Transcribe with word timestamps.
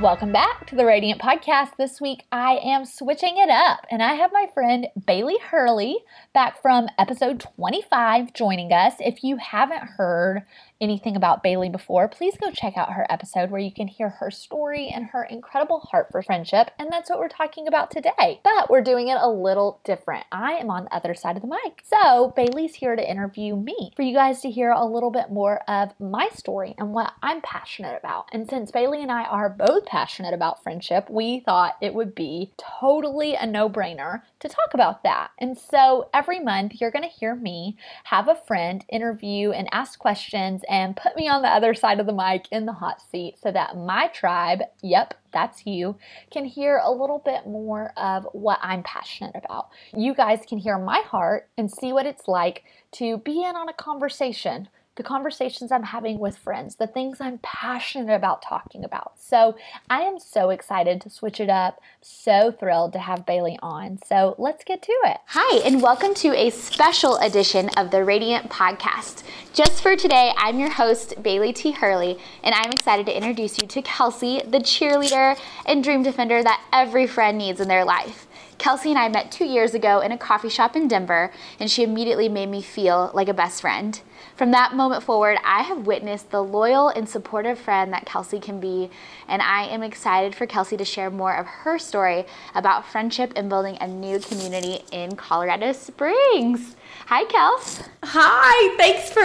Welcome 0.00 0.30
back 0.30 0.66
to 0.66 0.76
the 0.76 0.84
Radiant 0.84 1.22
Podcast. 1.22 1.78
This 1.78 2.02
week 2.02 2.26
I 2.30 2.60
am 2.62 2.84
switching 2.84 3.38
it 3.38 3.48
up 3.48 3.86
and 3.90 4.02
I 4.02 4.12
have 4.12 4.30
my 4.30 4.46
friend 4.52 4.88
Bailey 5.06 5.38
Hurley 5.38 5.96
back 6.34 6.60
from 6.60 6.88
episode 6.98 7.40
25 7.56 8.34
joining 8.34 8.74
us. 8.74 8.92
If 9.00 9.24
you 9.24 9.38
haven't 9.38 9.80
heard 9.80 10.42
anything 10.80 11.16
about 11.16 11.42
Bailey 11.42 11.68
before, 11.68 12.08
please 12.08 12.36
go 12.40 12.50
check 12.50 12.76
out 12.76 12.92
her 12.92 13.06
episode 13.10 13.50
where 13.50 13.60
you 13.60 13.72
can 13.72 13.88
hear 13.88 14.08
her 14.08 14.30
story 14.30 14.88
and 14.88 15.06
her 15.06 15.24
incredible 15.24 15.80
heart 15.80 16.08
for 16.10 16.22
friendship. 16.22 16.70
And 16.78 16.90
that's 16.90 17.08
what 17.10 17.18
we're 17.18 17.28
talking 17.28 17.66
about 17.66 17.90
today. 17.90 18.40
But 18.44 18.70
we're 18.70 18.82
doing 18.82 19.08
it 19.08 19.18
a 19.20 19.28
little 19.28 19.80
different. 19.84 20.26
I 20.30 20.52
am 20.52 20.70
on 20.70 20.84
the 20.84 20.94
other 20.94 21.14
side 21.14 21.36
of 21.36 21.42
the 21.42 21.48
mic. 21.48 21.82
So 21.84 22.32
Bailey's 22.36 22.74
here 22.74 22.96
to 22.96 23.10
interview 23.10 23.56
me 23.56 23.92
for 23.96 24.02
you 24.02 24.14
guys 24.14 24.40
to 24.42 24.50
hear 24.50 24.70
a 24.70 24.84
little 24.84 25.10
bit 25.10 25.30
more 25.30 25.60
of 25.68 25.92
my 25.98 26.28
story 26.34 26.74
and 26.78 26.92
what 26.92 27.12
I'm 27.22 27.40
passionate 27.40 27.98
about. 27.98 28.28
And 28.32 28.48
since 28.48 28.70
Bailey 28.70 29.02
and 29.02 29.12
I 29.12 29.24
are 29.24 29.48
both 29.48 29.86
passionate 29.86 30.34
about 30.34 30.62
friendship, 30.62 31.08
we 31.08 31.40
thought 31.40 31.76
it 31.80 31.94
would 31.94 32.14
be 32.14 32.52
totally 32.58 33.34
a 33.34 33.46
no 33.46 33.68
brainer 33.68 34.22
to 34.40 34.48
talk 34.48 34.74
about 34.74 35.02
that. 35.02 35.30
And 35.38 35.56
so 35.56 36.08
every 36.12 36.40
month 36.40 36.80
you're 36.80 36.90
going 36.90 37.02
to 37.02 37.08
hear 37.08 37.34
me 37.34 37.76
have 38.04 38.28
a 38.28 38.34
friend 38.34 38.84
interview 38.88 39.50
and 39.50 39.68
ask 39.72 39.98
questions 39.98 40.62
and 40.68 40.96
put 40.96 41.16
me 41.16 41.28
on 41.28 41.42
the 41.42 41.48
other 41.48 41.74
side 41.74 42.00
of 42.00 42.06
the 42.06 42.12
mic 42.12 42.46
in 42.50 42.66
the 42.66 42.72
hot 42.72 43.00
seat 43.00 43.36
so 43.42 43.50
that 43.52 43.76
my 43.76 44.08
tribe, 44.08 44.62
yep, 44.82 45.14
that's 45.32 45.66
you, 45.66 45.96
can 46.30 46.44
hear 46.44 46.80
a 46.82 46.90
little 46.90 47.22
bit 47.24 47.46
more 47.46 47.92
of 47.96 48.26
what 48.32 48.58
I'm 48.62 48.82
passionate 48.82 49.34
about. 49.36 49.68
You 49.94 50.14
guys 50.14 50.40
can 50.48 50.58
hear 50.58 50.78
my 50.78 51.00
heart 51.00 51.48
and 51.56 51.70
see 51.70 51.92
what 51.92 52.06
it's 52.06 52.28
like 52.28 52.64
to 52.92 53.18
be 53.18 53.42
in 53.42 53.56
on 53.56 53.68
a 53.68 53.74
conversation 53.74 54.68
the 54.96 55.02
conversations 55.02 55.70
I'm 55.70 55.82
having 55.82 56.18
with 56.18 56.38
friends, 56.38 56.76
the 56.76 56.86
things 56.86 57.20
I'm 57.20 57.38
passionate 57.42 58.14
about 58.14 58.40
talking 58.40 58.82
about. 58.82 59.12
So 59.18 59.54
I 59.90 60.00
am 60.00 60.18
so 60.18 60.48
excited 60.48 61.02
to 61.02 61.10
switch 61.10 61.38
it 61.38 61.50
up. 61.50 61.82
So 62.00 62.50
thrilled 62.50 62.94
to 62.94 62.98
have 62.98 63.26
Bailey 63.26 63.58
on. 63.60 63.98
So 64.06 64.34
let's 64.38 64.64
get 64.64 64.80
to 64.82 64.92
it. 65.04 65.18
Hi, 65.26 65.58
and 65.66 65.82
welcome 65.82 66.14
to 66.14 66.34
a 66.34 66.48
special 66.48 67.16
edition 67.18 67.68
of 67.76 67.90
the 67.90 68.04
Radiant 68.04 68.48
Podcast. 68.48 69.22
Just 69.52 69.82
for 69.82 69.96
today, 69.96 70.32
I'm 70.38 70.58
your 70.58 70.70
host, 70.70 71.22
Bailey 71.22 71.52
T. 71.52 71.72
Hurley, 71.72 72.18
and 72.42 72.54
I'm 72.54 72.72
excited 72.72 73.04
to 73.04 73.16
introduce 73.16 73.60
you 73.60 73.68
to 73.68 73.82
Kelsey, 73.82 74.40
the 74.46 74.60
cheerleader 74.60 75.38
and 75.66 75.84
dream 75.84 76.04
defender 76.04 76.42
that 76.42 76.64
every 76.72 77.06
friend 77.06 77.36
needs 77.36 77.60
in 77.60 77.68
their 77.68 77.84
life. 77.84 78.26
Kelsey 78.56 78.88
and 78.88 78.98
I 78.98 79.10
met 79.10 79.30
two 79.30 79.44
years 79.44 79.74
ago 79.74 80.00
in 80.00 80.12
a 80.12 80.16
coffee 80.16 80.48
shop 80.48 80.74
in 80.74 80.88
Denver, 80.88 81.30
and 81.60 81.70
she 81.70 81.82
immediately 81.82 82.30
made 82.30 82.48
me 82.48 82.62
feel 82.62 83.10
like 83.12 83.28
a 83.28 83.34
best 83.34 83.60
friend. 83.60 84.00
From 84.36 84.50
that 84.50 84.74
moment 84.74 85.02
forward, 85.02 85.38
I 85.44 85.62
have 85.62 85.86
witnessed 85.86 86.30
the 86.30 86.42
loyal 86.42 86.90
and 86.90 87.08
supportive 87.08 87.58
friend 87.58 87.90
that 87.94 88.04
Kelsey 88.04 88.38
can 88.38 88.60
be, 88.60 88.90
and 89.26 89.40
I 89.40 89.64
am 89.64 89.82
excited 89.82 90.34
for 90.34 90.46
Kelsey 90.46 90.76
to 90.76 90.84
share 90.84 91.10
more 91.10 91.34
of 91.34 91.46
her 91.46 91.78
story 91.78 92.26
about 92.54 92.84
friendship 92.84 93.32
and 93.34 93.48
building 93.48 93.78
a 93.80 93.88
new 93.88 94.18
community 94.18 94.84
in 94.92 95.16
Colorado 95.16 95.72
Springs. 95.72 96.76
Hi, 97.08 97.22
Kels. 97.26 97.86
Hi, 98.02 98.76
thanks 98.76 99.10
for 99.10 99.22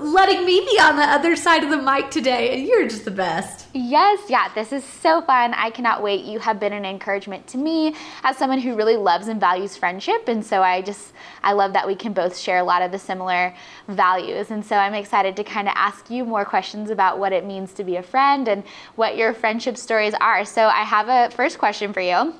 letting 0.00 0.46
me 0.46 0.60
be 0.60 0.78
on 0.78 0.94
the 0.94 1.02
other 1.02 1.34
side 1.34 1.64
of 1.64 1.70
the 1.70 1.76
mic 1.76 2.12
today. 2.12 2.60
You're 2.60 2.86
just 2.86 3.04
the 3.04 3.10
best. 3.10 3.66
Yes, 3.72 4.20
yeah, 4.28 4.54
this 4.54 4.70
is 4.70 4.84
so 4.84 5.20
fun. 5.20 5.52
I 5.52 5.70
cannot 5.70 6.00
wait. 6.00 6.24
You 6.24 6.38
have 6.38 6.60
been 6.60 6.72
an 6.72 6.84
encouragement 6.84 7.48
to 7.48 7.58
me 7.58 7.96
as 8.22 8.36
someone 8.36 8.60
who 8.60 8.76
really 8.76 8.96
loves 8.96 9.26
and 9.26 9.40
values 9.40 9.76
friendship. 9.76 10.28
And 10.28 10.46
so 10.46 10.62
I 10.62 10.80
just, 10.80 11.12
I 11.42 11.54
love 11.54 11.72
that 11.72 11.88
we 11.88 11.96
can 11.96 12.12
both 12.12 12.38
share 12.38 12.58
a 12.58 12.62
lot 12.62 12.82
of 12.82 12.92
the 12.92 13.00
similar 13.00 13.52
values. 13.88 14.52
And 14.52 14.64
so 14.64 14.76
I'm 14.76 14.94
excited 14.94 15.34
to 15.34 15.42
kind 15.42 15.66
of 15.66 15.74
ask 15.76 16.08
you 16.10 16.24
more 16.24 16.44
questions 16.44 16.88
about 16.88 17.18
what 17.18 17.32
it 17.32 17.44
means 17.44 17.72
to 17.72 17.82
be 17.82 17.96
a 17.96 18.02
friend 18.04 18.46
and 18.46 18.62
what 18.94 19.16
your 19.16 19.34
friendship 19.34 19.76
stories 19.76 20.14
are. 20.20 20.44
So 20.44 20.66
I 20.66 20.84
have 20.84 21.08
a 21.08 21.34
first 21.34 21.58
question 21.58 21.92
for 21.92 22.00
you. 22.00 22.32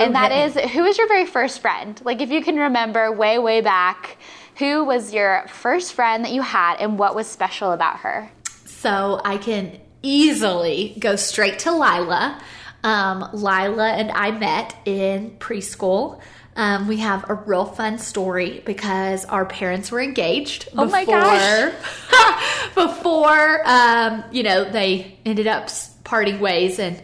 And 0.00 0.14
that 0.14 0.32
is, 0.32 0.54
who 0.72 0.82
was 0.82 0.98
your 0.98 1.08
very 1.08 1.26
first 1.26 1.60
friend? 1.60 2.00
Like, 2.04 2.20
if 2.20 2.30
you 2.30 2.42
can 2.42 2.56
remember 2.56 3.12
way, 3.12 3.38
way 3.38 3.60
back, 3.60 4.18
who 4.56 4.84
was 4.84 5.12
your 5.12 5.46
first 5.48 5.94
friend 5.94 6.24
that 6.24 6.32
you 6.32 6.42
had 6.42 6.76
and 6.80 6.98
what 6.98 7.14
was 7.14 7.26
special 7.26 7.72
about 7.72 8.00
her? 8.00 8.30
So 8.66 9.20
I 9.24 9.36
can 9.38 9.80
easily 10.02 10.96
go 10.98 11.16
straight 11.16 11.60
to 11.60 11.72
Lila. 11.72 12.40
Um, 12.82 13.28
Lila 13.32 13.90
and 13.90 14.10
I 14.10 14.30
met 14.30 14.74
in 14.84 15.36
preschool. 15.38 16.20
Um, 16.56 16.88
we 16.88 16.98
have 16.98 17.28
a 17.30 17.34
real 17.34 17.64
fun 17.64 17.98
story 17.98 18.62
because 18.66 19.24
our 19.24 19.46
parents 19.46 19.90
were 19.90 20.00
engaged. 20.00 20.68
Oh 20.76 20.86
my 20.86 21.04
gosh! 21.04 21.72
before 22.74 23.62
um, 23.64 24.24
you 24.32 24.42
know 24.42 24.64
they 24.70 25.18
ended 25.24 25.46
up 25.46 25.68
parting 26.04 26.40
ways 26.40 26.78
and 26.78 27.00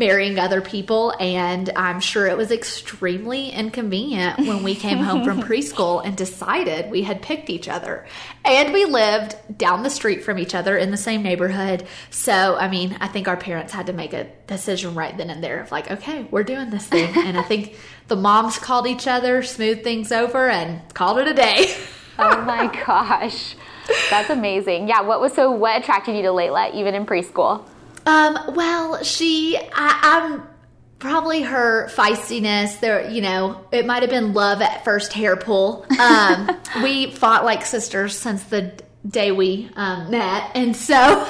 marrying 0.00 0.38
other 0.38 0.62
people. 0.62 1.14
And 1.20 1.70
I'm 1.76 2.00
sure 2.00 2.26
it 2.26 2.36
was 2.36 2.50
extremely 2.50 3.50
inconvenient 3.50 4.38
when 4.38 4.64
we 4.64 4.74
came 4.74 4.98
home 4.98 5.24
from 5.24 5.42
preschool 5.48 6.04
and 6.04 6.16
decided 6.16 6.90
we 6.90 7.02
had 7.02 7.20
picked 7.20 7.50
each 7.50 7.68
other. 7.68 8.06
And 8.44 8.72
we 8.72 8.86
lived 8.86 9.36
down 9.56 9.82
the 9.82 9.90
street 9.90 10.24
from 10.24 10.38
each 10.38 10.54
other 10.54 10.76
in 10.76 10.90
the 10.90 10.96
same 10.96 11.22
neighborhood. 11.22 11.86
So, 12.08 12.56
I 12.56 12.68
mean, 12.68 12.96
I 12.98 13.08
think 13.08 13.28
our 13.28 13.36
parents 13.36 13.74
had 13.74 13.86
to 13.86 13.92
make 13.92 14.14
a 14.14 14.24
decision 14.46 14.94
right 14.94 15.16
then 15.16 15.28
and 15.28 15.44
there 15.44 15.60
of 15.60 15.70
like, 15.70 15.90
okay, 15.90 16.26
we're 16.30 16.44
doing 16.44 16.70
this 16.70 16.86
thing. 16.86 17.12
and 17.16 17.38
I 17.38 17.42
think 17.42 17.76
the 18.08 18.16
moms 18.16 18.58
called 18.58 18.86
each 18.86 19.06
other, 19.06 19.42
smoothed 19.42 19.84
things 19.84 20.10
over, 20.10 20.48
and 20.48 20.82
called 20.94 21.18
it 21.18 21.28
a 21.28 21.34
day. 21.34 21.76
oh 22.18 22.40
my 22.42 22.66
gosh. 22.86 23.54
That's 24.08 24.30
amazing. 24.30 24.88
Yeah, 24.88 25.02
what 25.02 25.20
was 25.20 25.34
so 25.34 25.50
what 25.50 25.82
attracted 25.82 26.16
you 26.16 26.22
to 26.22 26.28
Layla 26.28 26.74
even 26.74 26.94
in 26.94 27.04
preschool? 27.04 27.66
Um, 28.06 28.54
well, 28.54 29.02
she, 29.02 29.58
I, 29.72 30.22
am 30.22 30.48
probably 30.98 31.42
her 31.42 31.88
feistiness. 31.88 32.80
There, 32.80 33.08
you 33.10 33.22
know, 33.22 33.64
it 33.72 33.86
might 33.86 34.02
have 34.02 34.10
been 34.10 34.32
love 34.32 34.62
at 34.62 34.84
first 34.84 35.12
hair 35.12 35.36
pull. 35.36 35.86
Um, 35.98 36.50
we 36.82 37.10
fought 37.10 37.44
like 37.44 37.64
sisters 37.64 38.18
since 38.18 38.44
the 38.44 38.72
day 39.06 39.32
we 39.32 39.70
um, 39.76 40.10
met, 40.10 40.50
and 40.54 40.76
so 40.76 40.96
um, 40.96 41.26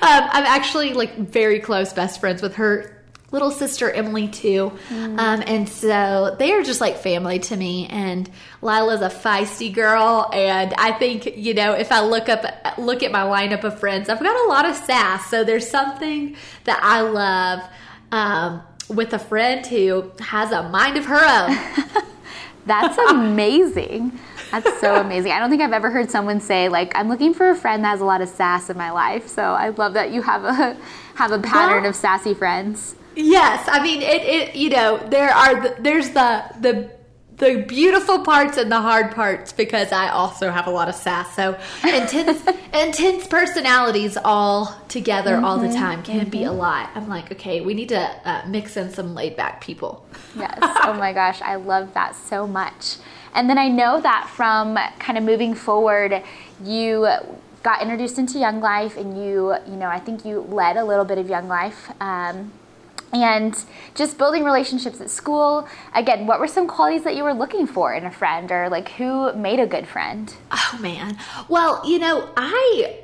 I'm 0.00 0.44
actually 0.44 0.94
like 0.94 1.16
very 1.16 1.60
close 1.60 1.92
best 1.92 2.20
friends 2.20 2.42
with 2.42 2.56
her 2.56 2.95
little 3.36 3.50
sister 3.50 3.90
Emily 3.90 4.28
too. 4.28 4.72
Mm. 4.88 5.18
Um, 5.18 5.42
and 5.46 5.68
so 5.68 6.34
they 6.38 6.52
are 6.52 6.62
just 6.62 6.80
like 6.80 6.96
family 6.96 7.38
to 7.40 7.56
me. 7.56 7.86
And 7.88 8.30
Lila's 8.62 9.02
a 9.02 9.10
feisty 9.10 9.72
girl, 9.72 10.30
and 10.32 10.72
I 10.78 10.92
think 10.92 11.36
you 11.36 11.52
know 11.52 11.74
if 11.74 11.92
I 11.92 12.00
look 12.00 12.30
up 12.30 12.78
look 12.78 13.02
at 13.02 13.12
my 13.12 13.22
lineup 13.22 13.62
of 13.62 13.78
friends, 13.78 14.08
I've 14.08 14.22
got 14.22 14.46
a 14.46 14.48
lot 14.48 14.64
of 14.64 14.74
sass. 14.74 15.28
So 15.30 15.44
there's 15.44 15.68
something 15.68 16.34
that 16.64 16.80
I 16.82 17.02
love 17.02 17.62
um, 18.10 18.62
with 18.88 19.12
a 19.12 19.18
friend 19.18 19.66
who 19.66 20.10
has 20.20 20.50
a 20.50 20.68
mind 20.70 20.96
of 20.96 21.04
her 21.04 21.22
own. 21.22 22.04
That's 22.66 22.98
amazing. 23.10 24.18
That's 24.50 24.80
so 24.80 24.96
amazing. 25.00 25.32
I 25.32 25.38
don't 25.38 25.50
think 25.50 25.62
I've 25.62 25.72
ever 25.72 25.90
heard 25.90 26.10
someone 26.10 26.40
say 26.40 26.68
like 26.68 26.92
I'm 26.96 27.08
looking 27.08 27.32
for 27.34 27.50
a 27.50 27.54
friend 27.54 27.84
that 27.84 27.90
has 27.90 28.00
a 28.00 28.04
lot 28.04 28.20
of 28.20 28.28
sass 28.28 28.68
in 28.70 28.76
my 28.76 28.90
life. 28.90 29.28
So 29.28 29.42
I 29.42 29.68
love 29.68 29.92
that 29.94 30.10
you 30.10 30.22
have 30.22 30.44
a 30.44 30.76
have 31.14 31.32
a 31.32 31.38
pattern 31.38 31.82
well, 31.82 31.90
of 31.90 31.96
sassy 31.96 32.34
friends. 32.34 32.95
Yes, 33.16 33.66
I 33.70 33.82
mean 33.82 34.02
it. 34.02 34.22
It 34.22 34.56
you 34.56 34.70
know 34.70 34.98
there 35.08 35.30
are 35.30 35.60
the, 35.60 35.82
there's 35.82 36.10
the 36.10 36.44
the 36.60 36.96
the 37.38 37.64
beautiful 37.68 38.20
parts 38.20 38.56
and 38.56 38.70
the 38.72 38.80
hard 38.80 39.14
parts 39.14 39.52
because 39.52 39.92
I 39.92 40.08
also 40.08 40.50
have 40.50 40.66
a 40.66 40.70
lot 40.70 40.88
of 40.88 40.94
sass. 40.94 41.34
So 41.34 41.58
intense 41.84 42.46
intense 42.72 43.26
personalities 43.28 44.16
all 44.22 44.74
together 44.88 45.32
mm-hmm, 45.32 45.44
all 45.44 45.58
the 45.58 45.68
mm-hmm. 45.68 45.76
time 45.78 46.02
can 46.02 46.20
mm-hmm. 46.20 46.30
be 46.30 46.44
a 46.44 46.48
mm-hmm. 46.48 46.58
lot. 46.58 46.90
I'm 46.94 47.08
like, 47.08 47.32
okay, 47.32 47.60
we 47.60 47.74
need 47.74 47.88
to 47.90 48.00
uh, 48.00 48.44
mix 48.46 48.76
in 48.76 48.90
some 48.90 49.14
laid 49.14 49.36
back 49.36 49.60
people. 49.60 50.06
Yes. 50.36 50.58
oh 50.60 50.94
my 50.94 51.12
gosh, 51.12 51.40
I 51.42 51.56
love 51.56 51.94
that 51.94 52.14
so 52.14 52.46
much. 52.46 52.96
And 53.34 53.50
then 53.50 53.58
I 53.58 53.68
know 53.68 54.00
that 54.00 54.30
from 54.34 54.78
kind 54.98 55.18
of 55.18 55.24
moving 55.24 55.54
forward, 55.54 56.22
you 56.64 57.06
got 57.62 57.82
introduced 57.82 58.18
into 58.18 58.38
Young 58.38 58.60
Life, 58.60 58.96
and 58.96 59.22
you, 59.22 59.54
you 59.66 59.76
know, 59.76 59.88
I 59.88 59.98
think 59.98 60.24
you 60.24 60.40
led 60.40 60.78
a 60.78 60.84
little 60.84 61.04
bit 61.04 61.18
of 61.18 61.28
Young 61.28 61.46
Life. 61.46 61.90
Um, 62.00 62.52
and 63.12 63.64
just 63.94 64.18
building 64.18 64.44
relationships 64.44 65.00
at 65.00 65.10
school 65.10 65.66
again 65.94 66.26
what 66.26 66.40
were 66.40 66.48
some 66.48 66.66
qualities 66.66 67.04
that 67.04 67.14
you 67.16 67.22
were 67.22 67.34
looking 67.34 67.66
for 67.66 67.94
in 67.94 68.04
a 68.04 68.10
friend 68.10 68.50
or 68.50 68.68
like 68.68 68.90
who 68.90 69.32
made 69.34 69.60
a 69.60 69.66
good 69.66 69.86
friend? 69.86 70.34
Oh 70.50 70.78
man. 70.80 71.18
Well 71.48 71.82
you 71.86 71.98
know 71.98 72.28
i 72.36 73.00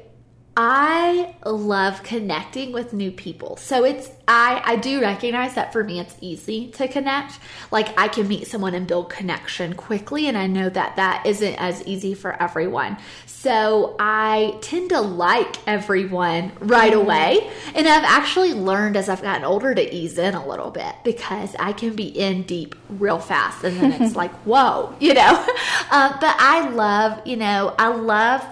I 0.54 1.34
love 1.46 2.02
connecting 2.02 2.72
with 2.72 2.92
new 2.92 3.10
people. 3.10 3.56
So 3.56 3.84
it's 3.84 4.10
I 4.28 4.60
I 4.62 4.76
do 4.76 5.00
recognize 5.00 5.54
that 5.54 5.72
for 5.72 5.82
me 5.82 5.98
it's 5.98 6.14
easy 6.20 6.68
to 6.72 6.88
connect. 6.88 7.38
Like 7.70 7.98
I 7.98 8.08
can 8.08 8.28
meet 8.28 8.46
someone 8.46 8.74
and 8.74 8.86
build 8.86 9.08
connection 9.08 9.72
quickly 9.72 10.26
and 10.26 10.36
I 10.36 10.46
know 10.46 10.68
that 10.68 10.96
that 10.96 11.24
isn't 11.24 11.54
as 11.54 11.82
easy 11.86 12.12
for 12.12 12.40
everyone. 12.40 12.98
So 13.24 13.96
I 13.98 14.58
tend 14.60 14.90
to 14.90 15.00
like 15.00 15.56
everyone 15.66 16.52
right 16.60 16.92
away. 16.92 17.50
And 17.74 17.88
I've 17.88 18.04
actually 18.04 18.52
learned 18.52 18.98
as 18.98 19.08
I've 19.08 19.22
gotten 19.22 19.44
older 19.44 19.74
to 19.74 19.94
ease 19.94 20.18
in 20.18 20.34
a 20.34 20.46
little 20.46 20.70
bit 20.70 20.94
because 21.02 21.56
I 21.58 21.72
can 21.72 21.96
be 21.96 22.08
in 22.08 22.42
deep 22.42 22.74
real 22.90 23.18
fast 23.18 23.64
and 23.64 23.78
then 23.78 24.02
it's 24.02 24.14
like, 24.22 24.32
whoa, 24.44 24.94
you 25.00 25.14
know? 25.14 25.46
Uh, 25.90 26.10
but 26.20 26.34
I 26.38 26.70
love, 26.70 27.20
you 27.26 27.36
know, 27.36 27.74
I 27.78 27.88
love 27.88 28.42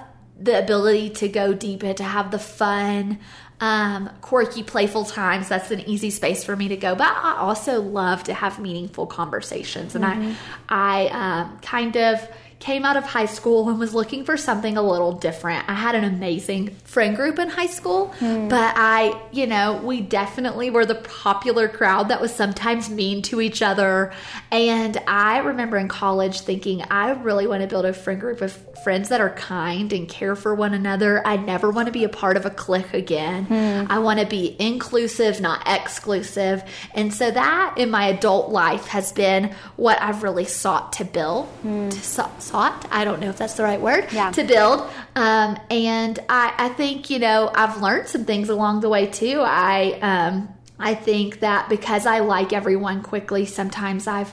the 0.41 0.59
ability 0.59 1.11
to 1.11 1.29
go 1.29 1.53
deep 1.53 1.83
and 1.83 1.97
to 1.99 2.05
have 2.05 2.31
the 2.31 2.39
fun, 2.39 3.19
um, 3.61 4.11
quirky, 4.23 4.63
playful 4.63 5.05
times. 5.05 5.49
That's 5.49 5.71
an 5.71 5.81
easy 5.81 6.11
space 6.11 6.43
for 6.45 6.57
me 6.57 6.69
to 6.69 6.77
go. 6.77 6.95
But 6.95 7.09
I 7.09 7.37
also 7.39 7.81
love 7.83 8.25
to 8.25 8.35
have 8.35 8.59
meaningful 8.59 9.07
conversations, 9.07 9.95
and 9.95 10.05
mm-hmm. 10.05 10.33
I, 10.69 11.09
I 11.09 11.41
um, 11.41 11.59
kind 11.61 11.97
of 11.97 12.27
came 12.61 12.85
out 12.85 12.97
of 12.97 13.05
high 13.05 13.27
school 13.27 13.69
and 13.71 13.79
was 13.79 13.95
looking 13.95 14.23
for 14.23 14.37
something 14.37 14.77
a 14.77 14.83
little 14.83 15.13
different. 15.13 15.67
I 15.67 15.73
had 15.73 15.95
an 15.95 16.05
amazing 16.05 16.71
friend 16.85 17.17
group 17.17 17.39
in 17.39 17.49
high 17.49 17.67
school, 17.67 18.15
mm. 18.21 18.51
but 18.51 18.75
I, 18.77 19.19
you 19.33 19.47
know, 19.47 19.81
we 19.83 20.03
definitely 20.03 20.69
were 20.69 20.85
the 20.85 20.97
popular 20.97 21.69
crowd 21.69 22.09
that 22.09 22.21
was 22.21 22.33
sometimes 22.35 22.91
mean 22.91 23.23
to 23.23 23.41
each 23.41 23.63
other. 23.63 24.13
And 24.51 24.99
I 25.07 25.39
remember 25.39 25.79
in 25.79 25.89
college 25.89 26.43
thinking, 26.43 26.83
I 26.91 27.13
really 27.13 27.47
want 27.47 27.63
to 27.63 27.67
build 27.67 27.87
a 27.87 27.95
friend 27.95 28.21
group 28.21 28.43
of 28.43 28.53
friends 28.85 29.09
that 29.09 29.23
are 29.23 29.31
kind 29.31 29.93
and 29.93 30.07
care 30.07 30.37
for 30.37 30.55
one 30.55 30.75
another. 30.75 31.27
I 31.27 31.37
never 31.37 31.71
want 31.71 31.87
to 31.87 31.93
be 31.93 32.05
a 32.05 32.09
part 32.11 32.37
of 32.37 32.45
a 32.45 32.51
clique 32.51 32.93
again. 32.93 33.47
Mm. 33.47 33.87
I 33.89 33.99
want 34.01 34.21
to 34.21 34.27
be 34.27 34.55
inclusive, 34.59 35.41
not 35.41 35.63
exclusive. 35.67 36.63
And 36.95 37.13
so 37.13 37.31
that 37.31 37.75
in 37.79 37.91
my 37.91 38.09
adult 38.09 38.51
life 38.51 38.87
has 38.89 39.13
been 39.13 39.55
what 39.77 40.01
I've 40.03 40.23
really 40.23 40.45
sought 40.45 40.93
to 40.95 41.05
build. 41.07 41.49
Mm. 41.65 41.91
To, 41.91 42.50
sought, 42.51 42.87
I 42.91 43.05
don't 43.05 43.21
know 43.21 43.31
if 43.31 43.39
that's 43.39 43.55
the 43.55 43.63
right 43.63 43.81
word, 43.81 44.09
yeah. 44.13 44.31
to 44.33 44.45
build. 44.45 44.81
Um, 45.15 45.59
and 45.71 46.19
I, 46.29 46.53
I 46.59 46.69
think, 46.71 47.11
you 47.11 47.19
know, 47.19 47.51
I've 47.55 47.81
learned 47.81 48.09
some 48.09 48.25
things 48.25 48.49
along 48.49 48.81
the 48.81 48.89
way 48.89 49.07
too. 49.07 49.41
I, 49.41 49.99
um, 50.03 50.49
I 50.79 50.95
think 50.95 51.41
that 51.41 51.69
because 51.69 52.07
I 52.07 52.21
like 52.21 52.53
everyone 52.53 53.03
quickly, 53.03 53.47
sometimes 53.47 54.07
I've 54.07 54.33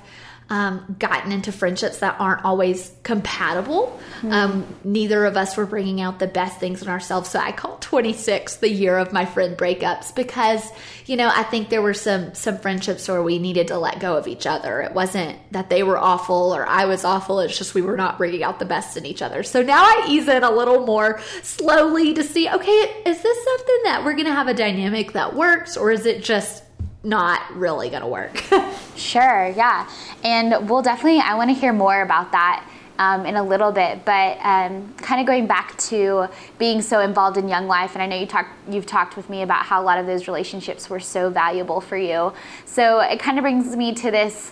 um, 0.49 0.95
gotten 0.97 1.31
into 1.31 1.51
friendships 1.51 1.99
that 1.99 2.15
aren't 2.19 2.45
always 2.45 2.93
compatible. 3.03 3.99
Mm-hmm. 4.17 4.31
Um, 4.31 4.75
neither 4.83 5.25
of 5.25 5.35
us 5.35 5.57
were 5.57 5.65
bringing 5.65 5.99
out 5.99 6.19
the 6.19 6.27
best 6.27 6.59
things 6.59 6.81
in 6.81 6.87
ourselves. 6.87 7.29
So 7.29 7.39
I 7.39 7.51
call 7.51 7.77
26 7.79 8.57
the 8.57 8.69
year 8.69 8.97
of 8.97 9.11
my 9.11 9.25
friend 9.25 9.57
breakups 9.57 10.15
because, 10.15 10.69
you 11.05 11.17
know, 11.17 11.29
I 11.33 11.43
think 11.43 11.69
there 11.69 11.81
were 11.81 11.93
some 11.93 12.33
some 12.33 12.57
friendships 12.59 13.07
where 13.09 13.21
we 13.21 13.39
needed 13.39 13.67
to 13.67 13.77
let 13.77 13.99
go 13.99 14.15
of 14.15 14.27
each 14.27 14.47
other. 14.47 14.81
It 14.81 14.93
wasn't 14.93 15.37
that 15.51 15.69
they 15.69 15.83
were 15.83 15.97
awful 15.97 16.55
or 16.55 16.65
I 16.65 16.85
was 16.85 17.03
awful. 17.03 17.39
It's 17.41 17.57
just 17.57 17.73
we 17.73 17.81
were 17.81 17.97
not 17.97 18.17
bringing 18.17 18.43
out 18.43 18.59
the 18.59 18.65
best 18.65 18.95
in 18.95 19.05
each 19.05 19.21
other. 19.21 19.43
So 19.43 19.61
now 19.61 19.83
I 19.83 20.05
ease 20.07 20.27
in 20.27 20.43
a 20.43 20.51
little 20.51 20.85
more 20.85 21.19
slowly 21.43 22.13
to 22.13 22.23
see, 22.23 22.49
okay, 22.49 23.01
is 23.05 23.21
this 23.21 23.43
something 23.43 23.79
that 23.83 24.03
we're 24.05 24.13
going 24.13 24.25
to 24.25 24.33
have 24.33 24.47
a 24.47 24.53
dynamic 24.53 25.11
that 25.11 25.35
works 25.35 25.75
or 25.75 25.91
is 25.91 26.05
it 26.05 26.23
just 26.23 26.63
not 27.03 27.55
really 27.55 27.89
going 27.89 28.01
to 28.01 28.07
work? 28.07 28.43
sure, 28.95 29.53
yeah. 29.55 29.89
And 30.23 30.69
we'll 30.69 30.81
definitely, 30.81 31.19
I 31.19 31.35
want 31.35 31.49
to 31.49 31.53
hear 31.53 31.73
more 31.73 32.01
about 32.01 32.31
that. 32.31 32.67
Um, 32.99 33.27
in 33.27 33.35
a 33.35 33.43
little 33.43 33.71
bit, 33.71 34.03
but 34.05 34.39
um, 34.41 34.91
kind 34.95 35.21
of 35.21 35.27
going 35.27 35.45
back 35.45 35.77
to 35.77 36.27
being 36.57 36.81
so 36.81 36.99
involved 37.01 37.37
in 37.37 37.47
Young 37.47 37.67
Life, 37.67 37.93
and 37.93 38.01
I 38.01 38.07
know 38.07 38.15
you 38.15 38.25
talked, 38.25 38.49
you've 38.67 38.87
talked 38.87 39.15
with 39.15 39.29
me 39.29 39.43
about 39.43 39.67
how 39.67 39.79
a 39.79 39.85
lot 39.85 39.99
of 39.99 40.07
those 40.07 40.27
relationships 40.27 40.89
were 40.89 40.99
so 40.99 41.29
valuable 41.29 41.79
for 41.79 41.95
you. 41.95 42.33
So 42.65 43.01
it 43.01 43.19
kind 43.19 43.37
of 43.37 43.43
brings 43.43 43.75
me 43.75 43.93
to 43.93 44.09
this 44.09 44.51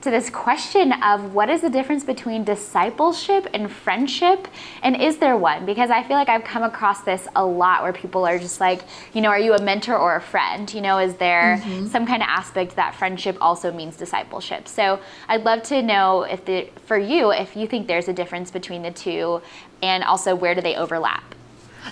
to 0.00 0.10
this 0.10 0.30
question 0.30 0.92
of 1.02 1.34
what 1.34 1.50
is 1.50 1.60
the 1.60 1.70
difference 1.70 2.04
between 2.04 2.44
discipleship 2.44 3.48
and 3.52 3.70
friendship? 3.70 4.48
And 4.82 5.00
is 5.00 5.18
there 5.18 5.36
one? 5.36 5.66
Because 5.66 5.90
i 5.90 6.02
feel 6.02 6.16
like 6.16 6.28
i've 6.28 6.44
come 6.44 6.62
across 6.62 7.02
this 7.02 7.28
a 7.34 7.44
lot 7.44 7.82
where 7.82 7.92
people 7.92 8.26
are 8.26 8.38
just 8.38 8.60
like 8.60 8.82
you 9.12 9.20
know 9.20 9.28
are 9.28 9.38
you 9.38 9.54
a 9.54 9.62
mentor 9.62 9.96
or 9.96 10.16
a 10.16 10.20
friend? 10.20 10.72
You 10.72 10.80
know 10.80 10.98
is 10.98 11.14
there 11.14 11.60
mm-hmm. 11.62 11.86
some 11.86 12.06
kind 12.06 12.22
of 12.22 12.28
aspect 12.28 12.76
that 12.76 12.94
friendship 12.94 13.36
also 13.40 13.72
means 13.72 13.96
discipleship? 13.96 14.68
So 14.68 15.00
i'd 15.28 15.44
love 15.44 15.62
to 15.64 15.82
know 15.82 16.22
if 16.22 16.44
the 16.44 16.68
for 16.86 16.98
you 16.98 17.32
if 17.32 17.56
you 17.56 17.66
think 17.66 17.86
there's 17.86 18.08
a 18.08 18.12
difference 18.12 18.50
between 18.50 18.82
the 18.82 18.90
two 18.90 19.42
and 19.82 20.04
also 20.04 20.34
where 20.34 20.54
do 20.54 20.60
they 20.60 20.76
overlap 20.76 21.34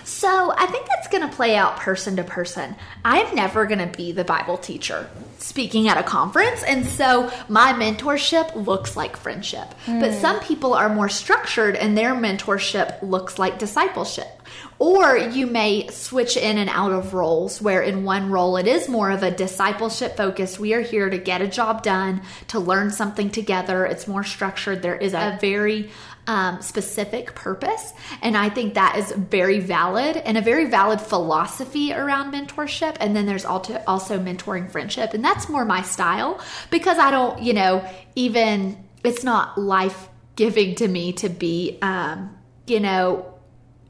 so 0.03 0.53
I 0.55 0.65
think 0.67 0.87
that's 0.87 1.07
going 1.07 1.27
to 1.27 1.35
play 1.35 1.55
out 1.55 1.77
person 1.77 2.15
to 2.17 2.23
person. 2.23 2.75
I'm 3.05 3.33
never 3.35 3.65
going 3.65 3.79
to 3.79 3.97
be 3.97 4.11
the 4.11 4.23
Bible 4.23 4.57
teacher 4.57 5.09
speaking 5.39 5.87
at 5.87 5.97
a 5.97 6.03
conference. 6.03 6.63
And 6.63 6.85
so 6.85 7.31
my 7.47 7.73
mentorship 7.73 8.65
looks 8.65 8.97
like 8.97 9.15
friendship. 9.15 9.73
Mm. 9.85 10.01
But 10.01 10.13
some 10.13 10.39
people 10.41 10.73
are 10.73 10.89
more 10.89 11.09
structured 11.09 11.75
and 11.75 11.97
their 11.97 12.13
mentorship 12.13 13.01
looks 13.01 13.39
like 13.39 13.59
discipleship. 13.59 14.27
Or 14.79 15.17
you 15.17 15.47
may 15.47 15.87
switch 15.87 16.37
in 16.37 16.57
and 16.57 16.69
out 16.69 16.91
of 16.91 17.13
roles 17.13 17.61
where 17.61 17.81
in 17.81 18.03
one 18.03 18.29
role 18.29 18.57
it 18.57 18.67
is 18.67 18.87
more 18.87 19.09
of 19.09 19.23
a 19.23 19.31
discipleship 19.31 20.15
focus. 20.15 20.59
We 20.59 20.73
are 20.73 20.81
here 20.81 21.09
to 21.09 21.17
get 21.17 21.41
a 21.41 21.47
job 21.47 21.81
done, 21.81 22.21
to 22.49 22.59
learn 22.59 22.91
something 22.91 23.29
together. 23.29 23.85
It's 23.85 24.07
more 24.07 24.23
structured. 24.23 24.81
There 24.81 24.95
is 24.95 25.13
a 25.13 25.37
very 25.41 25.89
um, 26.27 26.61
specific 26.61 27.33
purpose. 27.33 27.93
And 28.21 28.37
I 28.37 28.49
think 28.49 28.73
that 28.73 28.97
is 28.97 29.11
very 29.13 29.59
valid 29.59 30.17
and 30.17 30.37
a 30.37 30.41
very 30.41 30.65
valid 30.65 31.01
philosophy 31.01 31.93
around 31.93 32.33
mentorship. 32.33 32.97
And 32.99 33.15
then 33.15 33.25
there's 33.25 33.45
also, 33.45 33.81
mentoring 34.19 34.69
friendship. 34.69 35.13
And 35.13 35.23
that's 35.23 35.49
more 35.49 35.65
my 35.65 35.81
style 35.81 36.39
because 36.69 36.97
I 36.97 37.11
don't, 37.11 37.41
you 37.41 37.53
know, 37.53 37.87
even 38.15 38.83
it's 39.03 39.23
not 39.23 39.57
life 39.57 40.09
giving 40.35 40.75
to 40.75 40.87
me 40.87 41.13
to 41.13 41.29
be, 41.29 41.77
um, 41.81 42.37
you 42.65 42.79
know, 42.79 43.36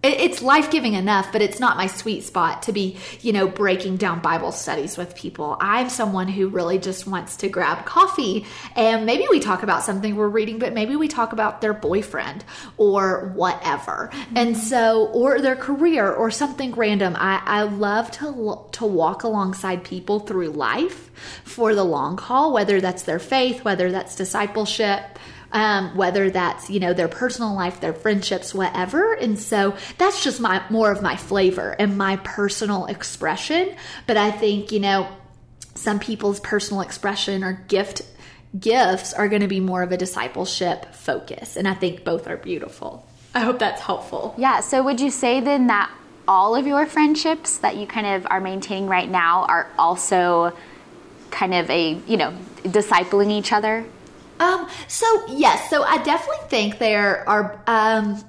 it's 0.03 0.41
life 0.41 0.69
giving 0.69 0.93
enough, 0.93 1.31
but 1.31 1.41
it's 1.41 1.59
not 1.59 1.75
my 1.75 1.87
sweet 1.87 2.23
spot 2.23 2.63
to 2.63 2.71
be, 2.71 2.97
you 3.21 3.33
know, 3.33 3.47
breaking 3.47 3.97
down 3.97 4.21
Bible 4.21 4.51
studies 4.51 4.95
with 4.97 5.15
people. 5.15 5.57
I'm 5.59 5.89
someone 5.89 6.27
who 6.27 6.49
really 6.49 6.77
just 6.77 7.07
wants 7.07 7.37
to 7.37 7.49
grab 7.49 7.85
coffee 7.85 8.45
and 8.75 9.05
maybe 9.05 9.25
we 9.29 9.39
talk 9.39 9.63
about 9.63 9.83
something 9.83 10.15
we're 10.15 10.27
reading, 10.29 10.59
but 10.59 10.73
maybe 10.73 10.95
we 10.95 11.07
talk 11.07 11.33
about 11.33 11.61
their 11.61 11.73
boyfriend 11.73 12.45
or 12.77 13.31
whatever. 13.33 14.11
Mm-hmm. 14.11 14.37
And 14.37 14.57
so, 14.57 15.07
or 15.07 15.41
their 15.41 15.55
career 15.55 16.11
or 16.11 16.29
something 16.29 16.73
random. 16.73 17.15
I, 17.17 17.41
I 17.43 17.63
love 17.63 18.11
to, 18.11 18.59
to 18.73 18.85
walk 18.85 19.23
alongside 19.23 19.83
people 19.83 20.19
through 20.19 20.49
life 20.49 21.11
for 21.43 21.73
the 21.73 21.83
long 21.83 22.17
haul, 22.19 22.53
whether 22.53 22.79
that's 22.79 23.03
their 23.03 23.19
faith, 23.19 23.65
whether 23.65 23.91
that's 23.91 24.15
discipleship 24.15 25.17
um, 25.51 25.95
whether 25.95 26.29
that's 26.29 26.69
you 26.69 26.79
know 26.79 26.93
their 26.93 27.07
personal 27.07 27.55
life, 27.55 27.79
their 27.79 27.93
friendships, 27.93 28.53
whatever. 28.53 29.13
And 29.13 29.39
so 29.39 29.75
that's 29.97 30.23
just 30.23 30.39
my 30.39 30.63
more 30.69 30.91
of 30.91 31.01
my 31.01 31.15
flavor 31.15 31.75
and 31.79 31.97
my 31.97 32.17
personal 32.17 32.85
expression. 32.85 33.75
But 34.05 34.17
I 34.17 34.31
think 34.31 34.71
you 34.71 34.79
know 34.79 35.07
some 35.75 35.99
people's 35.99 36.39
personal 36.39 36.81
expression 36.81 37.43
or 37.43 37.63
gift 37.67 38.01
gifts 38.57 39.13
are 39.13 39.27
going 39.27 39.41
to 39.41 39.47
be 39.47 39.59
more 39.59 39.83
of 39.83 39.91
a 39.91 39.97
discipleship 39.97 40.93
focus, 40.93 41.55
and 41.55 41.67
I 41.67 41.73
think 41.73 42.03
both 42.03 42.27
are 42.27 42.37
beautiful. 42.37 43.07
I 43.33 43.41
hope 43.41 43.59
that's 43.59 43.81
helpful. 43.81 44.33
Yeah. 44.37 44.61
So 44.61 44.81
would 44.83 44.99
you 44.99 45.11
say 45.11 45.41
then 45.41 45.67
that 45.67 45.91
all 46.27 46.55
of 46.55 46.67
your 46.67 46.85
friendships 46.85 47.59
that 47.59 47.77
you 47.77 47.87
kind 47.87 48.07
of 48.07 48.27
are 48.29 48.41
maintaining 48.41 48.87
right 48.87 49.09
now 49.09 49.45
are 49.45 49.69
also 49.77 50.53
kind 51.31 51.53
of 51.53 51.69
a 51.69 51.93
you 52.07 52.17
know 52.17 52.33
discipling 52.63 53.31
each 53.31 53.51
other 53.51 53.85
um, 54.39 54.67
so 54.87 55.05
yes, 55.29 55.69
so 55.69 55.83
I 55.83 56.01
definitely 56.03 56.47
think 56.47 56.79
there 56.79 57.27
are. 57.27 57.61
Um, 57.67 58.23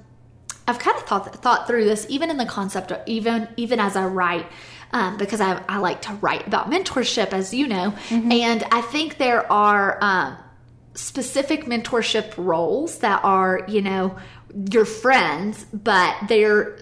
I've 0.67 0.79
kind 0.79 0.95
of 0.97 1.03
thought 1.03 1.35
thought 1.41 1.67
through 1.67 1.85
this, 1.85 2.05
even 2.09 2.29
in 2.29 2.37
the 2.37 2.45
concept, 2.45 2.91
of, 2.91 3.01
even 3.07 3.47
even 3.57 3.79
as 3.79 3.95
I 3.95 4.05
write, 4.05 4.45
um, 4.91 5.17
because 5.17 5.41
I, 5.41 5.61
I 5.67 5.79
like 5.79 6.01
to 6.03 6.13
write 6.15 6.45
about 6.45 6.69
mentorship, 6.69 7.33
as 7.33 7.53
you 7.53 7.67
know, 7.67 7.91
mm-hmm. 8.09 8.31
and 8.31 8.63
I 8.71 8.81
think 8.81 9.17
there 9.17 9.51
are 9.51 9.97
um, 10.01 10.37
specific 10.93 11.65
mentorship 11.65 12.33
roles 12.37 12.99
that 12.99 13.23
are, 13.23 13.65
you 13.67 13.81
know, 13.81 14.17
your 14.71 14.85
friends, 14.85 15.65
but 15.73 16.15
they're 16.27 16.77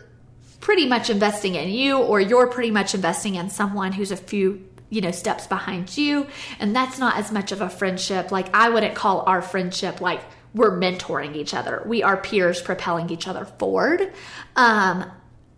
pretty 0.60 0.88
much 0.88 1.10
investing 1.10 1.56
in 1.56 1.70
you, 1.70 1.98
or 1.98 2.20
you're 2.20 2.48
pretty 2.48 2.72
much 2.72 2.94
investing 2.94 3.36
in 3.36 3.50
someone 3.50 3.94
who's 3.94 4.12
a 4.12 4.18
few 4.18 4.67
you 4.90 5.02
know 5.02 5.12
steps 5.12 5.48
behind 5.48 5.98
you 5.98 6.28
and 6.60 6.76
that's 6.76 6.98
not 6.98 7.18
as 7.18 7.32
much 7.32 7.52
of 7.52 7.62
a 7.62 7.70
friendship 7.70 8.32
like 8.32 8.54
i 8.56 8.70
wouldn't 8.70 8.96
call 8.96 9.22
our 9.22 9.42
friendship 9.42 10.02
like 10.02 10.22
we're 10.54 10.72
mentoring 10.72 11.36
each 11.36 11.54
other 11.54 11.84
we 11.86 12.04
are 12.04 12.18
peers 12.18 12.62
propelling 12.62 13.10
each 13.10 13.28
other 13.28 13.46
forward 13.46 14.14
um 14.56 15.12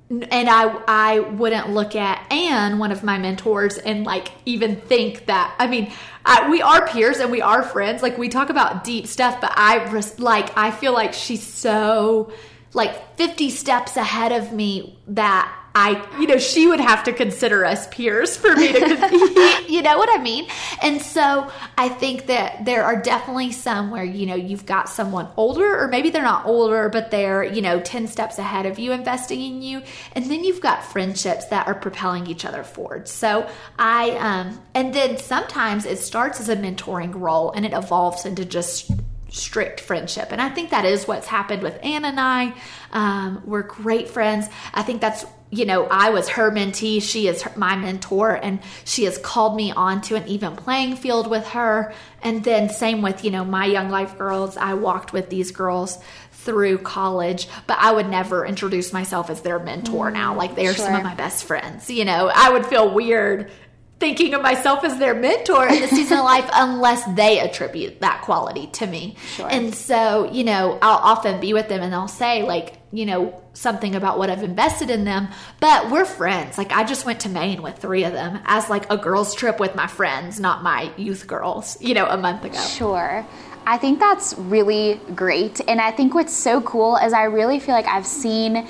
and 0.09 0.49
I 0.49 0.75
I 0.87 1.19
wouldn't 1.19 1.69
look 1.69 1.95
at 1.95 2.31
Anne, 2.31 2.79
one 2.79 2.91
of 2.91 3.03
my 3.03 3.19
mentors, 3.19 3.77
and 3.77 4.05
like 4.05 4.31
even 4.45 4.77
think 4.77 5.27
that. 5.27 5.55
I 5.59 5.67
mean, 5.67 5.91
I, 6.25 6.49
we 6.49 6.61
are 6.61 6.87
peers 6.87 7.19
and 7.19 7.29
we 7.29 7.41
are 7.41 7.61
friends. 7.61 8.01
Like 8.01 8.17
we 8.17 8.27
talk 8.27 8.49
about 8.49 8.83
deep 8.83 9.05
stuff, 9.05 9.39
but 9.39 9.51
I 9.55 9.85
like 10.17 10.57
I 10.57 10.71
feel 10.71 10.93
like 10.93 11.13
she's 11.13 11.43
so 11.43 12.31
like 12.73 13.17
50 13.17 13.49
steps 13.49 13.97
ahead 13.97 14.31
of 14.31 14.51
me 14.51 14.99
that 15.07 15.55
I, 15.75 16.05
you 16.19 16.27
know, 16.27 16.37
she 16.37 16.67
would 16.67 16.79
have 16.79 17.03
to 17.03 17.13
consider 17.13 17.65
us 17.65 17.87
peers 17.89 18.35
for 18.35 18.55
me 18.55 18.73
to, 18.73 18.79
you 19.67 19.81
know 19.81 19.97
what 19.97 20.09
I 20.17 20.21
mean? 20.21 20.47
And 20.81 21.01
so 21.01 21.51
I 21.77 21.89
think 21.89 22.27
that 22.27 22.65
there 22.65 22.83
are 22.83 23.01
definitely 23.01 23.51
some 23.51 23.91
where, 23.91 24.03
you 24.03 24.25
know, 24.25 24.35
you've 24.35 24.65
got 24.65 24.89
someone 24.89 25.27
older, 25.37 25.79
or 25.79 25.87
maybe 25.87 26.09
they're 26.09 26.23
not 26.23 26.45
older, 26.45 26.89
but 26.89 27.11
they're, 27.11 27.43
you 27.43 27.61
know, 27.61 27.79
10 27.79 28.07
steps 28.07 28.39
ahead 28.39 28.65
of 28.65 28.79
you 28.79 28.91
investing 28.91 29.41
in 29.41 29.61
you. 29.61 29.81
And 30.13 30.25
then 30.25 30.43
you've 30.43 30.61
got 30.61 30.83
friendships 30.83 31.45
that 31.45 31.67
are 31.67 31.75
propelling 31.75 32.27
each 32.27 32.45
other 32.45 32.63
forward. 32.63 33.07
So 33.07 33.47
I, 33.77 34.11
um, 34.11 34.59
and 34.73 34.93
then 34.93 35.17
sometimes 35.17 35.85
it 35.85 35.99
starts 35.99 36.39
as 36.39 36.49
a 36.49 36.55
mentoring 36.55 37.13
role 37.13 37.51
and 37.51 37.65
it 37.65 37.73
evolves 37.73 38.25
into 38.25 38.45
just 38.45 38.91
strict 39.29 39.79
friendship. 39.79 40.31
And 40.31 40.41
I 40.41 40.49
think 40.49 40.71
that 40.71 40.85
is 40.85 41.07
what's 41.07 41.27
happened 41.27 41.61
with 41.61 41.77
Ann 41.83 42.05
and 42.05 42.19
I. 42.19 42.53
Um, 42.91 43.43
we're 43.45 43.63
great 43.63 44.09
friends. 44.09 44.47
I 44.73 44.83
think 44.83 45.01
that's, 45.01 45.25
you 45.51 45.65
know, 45.65 45.85
I 45.85 46.11
was 46.11 46.29
her 46.29 46.51
mentee. 46.51 47.01
She 47.01 47.27
is 47.27 47.41
her, 47.41 47.51
my 47.57 47.75
mentor, 47.75 48.35
and 48.35 48.59
she 48.85 49.05
has 49.05 49.17
called 49.17 49.55
me 49.55 49.71
onto 49.71 50.15
an 50.15 50.27
even 50.27 50.55
playing 50.55 50.95
field 50.95 51.27
with 51.27 51.47
her. 51.49 51.93
And 52.21 52.43
then, 52.43 52.69
same 52.69 53.01
with, 53.01 53.25
you 53.25 53.31
know, 53.31 53.43
my 53.43 53.65
Young 53.65 53.89
Life 53.89 54.17
girls. 54.17 54.57
I 54.57 54.75
walked 54.75 55.11
with 55.11 55.29
these 55.29 55.51
girls 55.51 55.97
through 56.31 56.77
college, 56.79 57.47
but 57.67 57.77
I 57.79 57.91
would 57.91 58.07
never 58.09 58.45
introduce 58.45 58.93
myself 58.93 59.29
as 59.29 59.41
their 59.41 59.59
mentor 59.59 60.09
mm, 60.09 60.13
now. 60.13 60.35
Like 60.35 60.55
they 60.55 60.67
are 60.67 60.73
sure. 60.73 60.85
some 60.85 60.95
of 60.95 61.03
my 61.03 61.15
best 61.15 61.43
friends. 61.43 61.89
You 61.89 62.05
know, 62.05 62.31
I 62.33 62.51
would 62.51 62.65
feel 62.65 62.93
weird 62.93 63.51
thinking 63.99 64.33
of 64.33 64.41
myself 64.41 64.83
as 64.83 64.97
their 64.97 65.13
mentor 65.13 65.67
in 65.67 65.81
the 65.81 65.87
season 65.87 66.19
of 66.19 66.23
life 66.25 66.49
unless 66.53 67.03
they 67.15 67.39
attribute 67.39 67.99
that 67.99 68.21
quality 68.21 68.67
to 68.67 68.87
me. 68.87 69.17
Sure. 69.35 69.49
And 69.49 69.75
so, 69.75 70.31
you 70.31 70.43
know, 70.43 70.79
I'll 70.81 70.97
often 70.97 71.41
be 71.41 71.53
with 71.53 71.67
them 71.67 71.81
and 71.81 71.91
they'll 71.91 72.07
say, 72.07 72.43
like, 72.43 72.78
you 72.91 73.05
know, 73.05 73.41
something 73.53 73.95
about 73.95 74.17
what 74.17 74.29
I've 74.29 74.43
invested 74.43 74.89
in 74.89 75.03
them, 75.03 75.27
but 75.59 75.91
we're 75.91 76.05
friends. 76.05 76.57
Like, 76.57 76.71
I 76.71 76.83
just 76.83 77.05
went 77.05 77.19
to 77.21 77.29
Maine 77.29 77.61
with 77.61 77.77
three 77.77 78.03
of 78.03 78.13
them 78.13 78.39
as 78.45 78.69
like 78.69 78.89
a 78.91 78.97
girls' 78.97 79.35
trip 79.35 79.59
with 79.59 79.75
my 79.75 79.87
friends, 79.87 80.39
not 80.39 80.63
my 80.63 80.91
youth 80.97 81.27
girls, 81.27 81.79
you 81.81 81.93
know, 81.93 82.07
a 82.07 82.17
month 82.17 82.43
ago. 82.43 82.59
Sure. 82.59 83.25
I 83.65 83.77
think 83.77 83.99
that's 83.99 84.33
really 84.37 84.99
great. 85.13 85.61
And 85.67 85.79
I 85.79 85.91
think 85.91 86.15
what's 86.15 86.33
so 86.33 86.61
cool 86.61 86.95
is 86.97 87.13
I 87.13 87.25
really 87.25 87.59
feel 87.59 87.75
like 87.75 87.87
I've 87.87 88.07
seen 88.07 88.67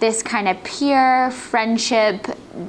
this 0.00 0.22
kind 0.22 0.48
of 0.48 0.62
peer 0.64 1.30
friendship 1.30 2.26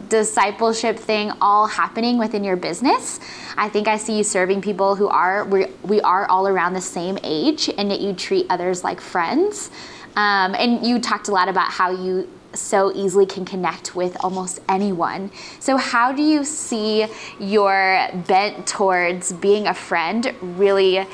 discipleship 0.10 1.00
thing 1.00 1.32
all 1.40 1.66
happening 1.66 2.18
within 2.18 2.44
your 2.44 2.58
business 2.58 3.20
i 3.58 3.70
think 3.70 3.88
i 3.88 3.96
see 3.98 4.18
you 4.18 4.24
serving 4.24 4.62
people 4.62 4.96
who 4.96 5.08
are 5.08 5.46
we, 5.46 5.66
we 5.84 6.02
are 6.02 6.26
all 6.28 6.48
around 6.48 6.74
the 6.74 6.82
same 6.82 7.18
age 7.24 7.70
and 7.78 7.90
yet 7.90 8.02
you 8.02 8.14
treat 8.14 8.46
others 8.50 8.84
like 8.84 9.00
friends 9.00 9.72
um, 10.16 10.56
and 10.56 10.86
you 10.86 11.00
talked 11.00 11.28
a 11.28 11.32
lot 11.32 11.50
about 11.50 11.72
how 11.72 11.92
you 11.92 12.30
so 12.54 12.94
easily 12.94 13.26
can 13.26 13.46
connect 13.46 13.96
with 13.96 14.18
almost 14.24 14.60
anyone. 14.68 15.32
So, 15.60 15.78
how 15.78 16.12
do 16.12 16.22
you 16.22 16.44
see 16.44 17.08
your 17.40 18.10
bent 18.28 18.68
towards 18.68 19.32
being 19.34 19.68
a 19.68 19.74
friend 19.74 20.34
really 20.42 21.06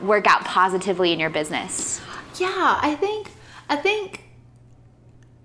work 0.00 0.26
out 0.26 0.44
positively 0.44 1.12
in 1.12 1.20
your 1.20 1.30
business? 1.30 2.00
Yeah, 2.38 2.78
I 2.80 2.94
think 2.94 3.30
I 3.68 3.76
think 3.76 4.24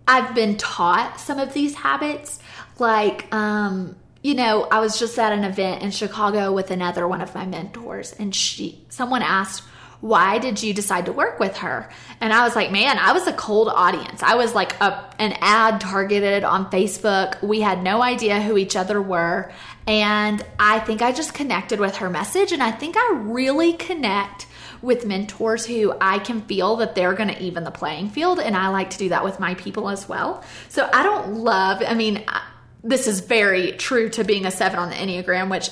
I've 0.08 0.34
been 0.34 0.58
taught 0.58 1.20
some 1.20 1.40
of 1.40 1.54
these 1.54 1.76
habits. 1.76 2.40
Like, 2.80 3.34
um, 3.34 3.96
you 4.24 4.36
know, 4.36 4.68
I 4.72 4.80
was 4.80 5.00
just 5.00 5.18
at 5.20 5.34
an 5.34 5.44
event 5.44 5.82
in 5.82 5.92
Chicago 5.92 6.54
with 6.54 6.72
another 6.72 7.08
one 7.08 7.22
of 7.22 7.34
my 7.36 7.46
mentors, 7.46 8.14
and 8.14 8.34
she, 8.34 8.86
someone 8.90 9.22
asked, 9.22 9.64
why 10.02 10.38
did 10.38 10.62
you 10.62 10.74
decide 10.74 11.06
to 11.08 11.12
work 11.12 11.40
with 11.40 11.58
her? 11.58 11.90
And 12.22 12.32
I 12.32 12.44
was 12.44 12.56
like, 12.56 12.72
man, 12.72 12.98
I 13.00 13.14
was 13.14 13.28
a 13.28 13.34
cold 13.34 13.68
audience. 13.68 14.22
I 14.22 14.36
was 14.36 14.54
like 14.54 14.80
a, 14.80 15.14
an 15.20 15.36
ad 15.42 15.82
targeted 15.82 16.44
on 16.44 16.70
Facebook. 16.70 17.42
We 17.42 17.62
had 17.62 17.82
no 17.82 18.02
idea 18.02 18.42
who 18.42 18.58
each 18.58 18.76
other 18.76 19.02
were. 19.02 19.52
And 19.88 20.46
I 20.60 20.80
think 20.80 21.02
I 21.02 21.12
just 21.12 21.34
connected 21.34 21.80
with 21.80 21.98
her 21.98 22.10
message. 22.10 22.52
And 22.52 22.62
I 22.62 22.72
think 22.72 22.96
I 22.98 23.14
really 23.24 23.74
connect 23.74 24.48
with 24.82 25.06
mentors 25.06 25.66
who 25.66 25.94
I 26.00 26.20
can 26.20 26.42
feel 26.42 26.76
that 26.78 26.94
they're 26.94 27.14
going 27.14 27.30
to 27.30 27.42
even 27.42 27.64
the 27.64 27.72
playing 27.72 28.10
field. 28.10 28.40
And 28.40 28.56
I 28.56 28.68
like 28.68 28.92
to 28.92 28.98
do 28.98 29.10
that 29.10 29.24
with 29.24 29.40
my 29.40 29.56
people 29.56 29.90
as 29.90 30.08
well. 30.08 30.44
So 30.70 30.88
I 30.94 31.02
don't 31.04 31.36
love, 31.38 31.82
I 31.86 31.96
mean, 31.96 32.24
this 32.84 33.08
is 33.08 33.22
very 33.22 33.72
true 33.74 34.10
to 34.10 34.24
being 34.24 34.46
a 34.46 34.52
seven 34.52 34.78
on 34.78 34.90
the 34.90 34.96
Enneagram, 34.96 35.50
which 35.50 35.70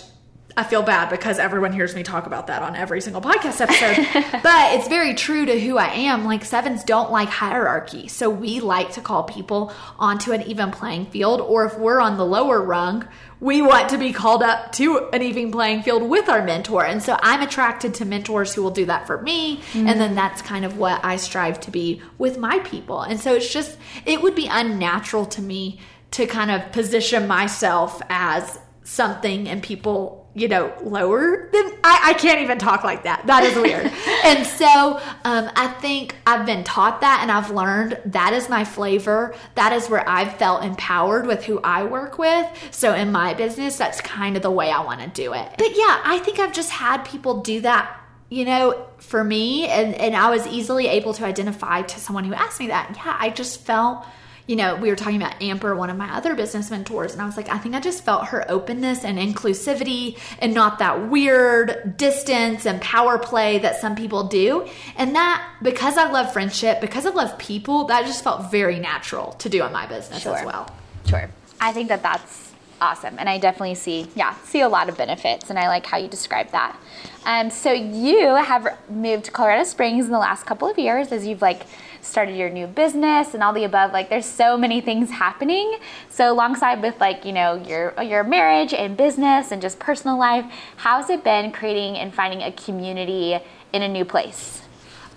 I 0.57 0.63
feel 0.63 0.83
bad 0.83 1.09
because 1.09 1.37
everyone 1.37 1.73
hears 1.73 1.95
me 1.95 2.03
talk 2.03 2.27
about 2.27 2.47
that 2.47 2.61
on 2.61 2.77
every 2.77 3.01
single 3.01 3.21
podcast 3.21 3.59
episode. 3.59 4.41
but 4.43 4.73
it's 4.73 4.87
very 4.87 5.13
true 5.13 5.45
to 5.45 5.59
who 5.59 5.77
I 5.77 5.87
am. 5.87 6.23
Like 6.23 6.45
sevens 6.45 6.85
don't 6.85 7.11
like 7.11 7.27
hierarchy. 7.27 8.07
So 8.07 8.29
we 8.29 8.61
like 8.61 8.93
to 8.93 9.01
call 9.01 9.23
people 9.23 9.73
onto 9.99 10.31
an 10.31 10.43
even 10.43 10.71
playing 10.71 11.07
field. 11.07 11.41
Or 11.41 11.65
if 11.65 11.77
we're 11.77 11.99
on 11.99 12.15
the 12.15 12.25
lower 12.25 12.61
rung, 12.61 13.05
we 13.41 13.61
want 13.61 13.89
to 13.89 13.97
be 13.97 14.13
called 14.13 14.41
up 14.41 14.71
to 14.73 15.09
an 15.11 15.21
even 15.21 15.51
playing 15.51 15.83
field 15.83 16.03
with 16.03 16.29
our 16.29 16.41
mentor. 16.41 16.85
And 16.85 17.03
so 17.03 17.17
I'm 17.21 17.41
attracted 17.41 17.93
to 17.95 18.05
mentors 18.05 18.53
who 18.53 18.63
will 18.63 18.71
do 18.71 18.85
that 18.85 19.07
for 19.07 19.21
me. 19.21 19.57
Mm-hmm. 19.57 19.87
And 19.87 19.99
then 19.99 20.15
that's 20.15 20.41
kind 20.41 20.63
of 20.63 20.77
what 20.77 21.03
I 21.03 21.17
strive 21.17 21.59
to 21.61 21.71
be 21.71 22.01
with 22.17 22.37
my 22.37 22.59
people. 22.59 23.01
And 23.01 23.19
so 23.19 23.33
it's 23.33 23.51
just, 23.51 23.77
it 24.05 24.21
would 24.21 24.35
be 24.35 24.47
unnatural 24.47 25.25
to 25.25 25.41
me 25.41 25.79
to 26.11 26.25
kind 26.25 26.49
of 26.49 26.71
position 26.71 27.27
myself 27.27 28.01
as 28.07 28.57
something 28.83 29.49
and 29.49 29.61
people 29.61 30.24
you 30.35 30.49
know, 30.49 30.73
lower 30.83 31.49
than 31.53 31.63
I, 31.83 31.99
I 32.03 32.13
can't 32.13 32.41
even 32.41 32.57
talk 32.57 32.83
like 32.83 33.03
that. 33.03 33.25
That 33.25 33.45
is 33.45 33.55
weird. 33.55 33.85
and 34.25 34.45
so 34.45 34.99
um, 35.23 35.49
I 35.55 35.67
think 35.79 36.15
I've 36.27 36.45
been 36.45 36.65
taught 36.65 36.99
that 37.01 37.19
and 37.21 37.31
I've 37.31 37.51
learned 37.51 37.97
that 38.07 38.33
is 38.33 38.49
my 38.49 38.65
flavor. 38.65 39.33
That 39.55 39.71
is 39.71 39.89
where 39.89 40.07
I've 40.07 40.35
felt 40.35 40.65
empowered 40.65 41.25
with 41.25 41.45
who 41.45 41.61
I 41.63 41.85
work 41.85 42.19
with. 42.19 42.45
So 42.71 42.93
in 42.93 43.13
my 43.13 43.33
business, 43.33 43.77
that's 43.77 44.01
kind 44.01 44.35
of 44.35 44.43
the 44.43 44.51
way 44.51 44.69
I 44.71 44.83
want 44.83 44.99
to 44.99 45.07
do 45.07 45.33
it. 45.33 45.55
But 45.57 45.69
yeah, 45.69 46.01
I 46.03 46.21
think 46.23 46.39
I've 46.39 46.53
just 46.53 46.69
had 46.69 47.05
people 47.05 47.41
do 47.41 47.61
that 47.61 48.01
you 48.27 48.43
know, 48.43 48.87
for 48.97 49.23
me, 49.23 49.67
and, 49.67 49.93
and 49.93 50.15
I 50.15 50.31
was 50.31 50.47
easily 50.47 50.87
able 50.87 51.13
to 51.13 51.25
identify 51.25 51.83
to 51.83 51.99
someone 51.99 52.23
who 52.23 52.33
asked 52.33 52.59
me 52.59 52.67
that. 52.67 52.91
Yeah, 52.95 53.15
I 53.19 53.29
just 53.29 53.61
felt 53.61 54.03
you 54.47 54.55
know, 54.55 54.75
we 54.75 54.89
were 54.89 54.95
talking 54.95 55.21
about 55.21 55.41
Amber, 55.41 55.75
one 55.75 55.89
of 55.89 55.97
my 55.97 56.15
other 56.15 56.35
business 56.35 56.69
mentors, 56.69 57.13
and 57.13 57.21
I 57.21 57.25
was 57.25 57.35
like, 57.35 57.49
I 57.49 57.57
think 57.57 57.73
I 57.73 57.79
just 57.79 58.03
felt 58.03 58.27
her 58.27 58.49
openness 58.49 59.03
and 59.03 59.17
inclusivity 59.17 60.19
and 60.39 60.53
not 60.53 60.79
that 60.79 61.09
weird 61.09 61.97
distance 61.97 62.65
and 62.65 62.79
power 62.81 63.17
play 63.17 63.59
that 63.59 63.81
some 63.81 63.95
people 63.95 64.27
do. 64.27 64.67
And 64.97 65.15
that, 65.15 65.47
because 65.61 65.97
I 65.97 66.11
love 66.11 66.31
friendship, 66.31 66.79
because 66.79 67.05
I 67.05 67.09
love 67.09 67.37
people, 67.37 67.85
that 67.85 68.05
just 68.05 68.23
felt 68.23 68.51
very 68.51 68.79
natural 68.79 69.31
to 69.33 69.49
do 69.49 69.63
in 69.63 69.71
my 69.71 69.87
business 69.87 70.21
sure. 70.21 70.37
as 70.37 70.45
well. 70.45 70.69
Sure. 71.07 71.29
I 71.59 71.71
think 71.71 71.89
that 71.89 72.03
that's 72.03 72.44
awesome. 72.81 73.15
And 73.17 73.29
I 73.29 73.37
definitely 73.37 73.75
see, 73.75 74.07
yeah, 74.15 74.35
see 74.43 74.61
a 74.61 74.69
lot 74.69 74.89
of 74.89 74.97
benefits. 74.97 75.49
And 75.49 75.57
I 75.57 75.67
like 75.67 75.85
how 75.85 75.97
you 75.97 76.07
describe 76.07 76.51
that. 76.51 76.77
Um, 77.25 77.49
so 77.49 77.71
you 77.71 78.35
have 78.35 78.77
moved 78.89 79.25
to 79.25 79.31
Colorado 79.31 79.63
Springs 79.63 80.05
in 80.05 80.11
the 80.11 80.19
last 80.19 80.45
couple 80.45 80.69
of 80.69 80.77
years 80.77 81.11
as 81.11 81.25
you've 81.25 81.41
like 81.41 81.63
started 82.05 82.35
your 82.35 82.49
new 82.49 82.67
business 82.67 83.33
and 83.33 83.41
all 83.41 83.51
the 83.51 83.63
above 83.63 83.91
like 83.91 84.09
there's 84.09 84.25
so 84.25 84.55
many 84.55 84.79
things 84.79 85.09
happening 85.09 85.77
so 86.07 86.31
alongside 86.31 86.81
with 86.81 86.99
like 87.01 87.25
you 87.25 87.31
know 87.31 87.55
your 87.55 87.99
your 88.01 88.23
marriage 88.23 88.73
and 88.73 88.95
business 88.95 89.51
and 89.51 89.61
just 89.61 89.79
personal 89.79 90.17
life 90.17 90.45
how's 90.77 91.09
it 91.09 91.23
been 91.23 91.51
creating 91.51 91.97
and 91.97 92.13
finding 92.13 92.41
a 92.41 92.51
community 92.51 93.39
in 93.73 93.81
a 93.81 93.87
new 93.87 94.05
place 94.05 94.61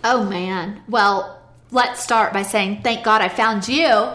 oh 0.02 0.24
man 0.24 0.80
well 0.88 1.38
let's 1.70 2.02
start 2.02 2.32
by 2.32 2.42
saying 2.42 2.80
thank 2.82 3.04
god 3.04 3.20
i 3.20 3.28
found 3.28 3.68
you 3.68 4.08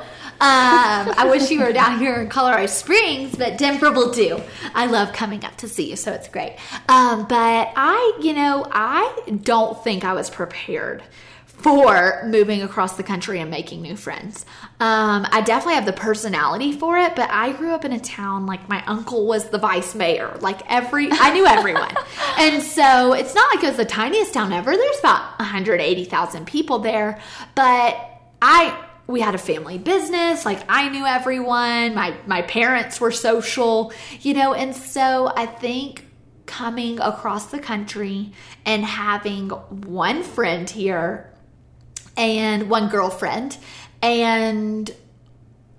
I 0.46 1.28
wish 1.30 1.50
you 1.50 1.62
were 1.62 1.72
down 1.72 2.00
here 2.00 2.22
in 2.22 2.30
Colorado 2.30 2.66
Springs, 2.68 3.36
but 3.36 3.58
Denver 3.58 3.92
will 3.92 4.12
do. 4.12 4.42
I 4.74 4.88
love 4.88 5.14
coming 5.14 5.46
up 5.46 5.56
to 5.58 5.68
see 5.68 5.90
you, 5.90 5.96
so 5.96 6.12
it's 6.12 6.28
great. 6.28 6.58
Um, 6.90 7.26
but 7.28 7.72
I, 7.76 8.20
you 8.22 8.34
know, 8.34 8.68
I 8.72 9.22
don't 9.42 9.82
think 9.84 10.04
I 10.04 10.14
was 10.14 10.30
prepared 10.30 11.04
for 11.46 12.24
moving 12.26 12.62
across 12.62 12.98
the 12.98 13.04
country 13.04 13.40
and 13.40 13.50
making 13.50 13.82
new 13.82 13.96
friends. 13.96 14.46
Um, 14.82 15.26
I 15.32 15.42
definitely 15.46 15.76
have 15.76 15.86
the 15.86 15.94
personality 15.94 16.74
for 16.74 16.98
it, 16.98 17.16
but 17.16 17.30
I 17.30 17.54
grew 17.54 17.72
up 17.72 17.86
in 17.86 17.94
a 17.94 18.00
town 18.00 18.46
like 18.46 18.68
my 18.68 18.84
uncle 18.86 19.26
was 19.26 19.50
the 19.50 19.60
vice 19.60 19.96
mayor. 19.96 20.38
Like 20.42 20.60
every, 20.70 21.08
I 21.10 21.32
knew 21.34 21.46
everyone. 21.46 21.96
and 22.38 22.62
so 22.62 23.14
it's 23.14 23.34
not 23.34 23.56
like 23.56 23.64
it 23.64 23.68
was 23.68 23.78
the 23.78 23.86
tiniest 23.86 24.34
town 24.34 24.52
ever. 24.52 24.76
There's 24.76 25.00
about 25.00 25.40
180,000 25.40 26.46
people 26.46 26.80
there, 26.80 27.22
but 27.56 27.98
I, 28.42 28.78
we 29.08 29.20
had 29.20 29.36
a 29.36 29.40
family 29.40 29.78
business 29.78 30.46
like 30.46 30.64
i 30.70 30.90
knew 30.90 31.06
everyone 31.06 31.94
my 31.94 32.16
my 32.26 32.42
parents 32.42 33.02
were 33.02 33.12
social 33.12 33.92
you 34.22 34.34
know 34.34 34.54
and 34.54 34.76
so 34.76 35.32
i 35.36 35.46
think 35.46 36.06
coming 36.46 37.00
across 37.00 37.48
the 37.48 37.60
country 37.60 38.32
and 38.66 38.84
having 38.86 39.50
one 39.50 40.24
friend 40.24 40.70
here 40.70 41.34
and 42.16 42.70
one 42.70 42.90
girlfriend, 42.90 43.58
and 44.02 44.92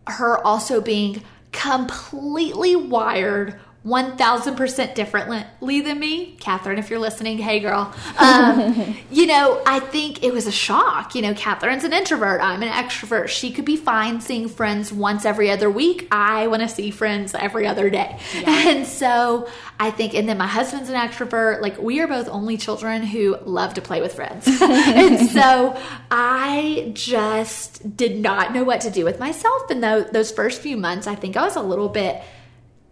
her 0.06 0.44
also 0.44 0.80
being 0.80 1.22
completely 1.52 2.74
wired 2.74 3.60
1000% 3.86 4.94
differently 4.94 5.80
than 5.82 5.98
me, 5.98 6.36
Catherine, 6.40 6.78
if 6.78 6.88
you're 6.88 6.98
listening, 6.98 7.36
hey 7.36 7.60
girl. 7.60 7.94
Um, 8.18 8.96
you 9.10 9.26
know, 9.26 9.62
I 9.66 9.78
think 9.80 10.24
it 10.24 10.32
was 10.32 10.46
a 10.46 10.52
shock. 10.52 11.14
You 11.14 11.20
know, 11.20 11.34
Catherine's 11.34 11.84
an 11.84 11.92
introvert, 11.92 12.40
I'm 12.40 12.62
an 12.62 12.70
extrovert. 12.70 13.28
She 13.28 13.50
could 13.50 13.66
be 13.66 13.76
fine 13.76 14.22
seeing 14.22 14.48
friends 14.48 14.90
once 14.90 15.26
every 15.26 15.50
other 15.50 15.70
week. 15.70 16.08
I 16.10 16.46
want 16.46 16.62
to 16.62 16.68
see 16.68 16.90
friends 16.90 17.34
every 17.34 17.66
other 17.66 17.90
day. 17.90 18.18
Yeah. 18.34 18.62
And 18.74 18.86
so 18.86 19.46
I 19.78 19.90
think, 19.90 20.14
and 20.14 20.26
then 20.28 20.38
my 20.38 20.46
husband's 20.46 20.88
an 20.88 20.96
extrovert. 20.96 21.60
Like, 21.60 21.78
we 21.78 22.00
are 22.00 22.06
both 22.06 22.28
only 22.28 22.56
children 22.56 23.02
who 23.02 23.36
love 23.44 23.74
to 23.74 23.82
play 23.82 24.00
with 24.00 24.14
friends. 24.14 24.48
and 24.62 25.28
so 25.28 25.78
I 26.10 26.90
just 26.94 27.96
did 27.96 28.18
not 28.18 28.54
know 28.54 28.64
what 28.64 28.80
to 28.82 28.90
do 28.90 29.04
with 29.04 29.20
myself. 29.20 29.70
And 29.70 29.82
those 29.82 30.32
first 30.32 30.62
few 30.62 30.76
months, 30.78 31.06
I 31.06 31.14
think 31.14 31.36
I 31.36 31.42
was 31.42 31.56
a 31.56 31.62
little 31.62 31.90
bit 31.90 32.22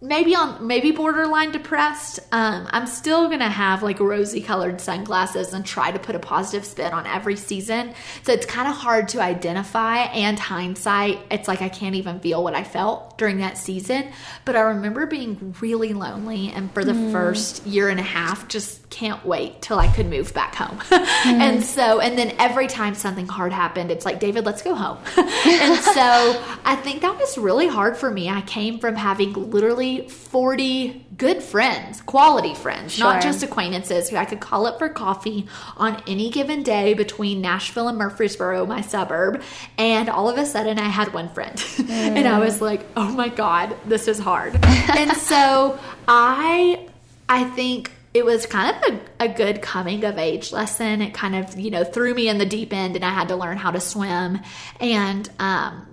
maybe 0.03 0.35
on 0.35 0.67
maybe 0.67 0.91
borderline 0.91 1.51
depressed. 1.51 2.19
Um, 2.33 2.67
i'm 2.71 2.85
still 2.85 3.29
gonna 3.29 3.49
have 3.49 3.81
like 3.81 3.99
rosy 4.01 4.41
colored 4.41 4.81
sunglasses 4.81 5.53
and 5.53 5.65
try 5.65 5.91
to 5.91 5.97
put 5.97 6.13
a 6.13 6.19
positive 6.19 6.65
spin 6.65 6.91
on 6.93 7.07
every 7.07 7.37
season. 7.37 7.93
So 8.23 8.33
it's 8.33 8.45
kind 8.45 8.67
of 8.67 8.75
hard 8.75 9.07
to 9.09 9.21
identify 9.21 9.99
and 9.99 10.37
hindsight 10.37 11.19
it's 11.31 11.47
like 11.47 11.61
i 11.61 11.69
can't 11.69 11.95
even 11.95 12.19
feel 12.19 12.43
what 12.43 12.53
i 12.53 12.63
felt 12.63 13.17
during 13.17 13.37
that 13.37 13.57
season. 13.57 14.11
But 14.43 14.57
i 14.57 14.59
remember 14.59 15.05
being 15.05 15.55
really 15.61 15.93
lonely 15.93 16.49
and 16.49 16.71
for 16.73 16.83
the 16.83 16.91
mm. 16.91 17.11
first 17.13 17.65
year 17.65 17.87
and 17.87 17.99
a 17.99 18.03
half 18.03 18.49
just 18.49 18.82
can't 18.93 19.25
wait 19.25 19.59
till 19.59 19.79
I 19.79 19.87
could 19.87 20.07
move 20.07 20.33
back 20.35 20.53
home. 20.53 20.77
mm. 20.77 21.25
And 21.25 21.63
so, 21.63 21.99
and 21.99 22.15
then 22.15 22.35
every 22.37 22.67
time 22.67 22.93
something 22.93 23.27
hard 23.27 23.51
happened, 23.51 23.89
it's 23.89 24.05
like, 24.05 24.19
David, 24.19 24.45
let's 24.45 24.61
go 24.61 24.75
home. 24.75 24.99
and 25.17 25.83
so 25.83 26.43
I 26.63 26.75
think 26.75 27.01
that 27.01 27.17
was 27.17 27.37
really 27.37 27.67
hard 27.67 27.97
for 27.97 28.11
me. 28.11 28.29
I 28.29 28.41
came 28.41 28.77
from 28.77 28.95
having 28.95 29.33
literally 29.33 30.07
40 30.07 31.07
good 31.17 31.41
friends, 31.41 32.01
quality 32.01 32.53
friends, 32.53 32.93
sure. 32.93 33.05
not 33.05 33.23
just 33.23 33.41
acquaintances 33.41 34.09
who 34.09 34.15
I 34.15 34.25
could 34.25 34.39
call 34.39 34.67
up 34.67 34.77
for 34.77 34.89
coffee 34.89 35.47
on 35.75 36.01
any 36.07 36.29
given 36.29 36.61
day 36.61 36.93
between 36.93 37.41
Nashville 37.41 37.87
and 37.87 37.97
Murfreesboro, 37.97 38.67
my 38.67 38.81
suburb. 38.81 39.41
And 39.79 40.07
all 40.07 40.29
of 40.29 40.37
a 40.37 40.45
sudden, 40.45 40.77
I 40.77 40.87
had 40.87 41.13
one 41.13 41.29
friend. 41.29 41.57
Mm. 41.57 41.89
and 41.89 42.27
I 42.27 42.39
was 42.39 42.61
like, 42.61 42.85
oh 42.95 43.09
my 43.09 43.29
God, 43.29 43.75
this 43.85 44.07
is 44.07 44.19
hard. 44.19 44.53
and 44.63 45.11
so 45.17 45.79
I, 46.07 46.87
I 47.27 47.45
think 47.45 47.91
it 48.13 48.23
was 48.23 48.45
kind 48.45 48.75
of 48.75 48.93
a, 48.93 49.25
a, 49.25 49.27
good 49.27 49.61
coming 49.61 50.03
of 50.03 50.17
age 50.17 50.51
lesson. 50.51 51.01
It 51.01 51.13
kind 51.13 51.35
of, 51.35 51.59
you 51.59 51.71
know, 51.71 51.83
threw 51.83 52.13
me 52.13 52.27
in 52.27 52.37
the 52.37 52.45
deep 52.45 52.71
end 52.71 52.95
and 52.95 53.03
I 53.03 53.09
had 53.09 53.29
to 53.29 53.35
learn 53.35 53.57
how 53.57 53.71
to 53.71 53.79
swim. 53.79 54.39
And 54.79 55.27
um, 55.39 55.87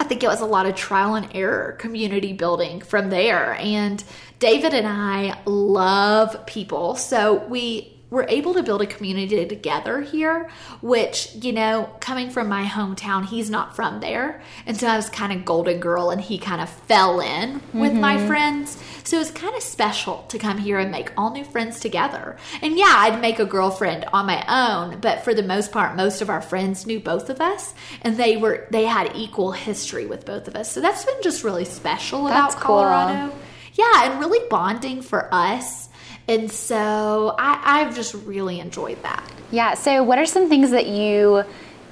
I 0.00 0.04
think 0.04 0.24
it 0.24 0.28
was 0.28 0.40
a 0.40 0.46
lot 0.46 0.66
of 0.66 0.74
trial 0.74 1.14
and 1.14 1.28
error 1.34 1.72
community 1.78 2.32
building 2.32 2.80
from 2.80 3.08
there. 3.08 3.54
And 3.54 4.02
David 4.40 4.74
and 4.74 4.86
I 4.86 5.40
love 5.46 6.44
people. 6.46 6.96
So 6.96 7.44
we 7.46 7.93
we're 8.14 8.26
able 8.28 8.54
to 8.54 8.62
build 8.62 8.80
a 8.80 8.86
community 8.86 9.44
together 9.44 10.00
here, 10.00 10.48
which, 10.80 11.34
you 11.34 11.52
know, 11.52 11.90
coming 11.98 12.30
from 12.30 12.48
my 12.48 12.64
hometown, 12.64 13.26
he's 13.26 13.50
not 13.50 13.74
from 13.74 13.98
there. 13.98 14.40
And 14.66 14.76
so 14.76 14.86
I 14.86 14.96
was 14.96 15.10
kind 15.10 15.32
of 15.32 15.44
golden 15.44 15.80
girl 15.80 16.10
and 16.10 16.20
he 16.20 16.38
kind 16.38 16.60
of 16.60 16.70
fell 16.70 17.20
in 17.20 17.54
with 17.72 17.90
mm-hmm. 17.90 18.00
my 18.00 18.24
friends. 18.28 18.80
So 19.02 19.20
it's 19.20 19.32
kind 19.32 19.56
of 19.56 19.62
special 19.64 20.22
to 20.28 20.38
come 20.38 20.58
here 20.58 20.78
and 20.78 20.92
make 20.92 21.10
all 21.16 21.32
new 21.32 21.44
friends 21.44 21.80
together. 21.80 22.36
And 22.62 22.78
yeah, 22.78 22.94
I'd 22.96 23.20
make 23.20 23.40
a 23.40 23.44
girlfriend 23.44 24.04
on 24.12 24.26
my 24.26 24.44
own, 24.48 25.00
but 25.00 25.24
for 25.24 25.34
the 25.34 25.42
most 25.42 25.72
part, 25.72 25.96
most 25.96 26.22
of 26.22 26.30
our 26.30 26.40
friends 26.40 26.86
knew 26.86 27.00
both 27.00 27.28
of 27.28 27.40
us 27.40 27.74
and 28.02 28.16
they 28.16 28.36
were 28.36 28.68
they 28.70 28.84
had 28.84 29.16
equal 29.16 29.50
history 29.50 30.06
with 30.06 30.24
both 30.24 30.46
of 30.46 30.54
us. 30.54 30.70
So 30.70 30.80
that's 30.80 31.04
been 31.04 31.20
just 31.20 31.42
really 31.42 31.64
special 31.64 32.24
that's 32.24 32.54
about 32.54 32.62
Colorado. 32.62 33.30
Cool. 33.30 33.40
Yeah, 33.74 34.04
and 34.04 34.20
really 34.20 34.48
bonding 34.48 35.02
for 35.02 35.28
us 35.34 35.83
and 36.28 36.50
so 36.50 37.34
I, 37.38 37.80
I've 37.80 37.94
just 37.94 38.14
really 38.14 38.60
enjoyed 38.60 39.02
that. 39.02 39.30
Yeah. 39.50 39.74
So, 39.74 40.02
what 40.02 40.18
are 40.18 40.26
some 40.26 40.48
things 40.48 40.70
that 40.70 40.86
you 40.86 41.44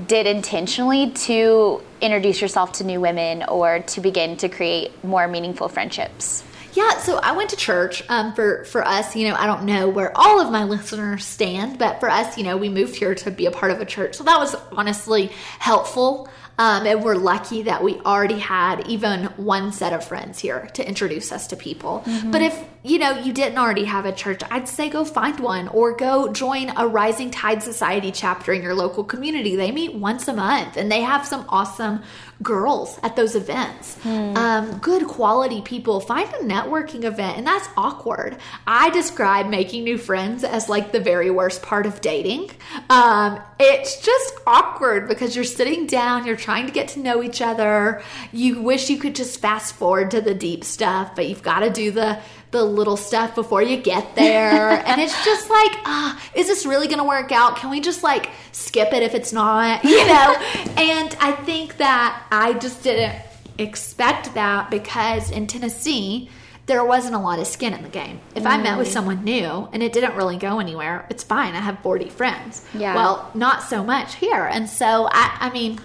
did 0.06 0.26
intentionally 0.26 1.10
to 1.10 1.82
introduce 2.00 2.40
yourself 2.40 2.72
to 2.72 2.84
new 2.84 3.00
women 3.00 3.44
or 3.44 3.80
to 3.80 4.00
begin 4.00 4.36
to 4.38 4.48
create 4.48 5.04
more 5.04 5.28
meaningful 5.28 5.68
friendships? 5.68 6.44
Yeah, 6.74 6.96
so 6.98 7.18
I 7.18 7.32
went 7.32 7.50
to 7.50 7.56
church. 7.56 8.02
Um, 8.08 8.32
for 8.34 8.64
for 8.64 8.82
us, 8.82 9.14
you 9.14 9.28
know, 9.28 9.34
I 9.34 9.46
don't 9.46 9.64
know 9.64 9.90
where 9.90 10.16
all 10.16 10.40
of 10.40 10.50
my 10.50 10.64
listeners 10.64 11.24
stand, 11.24 11.78
but 11.78 12.00
for 12.00 12.08
us, 12.08 12.38
you 12.38 12.44
know, 12.44 12.56
we 12.56 12.70
moved 12.70 12.96
here 12.96 13.14
to 13.14 13.30
be 13.30 13.44
a 13.44 13.50
part 13.50 13.72
of 13.72 13.80
a 13.80 13.84
church, 13.84 14.14
so 14.14 14.24
that 14.24 14.38
was 14.38 14.54
honestly 14.72 15.26
helpful. 15.58 16.30
Um, 16.58 16.86
and 16.86 17.02
we're 17.02 17.16
lucky 17.16 17.62
that 17.62 17.82
we 17.82 17.98
already 18.00 18.38
had 18.38 18.86
even 18.86 19.24
one 19.36 19.72
set 19.72 19.92
of 19.92 20.04
friends 20.04 20.38
here 20.38 20.68
to 20.74 20.86
introduce 20.86 21.32
us 21.32 21.46
to 21.48 21.56
people. 21.56 22.02
Mm-hmm. 22.06 22.30
But 22.30 22.42
if 22.42 22.64
you 22.82 22.98
know 22.98 23.18
you 23.18 23.32
didn't 23.32 23.58
already 23.58 23.84
have 23.84 24.04
a 24.04 24.12
church, 24.12 24.42
I'd 24.50 24.68
say 24.68 24.90
go 24.90 25.04
find 25.04 25.40
one 25.40 25.68
or 25.68 25.96
go 25.96 26.30
join 26.32 26.70
a 26.76 26.86
Rising 26.86 27.30
Tide 27.30 27.62
Society 27.62 28.12
chapter 28.12 28.52
in 28.52 28.62
your 28.62 28.74
local 28.74 29.02
community. 29.02 29.56
They 29.56 29.72
meet 29.72 29.94
once 29.94 30.28
a 30.28 30.34
month 30.34 30.76
and 30.76 30.92
they 30.92 31.00
have 31.00 31.26
some 31.26 31.46
awesome 31.48 32.02
girls 32.42 32.98
at 33.02 33.16
those 33.16 33.34
events. 33.34 33.96
Mm. 34.02 34.36
Um, 34.36 34.78
good 34.78 35.06
quality 35.06 35.62
people. 35.62 36.00
Find 36.00 36.28
a 36.28 36.38
networking 36.38 37.04
event, 37.04 37.38
and 37.38 37.46
that's 37.46 37.68
awkward. 37.76 38.36
I 38.66 38.90
describe 38.90 39.48
making 39.48 39.84
new 39.84 39.98
friends 39.98 40.44
as 40.44 40.68
like 40.68 40.92
the 40.92 41.00
very 41.00 41.30
worst 41.30 41.62
part 41.62 41.86
of 41.86 42.00
dating. 42.00 42.50
Um, 42.90 43.40
it's 43.58 44.04
just 44.04 44.34
awkward 44.46 45.08
because 45.08 45.36
you're 45.36 45.44
sitting 45.44 45.86
down, 45.86 46.26
you're 46.26 46.36
trying 46.36 46.66
to 46.66 46.72
get 46.72 46.88
to 46.88 47.00
know 47.00 47.22
each 47.22 47.40
other. 47.40 48.02
You 48.32 48.62
wish 48.62 48.90
you 48.90 48.98
could 48.98 49.14
just 49.14 49.40
fast 49.40 49.74
forward 49.74 50.10
to 50.12 50.20
the 50.20 50.34
deep 50.34 50.64
stuff, 50.64 51.14
but 51.14 51.28
you've 51.28 51.42
got 51.42 51.60
to 51.60 51.70
do 51.70 51.90
the 51.90 52.18
the 52.52 52.62
little 52.62 52.96
stuff 52.96 53.34
before 53.34 53.62
you 53.62 53.76
get 53.76 54.14
there. 54.14 54.70
and 54.86 55.00
it's 55.00 55.24
just 55.24 55.50
like, 55.50 55.72
ah, 55.84 56.22
is 56.34 56.46
this 56.46 56.64
really 56.64 56.86
going 56.86 56.98
to 56.98 57.04
work 57.04 57.32
out? 57.32 57.56
Can 57.56 57.70
we 57.70 57.80
just 57.80 58.02
like 58.02 58.30
skip 58.52 58.92
it 58.92 59.02
if 59.02 59.14
it's 59.14 59.32
not, 59.32 59.82
you 59.84 60.06
know? 60.06 60.34
and 60.76 61.16
I 61.20 61.32
think 61.44 61.78
that 61.78 62.24
I 62.30 62.52
just 62.54 62.84
didn't 62.84 63.20
expect 63.58 64.34
that 64.34 64.70
because 64.70 65.30
in 65.30 65.46
Tennessee, 65.46 66.30
there 66.66 66.84
wasn't 66.84 67.14
a 67.14 67.18
lot 67.18 67.38
of 67.38 67.46
skin 67.46 67.74
in 67.74 67.82
the 67.82 67.88
game. 67.88 68.20
If 68.36 68.44
mm. 68.44 68.50
I 68.50 68.62
met 68.62 68.78
with 68.78 68.88
mm. 68.88 68.92
someone 68.92 69.24
new 69.24 69.68
and 69.72 69.82
it 69.82 69.92
didn't 69.92 70.14
really 70.14 70.36
go 70.36 70.60
anywhere, 70.60 71.06
it's 71.10 71.24
fine. 71.24 71.54
I 71.54 71.60
have 71.60 71.80
40 71.80 72.08
friends. 72.10 72.64
Yeah. 72.72 72.94
Well, 72.94 73.30
not 73.34 73.62
so 73.62 73.82
much 73.82 74.14
here. 74.14 74.44
And 74.44 74.68
so, 74.68 75.08
I, 75.10 75.36
I 75.40 75.50
mean, 75.50 75.80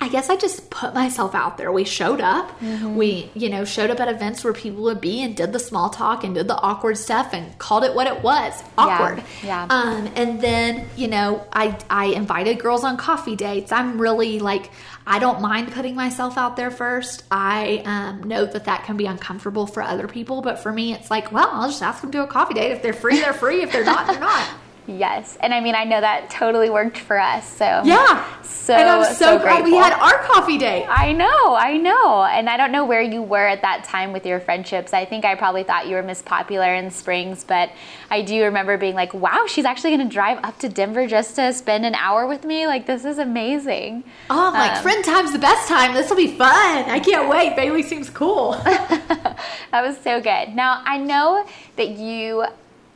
I 0.00 0.08
guess 0.08 0.30
I 0.30 0.36
just 0.36 0.70
put 0.70 0.94
myself 0.94 1.34
out 1.34 1.58
there. 1.58 1.72
We 1.72 1.84
showed 1.84 2.20
up. 2.20 2.60
Mm-hmm. 2.60 2.94
We, 2.94 3.30
you 3.34 3.48
know, 3.48 3.64
showed 3.64 3.90
up 3.90 3.98
at 3.98 4.08
events 4.08 4.44
where 4.44 4.52
people 4.52 4.84
would 4.84 5.00
be 5.00 5.22
and 5.22 5.36
did 5.36 5.52
the 5.52 5.58
small 5.58 5.90
talk 5.90 6.22
and 6.22 6.36
did 6.36 6.46
the 6.46 6.56
awkward 6.56 6.96
stuff 6.96 7.32
and 7.32 7.58
called 7.58 7.82
it 7.82 7.94
what 7.94 8.06
it 8.06 8.22
was, 8.22 8.62
awkward. 8.76 9.24
Yeah. 9.42 9.66
yeah. 9.66 9.74
Um, 9.74 10.08
and 10.14 10.40
then, 10.40 10.86
you 10.96 11.08
know, 11.08 11.44
I 11.52 11.76
I 11.90 12.06
invited 12.06 12.60
girls 12.60 12.84
on 12.84 12.96
coffee 12.96 13.34
dates. 13.34 13.72
I'm 13.72 14.00
really 14.00 14.38
like 14.38 14.70
I 15.04 15.18
don't 15.18 15.40
mind 15.40 15.72
putting 15.72 15.96
myself 15.96 16.38
out 16.38 16.54
there 16.56 16.70
first. 16.70 17.24
I 17.30 17.82
um, 17.86 18.28
know 18.28 18.44
that 18.44 18.66
that 18.66 18.84
can 18.84 18.96
be 18.96 19.06
uncomfortable 19.06 19.66
for 19.66 19.82
other 19.82 20.06
people, 20.06 20.42
but 20.42 20.58
for 20.58 20.70
me, 20.70 20.92
it's 20.92 21.10
like, 21.10 21.32
well, 21.32 21.48
I'll 21.50 21.68
just 21.68 21.82
ask 21.82 22.02
them 22.02 22.12
to 22.12 22.22
a 22.22 22.26
coffee 22.26 22.54
date. 22.54 22.72
If 22.72 22.82
they're 22.82 22.92
free, 22.92 23.18
they're 23.18 23.32
free. 23.32 23.62
If 23.62 23.72
they're 23.72 23.84
not, 23.84 24.06
they're 24.06 24.20
not. 24.20 24.48
Yes, 24.88 25.36
and 25.42 25.52
I 25.52 25.60
mean 25.60 25.74
I 25.74 25.84
know 25.84 26.00
that 26.00 26.30
totally 26.30 26.70
worked 26.70 26.96
for 26.96 27.20
us. 27.20 27.46
So 27.46 27.82
yeah, 27.84 28.42
so 28.42 28.72
and 28.72 28.88
I'm 28.88 29.04
so, 29.14 29.36
so 29.36 29.38
glad 29.38 29.62
we 29.62 29.74
had 29.74 29.92
our 29.92 30.24
coffee 30.24 30.56
date. 30.56 30.86
I 30.88 31.12
know, 31.12 31.54
I 31.54 31.76
know, 31.76 32.24
and 32.24 32.48
I 32.48 32.56
don't 32.56 32.72
know 32.72 32.86
where 32.86 33.02
you 33.02 33.20
were 33.22 33.46
at 33.46 33.60
that 33.60 33.84
time 33.84 34.14
with 34.14 34.24
your 34.24 34.40
friendships. 34.40 34.94
I 34.94 35.04
think 35.04 35.26
I 35.26 35.34
probably 35.34 35.62
thought 35.62 35.88
you 35.88 35.96
were 35.96 36.02
Miss 36.02 36.22
Popular 36.22 36.74
in 36.74 36.90
Springs, 36.90 37.44
but 37.44 37.70
I 38.10 38.22
do 38.22 38.42
remember 38.44 38.78
being 38.78 38.94
like, 38.94 39.12
"Wow, 39.12 39.44
she's 39.46 39.66
actually 39.66 39.90
going 39.94 40.08
to 40.08 40.12
drive 40.12 40.38
up 40.42 40.58
to 40.60 40.70
Denver 40.70 41.06
just 41.06 41.36
to 41.36 41.52
spend 41.52 41.84
an 41.84 41.94
hour 41.94 42.26
with 42.26 42.44
me. 42.44 42.66
Like 42.66 42.86
this 42.86 43.04
is 43.04 43.18
amazing." 43.18 44.04
Oh, 44.30 44.50
like 44.54 44.76
um, 44.76 44.82
friend 44.82 45.04
time's 45.04 45.32
the 45.32 45.38
best 45.38 45.68
time. 45.68 45.92
This 45.92 46.08
will 46.08 46.16
be 46.16 46.28
fun. 46.28 46.84
I 46.88 46.98
can't 46.98 47.28
wait. 47.28 47.56
Bailey 47.56 47.82
seems 47.82 48.08
cool. 48.08 48.52
that 48.62 49.36
was 49.72 49.98
so 49.98 50.22
good. 50.22 50.54
Now 50.54 50.82
I 50.86 50.96
know 50.96 51.46
that 51.76 51.90
you 51.90 52.46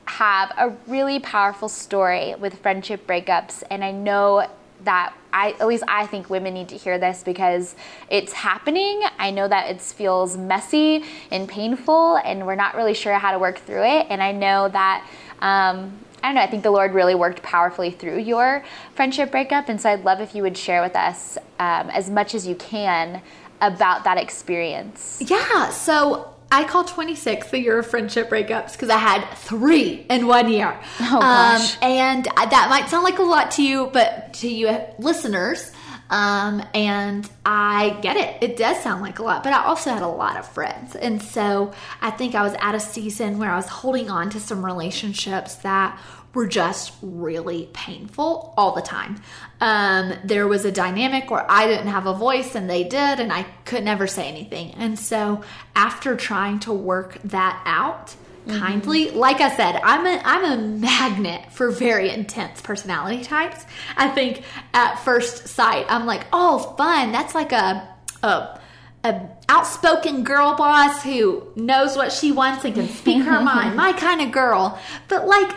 have 0.07 0.53
a 0.57 0.75
really 0.87 1.21
powerful 1.21 1.69
story 1.69 2.35
with 2.35 2.59
friendship 2.59 3.07
breakups, 3.07 3.63
and 3.71 3.85
I 3.85 3.93
know 3.93 4.47
that 4.85 5.15
I 5.33 5.53
at 5.53 5.67
least 5.67 5.85
I 5.87 6.07
think 6.07 6.29
women 6.29 6.55
need 6.55 6.69
to 6.71 6.77
hear 6.77 6.99
this 6.99 7.23
because 7.23 7.77
it's 8.11 8.33
happening. 8.33 9.03
I 9.19 9.31
know 9.31 9.47
that 9.49 9.71
it 9.71 9.81
feels 9.81 10.37
messy 10.37 11.05
and 11.31 11.49
painful, 11.49 12.17
and 12.17 12.47
we're 12.47 12.57
not 12.57 12.75
really 12.75 12.95
sure 12.95 13.15
how 13.15 13.33
to 13.33 13.39
work 13.39 13.59
through 13.59 13.85
it. 13.85 14.07
And 14.11 14.23
I 14.23 14.33
know 14.33 14.69
that. 14.69 15.07
Um, 15.41 15.99
I 16.25 16.29
don't 16.29 16.37
know, 16.37 16.43
I 16.43 16.47
think 16.47 16.63
the 16.63 16.71
Lord 16.71 16.95
really 16.95 17.17
worked 17.17 17.43
powerfully 17.43 17.91
through 17.91 18.19
your 18.19 18.65
friendship 18.95 19.33
breakup. 19.33 19.69
And 19.69 19.81
so 19.81 19.91
I'd 19.91 20.05
love 20.05 20.21
if 20.21 20.37
you 20.37 20.43
would 20.43 20.57
share 20.57 20.81
with 20.81 20.95
us 20.95 21.37
um, 21.59 21.91
as 21.91 22.09
much 22.09 22.37
as 22.37 22.47
you 22.47 22.55
can 22.55 23.21
about 23.61 24.05
that 24.05 24.19
experience. 24.19 25.21
Yeah. 25.21 25.71
So 25.71 26.32
I 26.53 26.65
call 26.65 26.85
26 26.85 27.51
the 27.51 27.59
year 27.61 27.79
of 27.79 27.87
friendship 27.87 28.29
breakups 28.31 28.73
because 28.73 28.91
I 28.91 28.99
had 28.99 29.25
three 29.37 30.07
in 30.11 30.27
one 30.27 30.51
year. 30.53 30.79
Oh, 31.01 31.19
gosh. 31.21 31.77
Um, 31.77 31.83
and 31.91 32.25
that 32.27 32.67
might 32.71 32.89
sound 32.91 33.05
like 33.05 33.19
a 33.19 33.23
lot 33.23 33.53
to 33.53 33.63
you, 33.63 33.89
but 33.93 34.35
to 34.35 34.49
you 34.49 34.69
listeners, 34.99 35.73
Um, 36.11 36.63
and 36.75 37.27
I 37.47 37.99
get 38.03 38.19
it. 38.19 38.43
It 38.43 38.59
does 38.59 38.77
sound 38.83 39.01
like 39.01 39.19
a 39.19 39.23
lot, 39.23 39.43
but 39.43 39.55
I 39.55 39.65
also 39.65 39.89
had 39.91 40.03
a 40.03 40.07
lot 40.09 40.37
of 40.37 40.47
friends. 40.47 40.95
And 40.95 41.23
so 41.23 41.73
I 42.03 42.11
think 42.11 42.35
I 42.35 42.43
was 42.43 42.53
at 42.61 42.75
a 42.75 42.81
season 42.81 43.39
where 43.39 43.51
I 43.51 43.57
was 43.57 43.67
holding 43.69 44.11
on 44.11 44.29
to 44.31 44.39
some 44.41 44.63
relationships 44.63 45.55
that 45.63 45.99
were 46.35 46.47
just 46.47 46.95
really 47.03 47.69
painful 47.73 48.55
all 48.57 48.75
the 48.75 48.83
time. 48.83 49.21
Um, 49.61 50.15
there 50.25 50.49
was 50.49 50.65
a 50.65 50.73
dynamic 50.73 51.31
where 51.31 51.45
I 51.51 51.67
didn't 51.67 51.89
have 51.89 52.07
a 52.07 52.15
voice 52.15 52.55
and 52.55 52.69
they 52.69 52.85
did, 52.85 53.21
and 53.21 53.33
I 53.33 53.45
could 53.65 53.85
never 53.85 54.07
say 54.07 54.29
anything. 54.29 54.73
And 54.73 54.99
so 54.99 55.43
after 55.77 56.17
trying 56.17 56.61
to 56.61 56.73
work 56.73 57.19
that 57.25 57.63
out, 57.67 58.17
kindly. 58.49 59.07
Mm-hmm. 59.07 59.19
Like 59.19 59.41
I 59.41 59.55
said, 59.55 59.81
I'm 59.83 60.07
a 60.07 60.21
I'm 60.25 60.45
a 60.45 60.63
magnet 60.63 61.53
for 61.53 61.71
very 61.71 62.11
intense 62.11 62.61
personality 62.61 63.23
types. 63.23 63.65
I 63.97 64.09
think 64.09 64.43
at 64.75 64.97
first 64.97 65.49
sight, 65.49 65.87
I'm 65.89 66.07
like, 66.07 66.27
oh, 66.33 66.75
fun. 66.77 67.13
That's 67.13 67.35
like 67.35 67.53
a 67.53 67.89
a 68.23 68.61
a 69.05 69.29
outspoken 69.49 70.25
girl 70.25 70.55
boss 70.55 71.03
who 71.03 71.47
knows 71.57 71.97
what 71.97 72.13
she 72.13 72.33
wants 72.33 72.65
and 72.65 72.75
can 72.75 72.89
speak 72.89 73.23
her 73.25 73.41
mind. 73.41 73.77
My 73.77 73.93
kind 73.93 74.21
of 74.21 74.33
girl. 74.33 74.79
But 75.09 75.27
like 75.27 75.55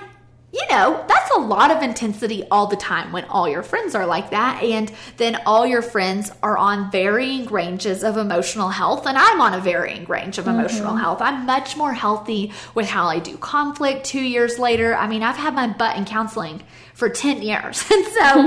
you 0.56 0.66
know, 0.70 1.04
that's 1.10 1.32
a 1.36 1.40
lot 1.40 1.70
of 1.70 1.84
intensity 1.84 2.46
all 2.50 2.68
the 2.68 2.78
time 2.78 3.12
when 3.12 3.26
all 3.26 3.50
your 3.50 3.62
friends 3.62 3.94
are 3.94 4.06
like 4.06 4.30
that. 4.30 4.64
And 4.64 4.90
then 5.18 5.36
all 5.46 5.68
your 5.68 5.82
friends 5.82 6.32
are 6.42 6.58
on 6.58 6.90
varying 6.92 7.46
ranges 7.48 8.06
of 8.06 8.16
emotional 8.16 8.70
health. 8.70 9.06
And 9.06 9.18
I'm 9.18 9.42
on 9.42 9.54
a 9.54 9.60
varying 9.60 10.06
range 10.06 10.38
of 10.38 10.48
emotional 10.48 10.92
mm-hmm. 10.92 11.00
health. 11.00 11.22
I'm 11.22 11.46
much 11.46 11.76
more 11.76 11.94
healthy 11.94 12.54
with 12.74 12.88
how 12.88 13.08
I 13.08 13.20
do 13.20 13.36
conflict 13.36 14.06
two 14.06 14.22
years 14.22 14.58
later. 14.58 14.96
I 14.96 15.08
mean, 15.08 15.24
I've 15.24 15.36
had 15.36 15.54
my 15.54 15.68
butt 15.68 15.98
in 15.98 16.06
counseling 16.06 16.64
for 16.94 17.10
10 17.10 17.42
years. 17.42 17.84
And 17.96 18.06
so, 18.06 18.40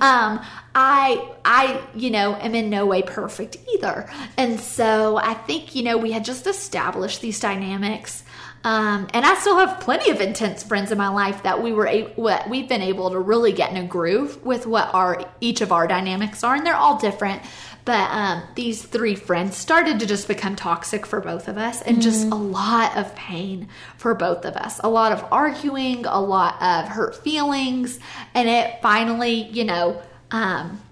um, 0.00 0.40
I 0.78 1.26
I 1.42 1.82
you 1.94 2.10
know 2.10 2.34
am 2.34 2.54
in 2.54 2.68
no 2.68 2.84
way 2.84 3.00
perfect 3.00 3.56
either. 3.74 4.10
And 4.36 4.60
so 4.60 5.16
I 5.16 5.32
think 5.32 5.74
you 5.74 5.82
know 5.82 5.96
we 5.96 6.12
had 6.12 6.22
just 6.22 6.46
established 6.46 7.22
these 7.22 7.40
dynamics 7.40 8.22
um, 8.66 9.06
and 9.14 9.24
I 9.24 9.36
still 9.36 9.58
have 9.58 9.78
plenty 9.78 10.10
of 10.10 10.20
intense 10.20 10.64
friends 10.64 10.90
in 10.90 10.98
my 10.98 11.06
life 11.06 11.44
that 11.44 11.62
we 11.62 11.72
were 11.72 11.86
a- 11.86 12.12
what 12.16 12.50
we've 12.50 12.68
been 12.68 12.82
able 12.82 13.10
to 13.10 13.20
really 13.20 13.52
get 13.52 13.70
in 13.70 13.76
a 13.76 13.86
groove 13.86 14.44
with 14.44 14.66
what 14.66 14.92
our 14.92 15.24
each 15.40 15.60
of 15.60 15.70
our 15.70 15.86
dynamics 15.86 16.42
are, 16.42 16.56
and 16.56 16.66
they're 16.66 16.74
all 16.74 16.98
different. 16.98 17.42
But 17.84 18.10
um, 18.10 18.42
these 18.56 18.82
three 18.82 19.14
friends 19.14 19.56
started 19.56 20.00
to 20.00 20.06
just 20.06 20.26
become 20.26 20.56
toxic 20.56 21.06
for 21.06 21.20
both 21.20 21.46
of 21.46 21.56
us, 21.58 21.80
and 21.80 21.98
mm 21.98 22.02
just 22.02 22.26
a 22.26 22.34
lot 22.34 22.96
of 22.96 23.14
pain 23.14 23.68
for 23.98 24.16
both 24.16 24.44
of 24.44 24.56
us. 24.56 24.80
A 24.82 24.88
lot 24.88 25.12
of 25.12 25.24
arguing, 25.30 26.04
a 26.04 26.20
lot 26.20 26.60
of 26.60 26.88
hurt 26.88 27.14
feelings, 27.14 28.00
and 28.34 28.48
it 28.48 28.82
finally, 28.82 29.44
you 29.44 29.62
know. 29.62 30.02
Um, 30.32 30.82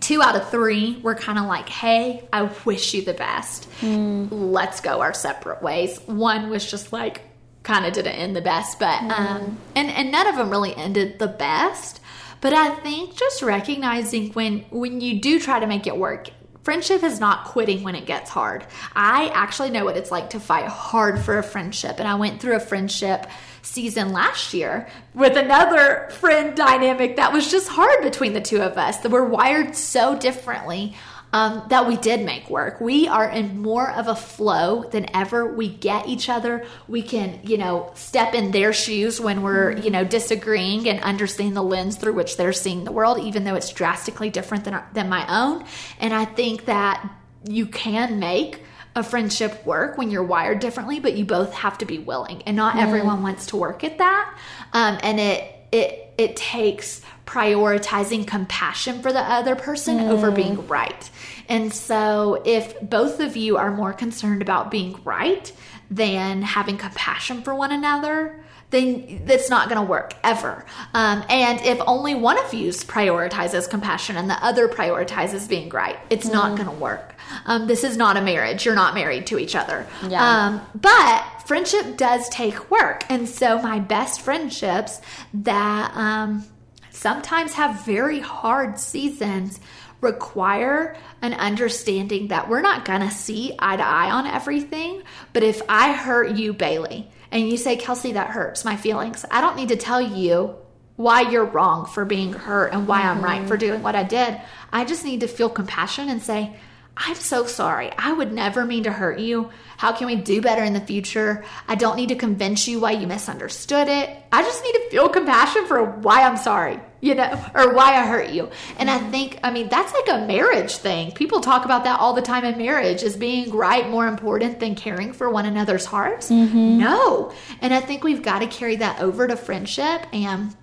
two 0.00 0.22
out 0.22 0.36
of 0.36 0.50
three 0.50 0.98
were 1.02 1.14
kind 1.14 1.38
of 1.38 1.46
like, 1.46 1.68
hey, 1.68 2.26
I 2.32 2.42
wish 2.64 2.94
you 2.94 3.02
the 3.02 3.14
best. 3.14 3.70
Mm. 3.80 4.28
Let's 4.30 4.80
go 4.80 5.00
our 5.00 5.14
separate 5.14 5.62
ways. 5.62 5.98
One 6.06 6.50
was 6.50 6.68
just 6.68 6.92
like, 6.92 7.22
kind 7.62 7.84
of 7.84 7.92
didn't 7.92 8.14
end 8.14 8.34
the 8.34 8.40
best, 8.40 8.78
but, 8.78 9.00
mm. 9.00 9.10
um, 9.10 9.58
and, 9.76 9.90
and 9.90 10.10
none 10.10 10.26
of 10.26 10.36
them 10.36 10.50
really 10.50 10.74
ended 10.74 11.18
the 11.18 11.28
best. 11.28 12.00
But 12.40 12.54
I 12.54 12.70
think 12.76 13.16
just 13.16 13.42
recognizing 13.42 14.32
when, 14.32 14.60
when 14.70 15.02
you 15.02 15.20
do 15.20 15.38
try 15.38 15.60
to 15.60 15.66
make 15.66 15.86
it 15.86 15.96
work, 15.96 16.30
friendship 16.62 17.02
is 17.02 17.20
not 17.20 17.44
quitting 17.44 17.82
when 17.82 17.94
it 17.94 18.06
gets 18.06 18.30
hard. 18.30 18.64
I 18.96 19.28
actually 19.34 19.70
know 19.70 19.84
what 19.84 19.98
it's 19.98 20.10
like 20.10 20.30
to 20.30 20.40
fight 20.40 20.66
hard 20.66 21.20
for 21.20 21.38
a 21.38 21.42
friendship. 21.42 21.98
And 21.98 22.08
I 22.08 22.14
went 22.14 22.40
through 22.40 22.56
a 22.56 22.60
friendship 22.60 23.26
season 23.62 24.12
last 24.12 24.54
year 24.54 24.88
with 25.14 25.36
another 25.36 26.08
friend 26.10 26.56
dynamic 26.56 27.16
that 27.16 27.32
was 27.32 27.50
just 27.50 27.68
hard 27.68 28.02
between 28.02 28.32
the 28.32 28.40
two 28.40 28.60
of 28.60 28.78
us 28.78 28.98
that 28.98 29.10
were 29.10 29.24
wired 29.24 29.76
so 29.76 30.18
differently 30.18 30.94
um, 31.32 31.62
that 31.68 31.86
we 31.86 31.96
did 31.96 32.24
make 32.24 32.50
work. 32.50 32.80
We 32.80 33.06
are 33.06 33.28
in 33.28 33.60
more 33.60 33.90
of 33.90 34.08
a 34.08 34.16
flow 34.16 34.84
than 34.84 35.14
ever. 35.14 35.54
We 35.54 35.68
get 35.68 36.08
each 36.08 36.28
other. 36.28 36.66
We 36.88 37.02
can, 37.02 37.40
you 37.44 37.56
know, 37.56 37.92
step 37.94 38.34
in 38.34 38.50
their 38.50 38.72
shoes 38.72 39.20
when 39.20 39.42
we're, 39.42 39.76
you 39.78 39.90
know, 39.90 40.04
disagreeing 40.04 40.88
and 40.88 41.00
understand 41.00 41.56
the 41.56 41.62
lens 41.62 41.96
through 41.96 42.14
which 42.14 42.36
they're 42.36 42.52
seeing 42.52 42.84
the 42.84 42.92
world, 42.92 43.18
even 43.20 43.44
though 43.44 43.54
it's 43.54 43.72
drastically 43.72 44.30
different 44.30 44.64
than, 44.64 44.82
than 44.92 45.08
my 45.08 45.24
own. 45.28 45.64
And 46.00 46.12
I 46.12 46.24
think 46.24 46.64
that 46.64 47.08
you 47.48 47.66
can 47.66 48.18
make 48.18 48.62
a 48.96 49.02
friendship 49.02 49.64
work 49.64 49.96
when 49.96 50.10
you're 50.10 50.22
wired 50.22 50.60
differently, 50.60 51.00
but 51.00 51.16
you 51.16 51.24
both 51.24 51.52
have 51.54 51.78
to 51.78 51.84
be 51.84 51.98
willing, 51.98 52.42
and 52.42 52.56
not 52.56 52.76
mm. 52.76 52.82
everyone 52.82 53.22
wants 53.22 53.46
to 53.46 53.56
work 53.56 53.84
at 53.84 53.98
that. 53.98 54.38
Um, 54.72 54.98
and 55.02 55.20
it 55.20 55.54
it 55.72 56.12
it 56.18 56.36
takes 56.36 57.00
prioritizing 57.26 58.26
compassion 58.26 59.00
for 59.02 59.12
the 59.12 59.20
other 59.20 59.54
person 59.54 59.98
mm. 59.98 60.08
over 60.08 60.30
being 60.30 60.66
right. 60.66 61.08
And 61.48 61.72
so, 61.72 62.42
if 62.44 62.80
both 62.80 63.20
of 63.20 63.36
you 63.36 63.56
are 63.56 63.70
more 63.70 63.92
concerned 63.92 64.42
about 64.42 64.70
being 64.70 65.00
right 65.04 65.52
than 65.90 66.42
having 66.42 66.76
compassion 66.76 67.42
for 67.42 67.54
one 67.54 67.72
another, 67.72 68.42
then 68.70 69.22
that's 69.24 69.50
not 69.50 69.68
going 69.68 69.80
to 69.80 69.88
work 69.88 70.14
ever. 70.22 70.64
Um, 70.94 71.24
and 71.28 71.60
if 71.62 71.80
only 71.86 72.14
one 72.14 72.38
of 72.38 72.54
you 72.54 72.70
prioritizes 72.70 73.68
compassion 73.68 74.16
and 74.16 74.30
the 74.30 74.44
other 74.44 74.68
prioritizes 74.68 75.48
being 75.48 75.68
right, 75.70 75.98
it's 76.08 76.28
mm. 76.28 76.32
not 76.32 76.56
going 76.56 76.68
to 76.68 76.74
work. 76.74 77.14
Um, 77.46 77.66
this 77.66 77.84
is 77.84 77.96
not 77.96 78.16
a 78.16 78.20
marriage. 78.20 78.64
You're 78.64 78.74
not 78.74 78.94
married 78.94 79.26
to 79.28 79.38
each 79.38 79.54
other. 79.54 79.86
Yeah. 80.08 80.46
Um, 80.46 80.60
but 80.74 81.24
friendship 81.46 81.96
does 81.96 82.28
take 82.28 82.70
work. 82.70 83.04
And 83.08 83.28
so 83.28 83.60
my 83.60 83.80
best 83.80 84.20
friendships 84.20 85.00
that 85.34 85.92
um, 85.94 86.44
sometimes 86.90 87.54
have 87.54 87.84
very 87.84 88.20
hard 88.20 88.78
seasons 88.78 89.60
require 90.00 90.96
an 91.22 91.34
understanding 91.34 92.28
that 92.28 92.48
we're 92.48 92.62
not 92.62 92.84
going 92.84 93.00
to 93.00 93.10
see 93.10 93.54
eye 93.58 93.76
to 93.76 93.84
eye 93.84 94.10
on 94.10 94.26
everything. 94.26 95.02
But 95.32 95.42
if 95.42 95.60
I 95.68 95.92
hurt 95.92 96.36
you, 96.36 96.52
Bailey, 96.52 97.10
and 97.30 97.48
you 97.48 97.56
say, 97.56 97.76
Kelsey, 97.76 98.12
that 98.12 98.30
hurts 98.30 98.64
my 98.64 98.76
feelings, 98.76 99.24
I 99.30 99.40
don't 99.40 99.56
need 99.56 99.68
to 99.68 99.76
tell 99.76 100.00
you 100.00 100.56
why 100.96 101.22
you're 101.22 101.44
wrong 101.44 101.86
for 101.86 102.04
being 102.04 102.32
hurt 102.32 102.72
and 102.72 102.86
why 102.86 103.00
mm-hmm. 103.00 103.18
I'm 103.18 103.24
right 103.24 103.48
for 103.48 103.54
mm-hmm. 103.54 103.66
doing 103.66 103.82
what 103.82 103.96
I 103.96 104.02
did. 104.02 104.40
I 104.72 104.84
just 104.84 105.04
need 105.04 105.20
to 105.20 105.28
feel 105.28 105.48
compassion 105.48 106.08
and 106.08 106.22
say, 106.22 106.54
I'm 107.02 107.14
so 107.14 107.46
sorry. 107.46 107.90
I 107.96 108.12
would 108.12 108.30
never 108.30 108.66
mean 108.66 108.82
to 108.82 108.92
hurt 108.92 109.18
you. 109.18 109.50
How 109.78 109.92
can 109.92 110.06
we 110.06 110.16
do 110.16 110.42
better 110.42 110.62
in 110.62 110.74
the 110.74 110.80
future? 110.80 111.44
I 111.66 111.74
don't 111.74 111.96
need 111.96 112.10
to 112.10 112.14
convince 112.14 112.68
you 112.68 112.78
why 112.78 112.90
you 112.90 113.06
misunderstood 113.06 113.88
it. 113.88 114.10
I 114.30 114.42
just 114.42 114.62
need 114.62 114.72
to 114.74 114.90
feel 114.90 115.08
compassion 115.08 115.64
for 115.64 115.82
why 115.82 116.24
I'm 116.24 116.36
sorry, 116.36 116.78
you 117.00 117.14
know, 117.14 117.32
or 117.54 117.72
why 117.72 117.94
I 117.94 118.06
hurt 118.06 118.28
you. 118.28 118.50
And 118.78 118.90
I 118.90 118.98
think, 118.98 119.40
I 119.42 119.50
mean, 119.50 119.70
that's 119.70 119.94
like 119.94 120.08
a 120.10 120.26
marriage 120.26 120.76
thing. 120.76 121.12
People 121.12 121.40
talk 121.40 121.64
about 121.64 121.84
that 121.84 122.00
all 122.00 122.12
the 122.12 122.20
time 122.20 122.44
in 122.44 122.58
marriage. 122.58 123.02
Is 123.02 123.16
being 123.16 123.50
right 123.50 123.88
more 123.88 124.06
important 124.06 124.60
than 124.60 124.74
caring 124.74 125.14
for 125.14 125.30
one 125.30 125.46
another's 125.46 125.86
hearts? 125.86 126.30
Mm-hmm. 126.30 126.78
No. 126.80 127.32
And 127.62 127.72
I 127.72 127.80
think 127.80 128.04
we've 128.04 128.22
got 128.22 128.40
to 128.40 128.46
carry 128.46 128.76
that 128.76 129.00
over 129.00 129.26
to 129.26 129.36
friendship. 129.36 130.04
And 130.12 130.54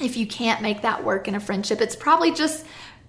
if 0.00 0.16
you 0.16 0.26
can't 0.26 0.60
make 0.60 0.82
that 0.82 1.04
work 1.04 1.28
in 1.28 1.36
a 1.36 1.40
friendship, 1.40 1.80
it's 1.80 1.94
probably 1.94 2.32
just 2.32 2.66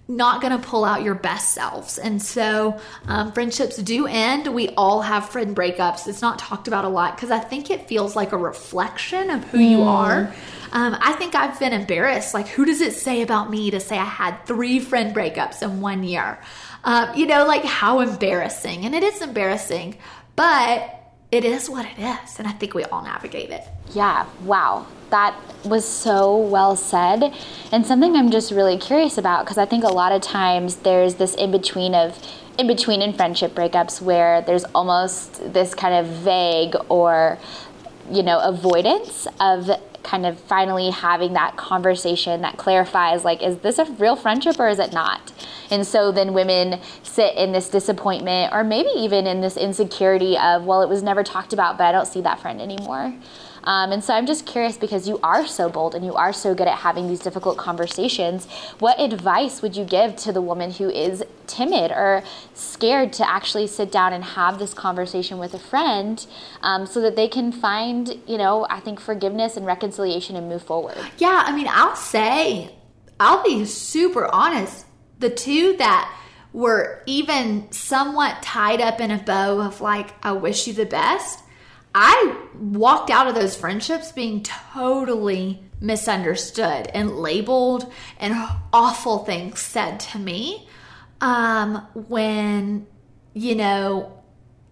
not 0.08 0.40
going 0.40 0.52
to 0.58 0.66
pull 0.66 0.84
out 0.84 1.02
your 1.02 1.14
best 1.14 1.52
selves. 1.52 1.98
And 1.98 2.22
so 2.22 2.80
um, 3.06 3.32
friendships 3.32 3.76
do 3.76 4.06
end. 4.06 4.46
We 4.54 4.68
all 4.70 5.02
have 5.02 5.28
friend 5.28 5.54
breakups. 5.56 6.06
It's 6.06 6.22
not 6.22 6.38
talked 6.38 6.68
about 6.68 6.84
a 6.84 6.88
lot 6.88 7.16
because 7.16 7.30
I 7.30 7.40
think 7.40 7.70
it 7.70 7.88
feels 7.88 8.14
like 8.14 8.32
a 8.32 8.36
reflection 8.36 9.30
of 9.30 9.42
who 9.44 9.58
mm. 9.58 9.70
you 9.70 9.82
are. 9.82 10.32
Um, 10.72 10.96
I 11.00 11.12
think 11.14 11.34
I've 11.34 11.58
been 11.58 11.72
embarrassed. 11.72 12.34
Like, 12.34 12.46
who 12.48 12.64
does 12.64 12.80
it 12.80 12.92
say 12.92 13.22
about 13.22 13.50
me 13.50 13.70
to 13.70 13.80
say 13.80 13.98
I 13.98 14.04
had 14.04 14.44
three 14.46 14.78
friend 14.78 15.14
breakups 15.14 15.62
in 15.62 15.80
one 15.80 16.04
year? 16.04 16.38
Um, 16.84 17.16
you 17.16 17.26
know, 17.26 17.44
like 17.46 17.64
how 17.64 18.00
embarrassing. 18.00 18.84
And 18.84 18.94
it 18.94 19.02
is 19.02 19.20
embarrassing, 19.20 19.98
but 20.36 20.95
it 21.30 21.44
is 21.44 21.68
what 21.68 21.86
it 21.86 21.98
is. 21.98 22.38
And 22.38 22.46
I 22.46 22.52
think 22.52 22.74
we 22.74 22.84
all 22.84 23.02
navigate 23.02 23.50
it. 23.50 23.64
Yeah. 23.94 24.26
Wow 24.44 24.86
that 25.10 25.36
was 25.64 25.86
so 25.86 26.36
well 26.36 26.74
said 26.74 27.32
and 27.72 27.86
something 27.86 28.16
i'm 28.16 28.30
just 28.30 28.50
really 28.50 28.76
curious 28.76 29.18
about 29.18 29.44
because 29.44 29.58
i 29.58 29.64
think 29.64 29.84
a 29.84 29.88
lot 29.88 30.12
of 30.12 30.20
times 30.20 30.76
there's 30.76 31.14
this 31.16 31.34
in 31.34 31.50
between 31.50 31.94
of 31.94 32.18
in 32.58 32.66
between 32.66 33.02
in 33.02 33.12
friendship 33.12 33.54
breakups 33.54 34.00
where 34.00 34.40
there's 34.42 34.64
almost 34.74 35.52
this 35.52 35.74
kind 35.74 35.94
of 35.94 36.06
vague 36.06 36.74
or 36.88 37.38
you 38.10 38.22
know 38.22 38.40
avoidance 38.40 39.28
of 39.40 39.70
kind 40.06 40.24
of 40.24 40.38
finally 40.40 40.90
having 40.90 41.32
that 41.32 41.56
conversation 41.56 42.40
that 42.42 42.56
clarifies 42.56 43.24
like 43.24 43.42
is 43.42 43.58
this 43.58 43.78
a 43.78 43.84
real 43.84 44.16
friendship 44.16 44.58
or 44.58 44.68
is 44.68 44.78
it 44.78 44.92
not? 44.92 45.32
And 45.70 45.84
so 45.84 46.12
then 46.12 46.32
women 46.32 46.80
sit 47.02 47.34
in 47.34 47.52
this 47.52 47.68
disappointment 47.68 48.52
or 48.52 48.62
maybe 48.62 48.88
even 48.96 49.26
in 49.26 49.40
this 49.40 49.56
insecurity 49.56 50.38
of 50.38 50.64
well 50.64 50.80
it 50.82 50.88
was 50.88 51.02
never 51.02 51.24
talked 51.24 51.52
about 51.52 51.76
but 51.76 51.84
i 51.84 51.92
don't 51.92 52.06
see 52.06 52.20
that 52.20 52.38
friend 52.40 52.60
anymore 52.60 53.12
um, 53.66 53.92
and 53.92 54.02
so 54.02 54.14
I'm 54.14 54.26
just 54.26 54.46
curious 54.46 54.76
because 54.76 55.06
you 55.08 55.20
are 55.22 55.46
so 55.46 55.68
bold 55.68 55.94
and 55.94 56.04
you 56.04 56.14
are 56.14 56.32
so 56.32 56.54
good 56.54 56.66
at 56.66 56.78
having 56.78 57.08
these 57.08 57.20
difficult 57.20 57.58
conversations. 57.58 58.46
What 58.78 58.98
advice 58.98 59.60
would 59.60 59.76
you 59.76 59.84
give 59.84 60.16
to 60.16 60.32
the 60.32 60.40
woman 60.40 60.70
who 60.70 60.88
is 60.88 61.22
timid 61.46 61.90
or 61.90 62.22
scared 62.54 63.12
to 63.14 63.28
actually 63.28 63.66
sit 63.66 63.92
down 63.92 64.12
and 64.12 64.24
have 64.24 64.58
this 64.58 64.72
conversation 64.72 65.38
with 65.38 65.52
a 65.52 65.58
friend 65.58 66.26
um, 66.62 66.86
so 66.86 67.00
that 67.00 67.16
they 67.16 67.28
can 67.28 67.52
find, 67.52 68.20
you 68.26 68.38
know, 68.38 68.66
I 68.70 68.80
think 68.80 69.00
forgiveness 69.00 69.56
and 69.56 69.66
reconciliation 69.66 70.36
and 70.36 70.48
move 70.48 70.62
forward? 70.62 70.96
Yeah, 71.18 71.44
I 71.46 71.54
mean, 71.54 71.66
I'll 71.68 71.96
say, 71.96 72.74
I'll 73.20 73.42
be 73.42 73.64
super 73.64 74.26
honest 74.32 74.86
the 75.18 75.30
two 75.30 75.76
that 75.76 76.12
were 76.52 77.02
even 77.06 77.70
somewhat 77.70 78.42
tied 78.42 78.80
up 78.80 79.00
in 79.00 79.10
a 79.10 79.18
bow 79.18 79.60
of 79.60 79.80
like, 79.80 80.14
I 80.24 80.32
wish 80.32 80.66
you 80.66 80.72
the 80.72 80.86
best. 80.86 81.40
I 81.98 82.36
walked 82.60 83.08
out 83.08 83.26
of 83.26 83.34
those 83.34 83.56
friendships 83.56 84.12
being 84.12 84.42
totally 84.42 85.62
misunderstood 85.80 86.88
and 86.92 87.16
labeled 87.16 87.90
and 88.18 88.34
awful 88.70 89.20
things 89.24 89.60
said 89.60 90.00
to 90.00 90.18
me 90.18 90.68
um, 91.22 91.76
when, 91.94 92.86
you 93.32 93.54
know, 93.54 94.12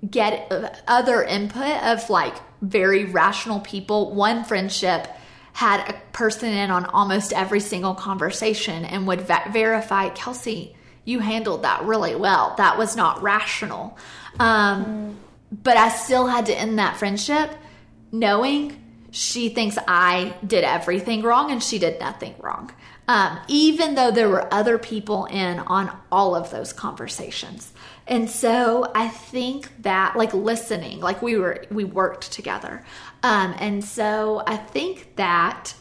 get 0.09 0.53
other 0.87 1.23
input 1.23 1.83
of 1.85 2.11
like 2.11 2.35
very 2.61 3.07
rational 3.07 3.61
people. 3.61 4.15
One 4.15 4.45
friendship 4.45 5.09
had 5.55 5.89
a 5.89 5.95
person 6.13 6.51
in 6.51 6.71
on 6.71 6.85
almost 6.85 7.33
every 7.33 7.61
single 7.61 7.95
conversation 7.95 8.85
and 8.85 9.07
would 9.07 9.23
verify, 9.23 10.11
Kelsey, 10.11 10.77
you 11.07 11.21
handled 11.21 11.63
that 11.63 11.85
really 11.85 12.17
well. 12.17 12.55
That 12.59 12.77
was 12.77 12.97
not 12.97 13.23
rational. 13.23 13.97
Um, 14.39 14.85
mm. 14.85 15.24
But 15.63 15.77
I 15.77 15.89
still 15.89 16.27
had 16.27 16.47
to 16.47 16.59
end 16.59 16.79
that 16.79 16.97
friendship 16.97 17.51
knowing 18.11 18.81
she 19.11 19.49
thinks 19.49 19.79
I 19.87 20.35
did 20.45 20.65
everything 20.65 21.23
wrong 21.23 21.53
and 21.53 21.63
she 21.63 21.79
did 21.79 22.01
nothing 22.01 22.35
wrong. 22.41 22.73
Um, 23.07 23.39
even 23.49 23.95
though 23.95 24.11
there 24.11 24.29
were 24.29 24.53
other 24.53 24.79
people 24.79 25.27
in 25.27 25.59
on 25.61 25.97
all 26.11 26.35
of 26.35 26.51
those 26.51 26.73
conversations. 26.73 27.73
And 28.07 28.29
so 28.29 28.91
I 28.95 29.09
think 29.09 29.83
that 29.83 30.17
like 30.17 30.35
listening, 30.35 31.01
like 31.01 31.23
we 31.23 31.37
were, 31.37 31.65
we 31.71 31.85
worked 31.85 32.33
together. 32.33 32.85
Um, 33.23 33.55
and 33.59 33.85
so 33.85 34.43
I 34.47 34.57
think 34.57 35.17
that 35.17 35.75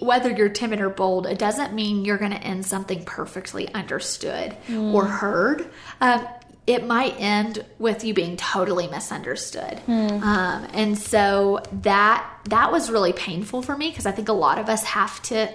whether 0.00 0.30
you're 0.30 0.48
timid 0.48 0.80
or 0.80 0.88
bold, 0.90 1.26
it 1.26 1.38
doesn't 1.38 1.74
mean 1.74 2.04
you're 2.04 2.18
going 2.18 2.30
to 2.30 2.42
end 2.42 2.64
something 2.64 3.04
perfectly 3.04 3.72
understood 3.74 4.56
mm. 4.68 4.94
or 4.94 5.04
heard. 5.04 5.70
Um, 6.00 6.26
it 6.66 6.84
might 6.84 7.14
end 7.20 7.64
with 7.78 8.04
you 8.04 8.12
being 8.12 8.36
totally 8.36 8.88
misunderstood. 8.88 9.80
Mm. 9.86 10.22
Um, 10.22 10.68
and 10.72 10.98
so 10.98 11.62
that 11.82 12.28
that 12.46 12.72
was 12.72 12.90
really 12.90 13.12
painful 13.12 13.62
for 13.62 13.76
me 13.76 13.90
because 13.90 14.06
I 14.06 14.12
think 14.12 14.28
a 14.28 14.32
lot 14.32 14.58
of 14.58 14.68
us 14.68 14.82
have 14.84 15.22
to 15.22 15.52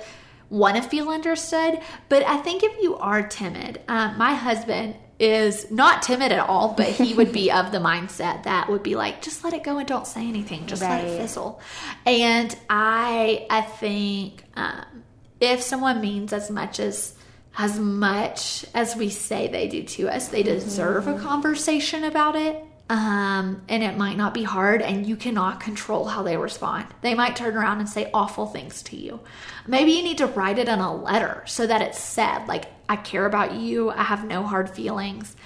want 0.50 0.78
to 0.78 0.84
feel 0.84 1.10
understood. 1.10 1.80
But 2.10 2.24
I 2.24 2.38
think 2.38 2.64
if 2.64 2.82
you 2.82 2.96
are 2.98 3.28
timid, 3.28 3.82
um, 3.88 4.18
my 4.18 4.34
husband 4.34 4.96
is 5.20 5.70
not 5.70 6.02
timid 6.02 6.32
at 6.32 6.40
all, 6.40 6.74
but 6.74 6.88
he 6.88 7.14
would 7.14 7.32
be 7.32 7.52
of 7.52 7.72
the 7.72 7.78
mindset 7.78 8.44
that 8.44 8.70
would 8.70 8.84
be 8.84 8.96
like, 8.96 9.22
just 9.22 9.44
let 9.44 9.54
it 9.54 9.64
go 9.64 9.78
and 9.78 9.88
don't 9.88 10.08
say 10.08 10.28
anything, 10.28 10.66
just 10.66 10.82
right. 10.82 11.04
let 11.04 11.06
it 11.06 11.22
fizzle. 11.22 11.62
And 12.06 12.56
I, 12.70 13.46
I 13.50 13.62
think 13.62 14.44
um, 14.56 15.04
if 15.40 15.62
someone 15.62 16.02
means 16.02 16.34
as 16.34 16.50
much 16.50 16.80
as 16.80 17.16
as 17.58 17.78
much 17.80 18.66
as 18.74 18.96
we 18.96 19.10
say 19.10 19.48
they 19.48 19.68
do 19.68 19.84
to 19.84 20.10
us, 20.10 20.30
they 20.30 20.44
deserve 20.44 21.06
mm-hmm. 21.06 21.20
a 21.20 21.24
conversation 21.24 22.04
about 22.04 22.36
it. 22.36 22.64
Um, 22.90 23.62
and 23.70 23.84
it 23.84 23.96
might 23.96 24.18
not 24.18 24.34
be 24.34 24.44
hard, 24.44 24.82
and 24.82 25.06
you 25.06 25.16
cannot 25.16 25.62
control 25.62 26.04
how 26.06 26.24
they 26.24 26.36
respond. 26.36 26.88
They 27.00 27.16
might 27.16 27.38
turn 27.38 27.56
around 27.56 27.80
and 27.80 27.88
say 27.88 28.12
awful 28.14 28.48
things 28.48 28.84
to 28.84 28.98
you. 28.98 29.22
Maybe 29.66 29.94
you 29.94 30.04
need 30.04 30.18
to 30.18 30.28
write 30.28 30.60
it 30.60 30.68
in 30.68 30.80
a 30.80 30.94
letter 30.94 31.42
so 31.46 31.66
that 31.66 31.82
it's 31.82 32.00
said, 32.00 32.48
like, 32.50 32.66
I 32.90 32.98
care 32.98 33.26
about 33.26 33.54
you, 33.54 33.92
I 33.92 34.04
have 34.04 34.26
no 34.26 34.44
hard 34.44 34.70
feelings. 34.70 35.38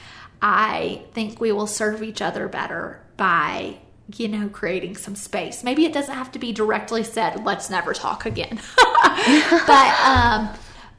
I 0.41 1.04
think 1.13 1.39
we 1.39 1.52
will 1.52 1.68
serve 1.68 2.02
each 2.02 2.20
other 2.20 2.48
better 2.48 3.00
by, 3.15 3.78
you 4.15 4.28
know, 4.28 4.50
creating 4.50 4.96
some 4.98 5.15
space. 5.15 5.63
Maybe 5.63 5.86
it 5.86 5.94
doesn't 5.94 6.15
have 6.15 6.32
to 6.32 6.39
be 6.39 6.52
directly 6.52 7.04
said, 7.04 7.46
let's 7.46 7.70
never 7.70 7.94
talk 7.94 8.26
again. 8.26 8.60
but, 9.68 10.00
um, 10.04 10.50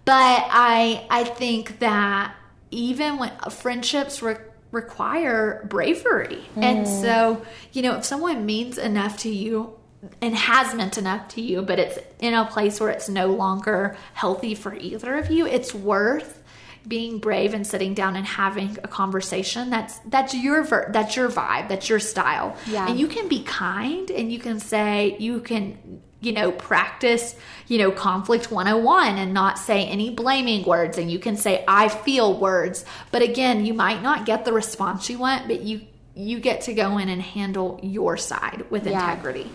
but 0.07 0.14
I, 0.51 1.07
I 1.11 1.25
think 1.25 1.81
that 1.81 2.35
even 2.71 3.19
when 3.19 3.33
friendships 3.51 4.23
re- 4.23 4.37
require 4.71 5.66
bravery. 5.69 6.45
Mm. 6.57 6.62
And 6.62 6.88
so, 6.88 7.42
you 7.73 7.83
know, 7.83 7.97
if 7.97 8.05
someone 8.05 8.47
means 8.47 8.79
enough 8.79 9.19
to 9.19 9.31
you 9.31 9.77
and 10.21 10.35
has 10.35 10.75
meant 10.75 10.97
enough 10.99 11.29
to 11.29 11.40
you, 11.40 11.62
but 11.62 11.79
it's 11.79 11.99
in 12.21 12.35
a 12.35 12.45
place 12.45 12.81
where 12.81 12.90
it's 12.90 13.09
no 13.09 13.27
longer 13.27 13.97
healthy 14.14 14.55
for 14.55 14.75
either 14.75 15.16
of 15.16 15.31
you, 15.31 15.47
it's 15.47 15.75
worth 15.75 16.42
being 16.87 17.19
brave 17.19 17.53
and 17.53 17.66
sitting 17.66 17.95
down 17.95 18.14
and 18.14 18.25
having 18.25 18.79
a 18.85 18.87
conversation 18.87 19.71
that's 19.71 19.99
that's 20.07 20.33
your 20.35 20.62
ver- 20.62 20.88
that's 20.92 21.16
your 21.16 21.29
vibe 21.29 21.69
that's 21.69 21.88
your 21.88 21.99
style 21.99 22.57
yeah. 22.69 22.88
and 22.88 22.97
you 22.97 23.09
can 23.09 23.27
be 23.27 23.42
kind 23.42 24.09
and 24.12 24.31
you 24.31 24.38
can 24.38 24.61
say 24.61 25.16
you 25.19 25.40
can 25.40 26.01
you 26.20 26.33
know, 26.33 26.50
practice, 26.50 27.37
you 27.68 27.79
know, 27.79 27.90
conflict 27.90 28.50
101 28.50 29.18
and 29.18 29.35
not 29.35 29.59
say 29.59 29.87
any 29.87 30.11
blaming 30.11 30.64
words. 30.64 30.98
And 30.98 31.11
you 31.11 31.18
can 31.18 31.37
say, 31.37 31.64
I 31.68 31.88
feel 31.88 32.38
words. 32.38 32.85
But 33.11 33.22
again, 33.22 33.66
you 33.66 33.74
might 33.74 34.02
not 34.02 34.24
get 34.26 34.44
the 34.44 34.52
response 34.52 35.11
you 35.11 35.18
want, 35.18 35.46
but 35.46 35.61
you, 35.61 35.83
you 36.14 36.40
get 36.40 36.62
to 36.62 36.74
go 36.74 36.98
in 36.98 37.09
and 37.09 37.20
handle 37.20 37.79
your 37.83 38.16
side 38.16 38.64
with 38.70 38.87
yeah, 38.87 39.11
integrity. 39.11 39.50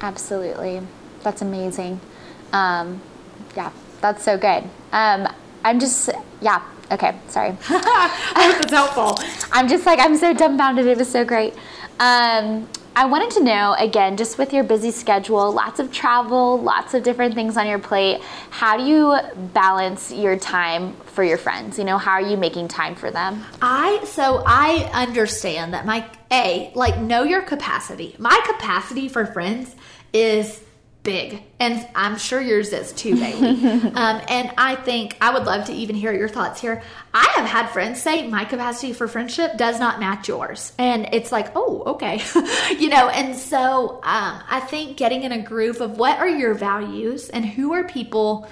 Absolutely. 0.00 0.80
That's 1.22 1.42
amazing. 1.42 2.00
Um, 2.52 3.02
yeah, 3.54 3.70
that's 4.00 4.22
so 4.24 4.38
good. 4.38 4.64
Um, 4.92 5.28
I'm 5.64 5.78
just, 5.78 6.08
yeah, 6.40 6.62
okay, 6.90 7.18
sorry. 7.28 7.56
I 7.68 8.52
hope 8.52 8.62
it's 8.62 8.72
helpful. 8.72 9.18
I'm 9.52 9.68
just 9.68 9.84
like, 9.84 9.98
I'm 9.98 10.16
so 10.16 10.32
dumbfounded. 10.32 10.86
It 10.86 10.96
was 10.96 11.10
so 11.10 11.24
great. 11.24 11.54
Um, 12.00 12.68
I 12.98 13.04
wanted 13.04 13.30
to 13.38 13.44
know 13.44 13.76
again, 13.78 14.16
just 14.16 14.38
with 14.38 14.52
your 14.52 14.64
busy 14.64 14.90
schedule, 14.90 15.52
lots 15.52 15.78
of 15.78 15.92
travel, 15.92 16.60
lots 16.60 16.94
of 16.94 17.04
different 17.04 17.32
things 17.32 17.56
on 17.56 17.68
your 17.68 17.78
plate, 17.78 18.20
how 18.50 18.76
do 18.76 18.82
you 18.82 19.16
balance 19.52 20.10
your 20.10 20.36
time 20.36 20.96
for 21.04 21.22
your 21.22 21.38
friends? 21.38 21.78
You 21.78 21.84
know, 21.84 21.96
how 21.96 22.10
are 22.10 22.20
you 22.20 22.36
making 22.36 22.66
time 22.66 22.96
for 22.96 23.12
them? 23.12 23.44
I 23.62 24.02
so 24.04 24.42
I 24.44 24.90
understand 24.92 25.74
that 25.74 25.86
my 25.86 26.10
a 26.32 26.72
like 26.74 26.98
know 26.98 27.22
your 27.22 27.42
capacity. 27.42 28.16
My 28.18 28.36
capacity 28.44 29.08
for 29.08 29.26
friends 29.26 29.76
is 30.12 30.60
big. 31.02 31.42
And 31.58 31.86
I'm 31.94 32.18
sure 32.18 32.40
yours 32.40 32.72
is 32.72 32.92
too, 32.92 33.14
Bailey. 33.14 33.48
um, 33.94 34.20
and 34.28 34.52
I 34.58 34.76
think 34.76 35.16
I 35.20 35.32
would 35.32 35.44
love 35.44 35.66
to 35.66 35.72
even 35.72 35.96
hear 35.96 36.12
your 36.12 36.28
thoughts 36.28 36.60
here. 36.60 36.82
I 37.14 37.32
have 37.36 37.46
had 37.46 37.68
friends 37.68 38.02
say 38.02 38.26
my 38.26 38.44
capacity 38.44 38.92
for 38.92 39.08
friendship 39.08 39.56
does 39.56 39.80
not 39.80 40.00
match 40.00 40.28
yours. 40.28 40.72
And 40.78 41.08
it's 41.12 41.32
like, 41.32 41.52
oh, 41.54 41.82
okay. 41.86 42.22
you 42.78 42.88
know, 42.88 43.08
and 43.08 43.36
so 43.36 44.00
um, 44.02 44.42
I 44.50 44.60
think 44.68 44.96
getting 44.96 45.22
in 45.22 45.32
a 45.32 45.40
groove 45.40 45.80
of 45.80 45.98
what 45.98 46.18
are 46.18 46.28
your 46.28 46.54
values 46.54 47.28
and 47.28 47.44
who 47.44 47.72
are 47.72 47.84
people 47.84 48.48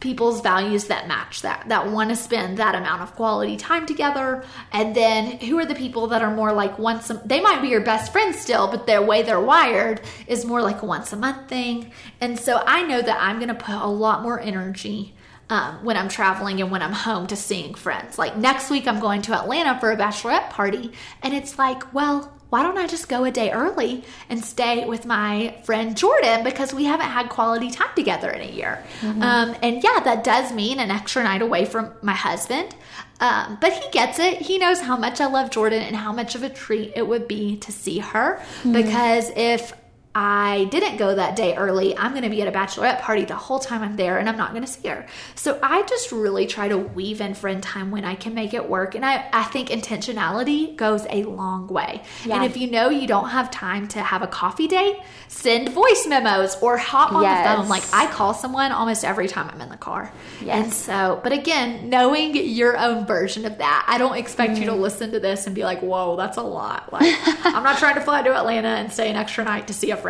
people's 0.00 0.40
values 0.40 0.86
that 0.86 1.08
match 1.08 1.42
that 1.42 1.66
that 1.68 1.90
want 1.90 2.10
to 2.10 2.16
spend 2.16 2.58
that 2.58 2.74
amount 2.74 3.02
of 3.02 3.14
quality 3.14 3.56
time 3.56 3.86
together 3.86 4.44
and 4.72 4.94
then 4.94 5.38
who 5.38 5.58
are 5.58 5.64
the 5.64 5.74
people 5.74 6.06
that 6.08 6.22
are 6.22 6.34
more 6.34 6.52
like 6.52 6.78
once 6.78 7.08
a, 7.08 7.14
they 7.24 7.40
might 7.40 7.62
be 7.62 7.68
your 7.68 7.80
best 7.80 8.12
friends 8.12 8.38
still 8.38 8.68
but 8.68 8.86
their 8.86 9.00
way 9.00 9.22
they're 9.22 9.40
wired 9.40 10.00
is 10.26 10.44
more 10.44 10.60
like 10.60 10.82
a 10.82 10.86
once 10.86 11.12
a 11.12 11.16
month 11.16 11.48
thing 11.48 11.90
and 12.20 12.38
so 12.38 12.62
i 12.66 12.82
know 12.82 13.00
that 13.00 13.18
i'm 13.20 13.36
going 13.36 13.48
to 13.48 13.54
put 13.54 13.74
a 13.74 13.86
lot 13.86 14.22
more 14.22 14.38
energy 14.40 15.14
um, 15.48 15.84
when 15.84 15.96
I'm 15.96 16.08
traveling 16.08 16.60
and 16.60 16.72
when 16.72 16.82
I'm 16.82 16.92
home 16.92 17.28
to 17.28 17.36
seeing 17.36 17.74
friends. 17.74 18.18
Like 18.18 18.36
next 18.36 18.68
week, 18.68 18.88
I'm 18.88 18.98
going 18.98 19.22
to 19.22 19.34
Atlanta 19.34 19.78
for 19.78 19.92
a 19.92 19.96
bachelorette 19.96 20.50
party, 20.50 20.92
and 21.22 21.32
it's 21.32 21.56
like, 21.56 21.94
well, 21.94 22.35
why 22.50 22.62
don't 22.62 22.78
I 22.78 22.86
just 22.86 23.08
go 23.08 23.24
a 23.24 23.30
day 23.30 23.50
early 23.50 24.04
and 24.28 24.44
stay 24.44 24.84
with 24.84 25.04
my 25.04 25.56
friend 25.64 25.96
Jordan 25.96 26.44
because 26.44 26.72
we 26.72 26.84
haven't 26.84 27.08
had 27.08 27.28
quality 27.28 27.70
time 27.70 27.88
together 27.96 28.30
in 28.30 28.40
a 28.40 28.50
year? 28.50 28.84
Mm-hmm. 29.00 29.22
Um, 29.22 29.56
and 29.62 29.82
yeah, 29.82 30.00
that 30.04 30.22
does 30.22 30.52
mean 30.52 30.78
an 30.78 30.90
extra 30.90 31.24
night 31.24 31.42
away 31.42 31.64
from 31.64 31.92
my 32.02 32.14
husband. 32.14 32.74
Um, 33.18 33.58
but 33.60 33.72
he 33.72 33.90
gets 33.90 34.18
it. 34.18 34.38
He 34.42 34.58
knows 34.58 34.80
how 34.80 34.96
much 34.96 35.20
I 35.20 35.26
love 35.26 35.50
Jordan 35.50 35.82
and 35.82 35.96
how 35.96 36.12
much 36.12 36.34
of 36.34 36.42
a 36.42 36.50
treat 36.50 36.92
it 36.94 37.08
would 37.08 37.26
be 37.26 37.56
to 37.58 37.72
see 37.72 37.98
her. 37.98 38.40
Mm-hmm. 38.60 38.72
Because 38.72 39.30
if 39.34 39.72
I 40.18 40.64
didn't 40.70 40.96
go 40.96 41.14
that 41.14 41.36
day 41.36 41.54
early, 41.56 41.94
I'm 41.94 42.12
going 42.12 42.22
to 42.22 42.30
be 42.30 42.40
at 42.40 42.48
a 42.48 42.50
bachelorette 42.50 43.02
party 43.02 43.26
the 43.26 43.36
whole 43.36 43.58
time 43.58 43.82
I'm 43.82 43.96
there 43.96 44.16
and 44.16 44.30
I'm 44.30 44.38
not 44.38 44.52
going 44.52 44.64
to 44.64 44.70
see 44.70 44.88
her. 44.88 45.06
So 45.34 45.58
I 45.62 45.82
just 45.82 46.10
really 46.10 46.46
try 46.46 46.68
to 46.68 46.78
weave 46.78 47.20
in 47.20 47.34
friend 47.34 47.62
time 47.62 47.90
when 47.90 48.06
I 48.06 48.14
can 48.14 48.32
make 48.32 48.54
it 48.54 48.66
work. 48.66 48.94
And 48.94 49.04
I, 49.04 49.28
I 49.30 49.42
think 49.42 49.68
intentionality 49.68 50.74
goes 50.74 51.04
a 51.10 51.24
long 51.24 51.66
way. 51.66 52.02
Yeah. 52.24 52.36
And 52.36 52.44
if 52.46 52.56
you 52.56 52.70
know 52.70 52.88
you 52.88 53.06
don't 53.06 53.28
have 53.28 53.50
time 53.50 53.88
to 53.88 53.98
have 53.98 54.22
a 54.22 54.26
coffee 54.26 54.68
date, 54.68 54.96
send 55.28 55.68
voice 55.68 56.06
memos 56.08 56.56
or 56.62 56.78
hop 56.78 57.12
on 57.12 57.22
yes. 57.22 57.46
the 57.46 57.54
phone. 57.54 57.68
Like 57.68 57.82
I 57.92 58.10
call 58.10 58.32
someone 58.32 58.72
almost 58.72 59.04
every 59.04 59.28
time 59.28 59.50
I'm 59.52 59.60
in 59.60 59.68
the 59.68 59.76
car. 59.76 60.10
Yes. 60.42 60.64
And 60.64 60.72
so, 60.72 61.20
but 61.22 61.32
again, 61.32 61.90
knowing 61.90 62.34
your 62.34 62.78
own 62.78 63.04
version 63.04 63.44
of 63.44 63.58
that, 63.58 63.84
I 63.86 63.98
don't 63.98 64.16
expect 64.16 64.54
mm. 64.54 64.60
you 64.60 64.64
to 64.64 64.72
mm. 64.72 64.80
listen 64.80 65.12
to 65.12 65.20
this 65.20 65.44
and 65.46 65.54
be 65.54 65.64
like, 65.64 65.82
whoa, 65.82 66.16
that's 66.16 66.38
a 66.38 66.42
lot. 66.42 66.90
Like, 66.90 67.14
I'm 67.44 67.62
not 67.62 67.78
trying 67.78 67.96
to 67.96 68.00
fly 68.00 68.22
to 68.22 68.34
Atlanta 68.34 68.68
and 68.68 68.90
stay 68.90 69.10
an 69.10 69.16
extra 69.16 69.44
night 69.44 69.66
to 69.66 69.74
see 69.74 69.90
a 69.90 69.96
friend. 69.96 70.05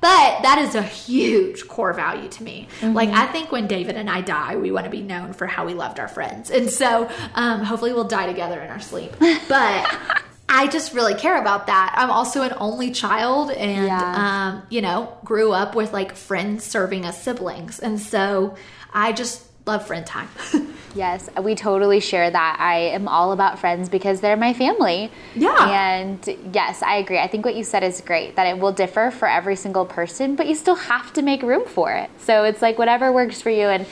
But 0.00 0.42
that 0.42 0.58
is 0.58 0.74
a 0.74 0.82
huge 0.82 1.68
core 1.68 1.92
value 1.92 2.28
to 2.28 2.42
me. 2.42 2.68
Mm-hmm. 2.80 2.94
Like, 2.94 3.10
I 3.10 3.26
think 3.26 3.52
when 3.52 3.66
David 3.66 3.96
and 3.96 4.08
I 4.08 4.20
die, 4.20 4.56
we 4.56 4.70
want 4.70 4.84
to 4.84 4.90
be 4.90 5.02
known 5.02 5.32
for 5.32 5.46
how 5.46 5.66
we 5.66 5.74
loved 5.74 5.98
our 6.00 6.08
friends. 6.08 6.50
And 6.50 6.70
so, 6.70 7.10
um, 7.34 7.62
hopefully, 7.62 7.92
we'll 7.92 8.04
die 8.04 8.26
together 8.26 8.60
in 8.60 8.70
our 8.70 8.80
sleep. 8.80 9.14
But 9.48 10.22
I 10.48 10.66
just 10.66 10.94
really 10.94 11.14
care 11.14 11.40
about 11.40 11.66
that. 11.66 11.94
I'm 11.96 12.10
also 12.10 12.42
an 12.42 12.54
only 12.58 12.90
child 12.90 13.50
and, 13.50 13.86
yeah. 13.86 14.48
um, 14.48 14.62
you 14.68 14.80
know, 14.82 15.16
grew 15.24 15.52
up 15.52 15.74
with 15.74 15.92
like 15.92 16.16
friends 16.16 16.64
serving 16.64 17.04
as 17.04 17.20
siblings. 17.20 17.78
And 17.78 18.00
so 18.00 18.56
I 18.92 19.12
just 19.12 19.46
love 19.66 19.86
friend 19.86 20.06
time. 20.06 20.28
Yes, 20.94 21.28
we 21.42 21.54
totally 21.54 22.00
share 22.00 22.30
that. 22.30 22.56
I 22.58 22.78
am 22.78 23.08
all 23.08 23.32
about 23.32 23.58
friends 23.58 23.88
because 23.88 24.20
they're 24.20 24.36
my 24.36 24.54
family. 24.54 25.10
Yeah. 25.34 25.68
And 25.70 26.36
yes, 26.52 26.82
I 26.82 26.96
agree. 26.96 27.18
I 27.18 27.26
think 27.26 27.44
what 27.44 27.54
you 27.54 27.64
said 27.64 27.82
is 27.82 28.00
great 28.00 28.36
that 28.36 28.46
it 28.46 28.58
will 28.58 28.72
differ 28.72 29.10
for 29.10 29.28
every 29.28 29.56
single 29.56 29.84
person, 29.84 30.34
but 30.34 30.46
you 30.46 30.54
still 30.54 30.74
have 30.74 31.12
to 31.14 31.22
make 31.22 31.42
room 31.42 31.66
for 31.66 31.92
it. 31.92 32.10
So 32.18 32.44
it's 32.44 32.62
like 32.62 32.78
whatever 32.78 33.12
works 33.12 33.40
for 33.40 33.50
you. 33.50 33.66
And 33.68 33.86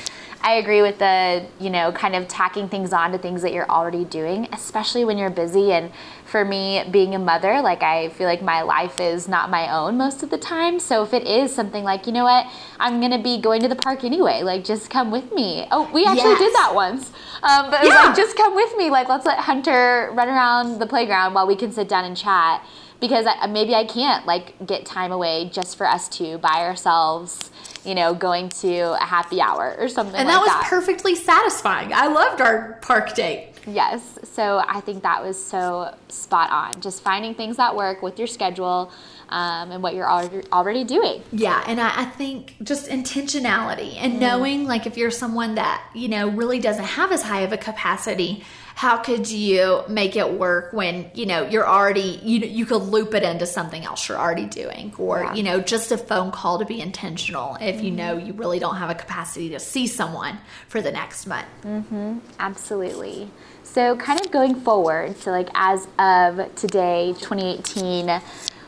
I 0.47 0.53
agree 0.59 0.81
with 0.81 1.01
the, 1.01 1.45
you 1.59 1.71
know, 1.71 1.91
kind 1.91 2.15
of 2.15 2.29
tacking 2.29 2.69
things 2.69 2.93
on 2.93 3.11
to 3.11 3.19
things 3.19 3.43
that 3.43 3.53
you're 3.53 3.69
already 3.69 4.05
doing, 4.05 4.47
especially 4.53 5.05
when 5.05 5.19
you're 5.19 5.29
busy. 5.29 5.73
And 5.73 5.91
for 6.25 6.45
me, 6.45 6.85
being 6.89 7.17
a 7.17 7.19
mother, 7.19 7.61
like 7.63 7.83
I 7.83 8.11
feel 8.11 8.29
like 8.29 8.43
my 8.43 8.63
life 8.63 9.01
is 9.01 9.27
not 9.27 9.51
my 9.51 9.69
own 9.77 9.97
most 9.97 10.23
of 10.23 10.31
the 10.31 10.39
time. 10.39 10.79
So 10.79 11.03
if 11.03 11.13
it 11.13 11.27
is 11.27 11.53
something 11.53 11.83
like, 11.83 12.07
you 12.07 12.13
know 12.13 12.23
what, 12.23 12.47
I'm 12.79 13.01
gonna 13.01 13.21
be 13.21 13.41
going 13.41 13.61
to 13.63 13.69
the 13.69 13.75
park 13.75 14.05
anyway, 14.05 14.43
like 14.45 14.63
just 14.63 14.89
come 14.89 15.11
with 15.11 15.33
me. 15.33 15.67
Oh, 15.73 15.91
we 15.93 16.05
actually 16.05 16.31
Yes. 16.31 16.39
did 16.39 16.53
that 16.55 16.71
once. 16.77 17.11
Um, 17.43 17.69
but 17.69 17.83
it 17.83 17.87
was 17.87 17.95
Yeah. 17.95 18.07
like, 18.07 18.17
just 18.17 18.37
come 18.37 18.55
with 18.55 18.77
me. 18.77 18.89
Like, 18.89 19.09
let's 19.09 19.27
let 19.27 19.39
Hunter 19.41 20.11
run 20.15 20.29
around 20.29 20.79
the 20.79 20.87
playground 20.87 21.35
while 21.35 21.49
we 21.49 21.57
can 21.57 21.73
sit 21.73 21.89
down 21.89 22.05
and 22.05 22.17
chat. 22.17 22.65
Because 23.01 23.27
I, 23.27 23.47
maybe 23.49 23.75
I 23.75 23.85
can't 23.85 24.25
like 24.27 24.55
get 24.65 24.87
time 24.87 25.11
away 25.13 25.51
just 25.53 25.77
for 25.77 25.87
us 25.87 26.09
two 26.09 26.39
by 26.39 26.61
ourselves, 26.61 27.51
you 27.87 27.95
know, 27.95 28.15
going 28.15 28.49
to 28.49 28.93
a 29.01 29.05
happy 29.05 29.41
hour 29.41 29.77
or 29.79 29.89
something 29.89 30.15
And 30.17 30.29
like 30.29 30.37
that 30.37 30.41
was 30.41 30.51
that. 30.51 30.67
perfectly 30.69 31.15
satisfying. 31.15 31.93
I 31.93 32.09
loved 32.09 32.41
our 32.41 32.79
park 32.83 33.15
date. 33.15 33.53
Yes. 33.67 34.19
So 34.33 34.63
I 34.67 34.81
think 34.81 35.03
that 35.03 35.25
was 35.25 35.43
so 35.43 35.93
spot 36.09 36.51
on. 36.51 36.81
Just 36.81 37.03
finding 37.03 37.35
things 37.35 37.57
that 37.57 37.75
work 37.75 38.01
with 38.03 38.17
your 38.19 38.29
schedule 38.29 38.93
um, 39.29 39.73
and 39.73 39.83
what 39.83 39.95
you're 39.95 40.09
already, 40.09 40.85
doing. 40.85 41.21
Yeah, 41.33 41.65
and 41.67 41.81
I, 41.81 42.03
I 42.03 42.05
think 42.05 42.55
just 42.63 42.89
intentionality 42.89 43.95
Mm. 43.95 43.99
and 44.05 44.21
knowing, 44.21 44.67
like, 44.67 44.87
if 44.87 44.97
you're 44.97 45.11
someone 45.11 45.57
that, 45.57 45.83
you 45.95 46.07
know, 46.09 46.29
really 46.29 46.61
doesn't 46.61 46.85
have 46.85 47.11
as 47.11 47.23
high 47.23 47.41
of 47.41 47.53
a 47.53 47.57
capacity, 47.57 48.45
how 48.77 48.99
could 48.99 49.27
you 49.31 49.83
make 49.89 50.17
it 50.17 50.31
work 50.35 50.71
when, 50.75 51.11
you 51.15 51.25
know, 51.25 51.49
you're 51.49 51.67
already, 51.67 52.21
you, 52.23 52.41
you 52.41 52.67
could 52.67 52.83
loop 52.83 53.15
it 53.15 53.23
into 53.23 53.47
something 53.47 53.83
else 53.87 54.07
you're 54.07 54.19
already 54.19 54.45
doing? 54.45 54.93
Or, 54.99 55.23
Yeah. 55.23 55.35
you 55.35 55.43
know, 55.43 55.61
just 55.61 55.93
a 55.93 55.97
phone 55.97 56.31
call 56.31 56.59
to 56.59 56.67
be 56.67 56.79
intentional 56.79 57.57
if 57.59 57.81
you 57.83 57.91
know 57.91 58.19
you 58.19 58.35
really 58.35 58.59
don't 58.59 58.77
have 58.77 58.91
a 58.91 58.95
capacity 58.95 59.49
to 59.49 59.59
see 59.59 59.87
someone 59.87 60.37
for 60.69 60.83
the 60.83 60.93
next 60.93 61.27
month. 61.27 61.47
mm-hmm. 61.65 62.19
Absolutely. 62.39 63.31
So, 63.63 63.97
kind 63.97 64.21
of 64.21 64.31
going 64.31 64.55
forward, 64.55 65.17
so 65.17 65.31
like 65.31 65.49
as 65.55 65.89
of 65.99 66.55
today, 66.55 67.15
2018, 67.19 68.21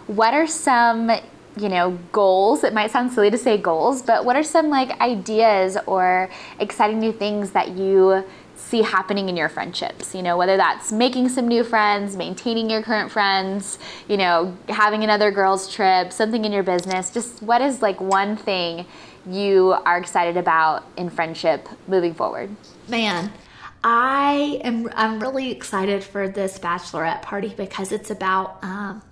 what 0.06 0.32
are 0.32 0.46
some, 0.46 1.10
you 1.58 1.68
know, 1.68 1.98
goals? 2.12 2.64
It 2.64 2.72
might 2.72 2.90
sound 2.90 3.12
silly 3.12 3.30
to 3.30 3.36
say 3.36 3.58
goals, 3.58 4.00
but 4.00 4.24
what 4.24 4.36
are 4.36 4.42
some 4.42 4.70
like 4.70 4.98
ideas 5.02 5.76
or 5.86 6.30
exciting 6.60 6.98
new 6.98 7.12
things 7.12 7.50
that 7.50 7.68
you 7.76 8.24
see 8.58 8.82
happening 8.82 9.28
in 9.28 9.36
your 9.36 9.48
friendships? 9.48 10.14
You 10.14 10.22
know, 10.22 10.36
whether 10.36 10.56
that's 10.56 10.92
making 10.92 11.28
some 11.30 11.48
new 11.48 11.64
friends, 11.64 12.16
maintaining 12.16 12.68
your 12.68 12.82
current 12.82 13.10
friends, 13.10 13.78
you 14.08 14.16
know, 14.16 14.56
having 14.68 15.04
another 15.04 15.30
girls' 15.30 15.72
trip, 15.72 16.12
something 16.12 16.44
in 16.44 16.52
your 16.52 16.62
business. 16.62 17.10
Just 17.10 17.42
what 17.42 17.62
is 17.62 17.82
like 17.82 18.00
one 18.00 18.36
thing 18.36 18.86
you 19.26 19.76
are 19.84 19.98
excited 19.98 20.36
about 20.36 20.84
in 20.96 21.10
friendship 21.10 21.68
moving 21.86 22.14
forward? 22.14 22.54
Man, 22.88 23.32
I 23.84 24.60
am 24.64 24.90
I'm 24.94 25.20
really 25.20 25.50
excited 25.50 26.02
for 26.02 26.28
this 26.28 26.58
bachelorette 26.58 27.22
party 27.22 27.54
because 27.56 27.92
it's 27.92 28.10
about 28.10 28.58
um 28.62 29.02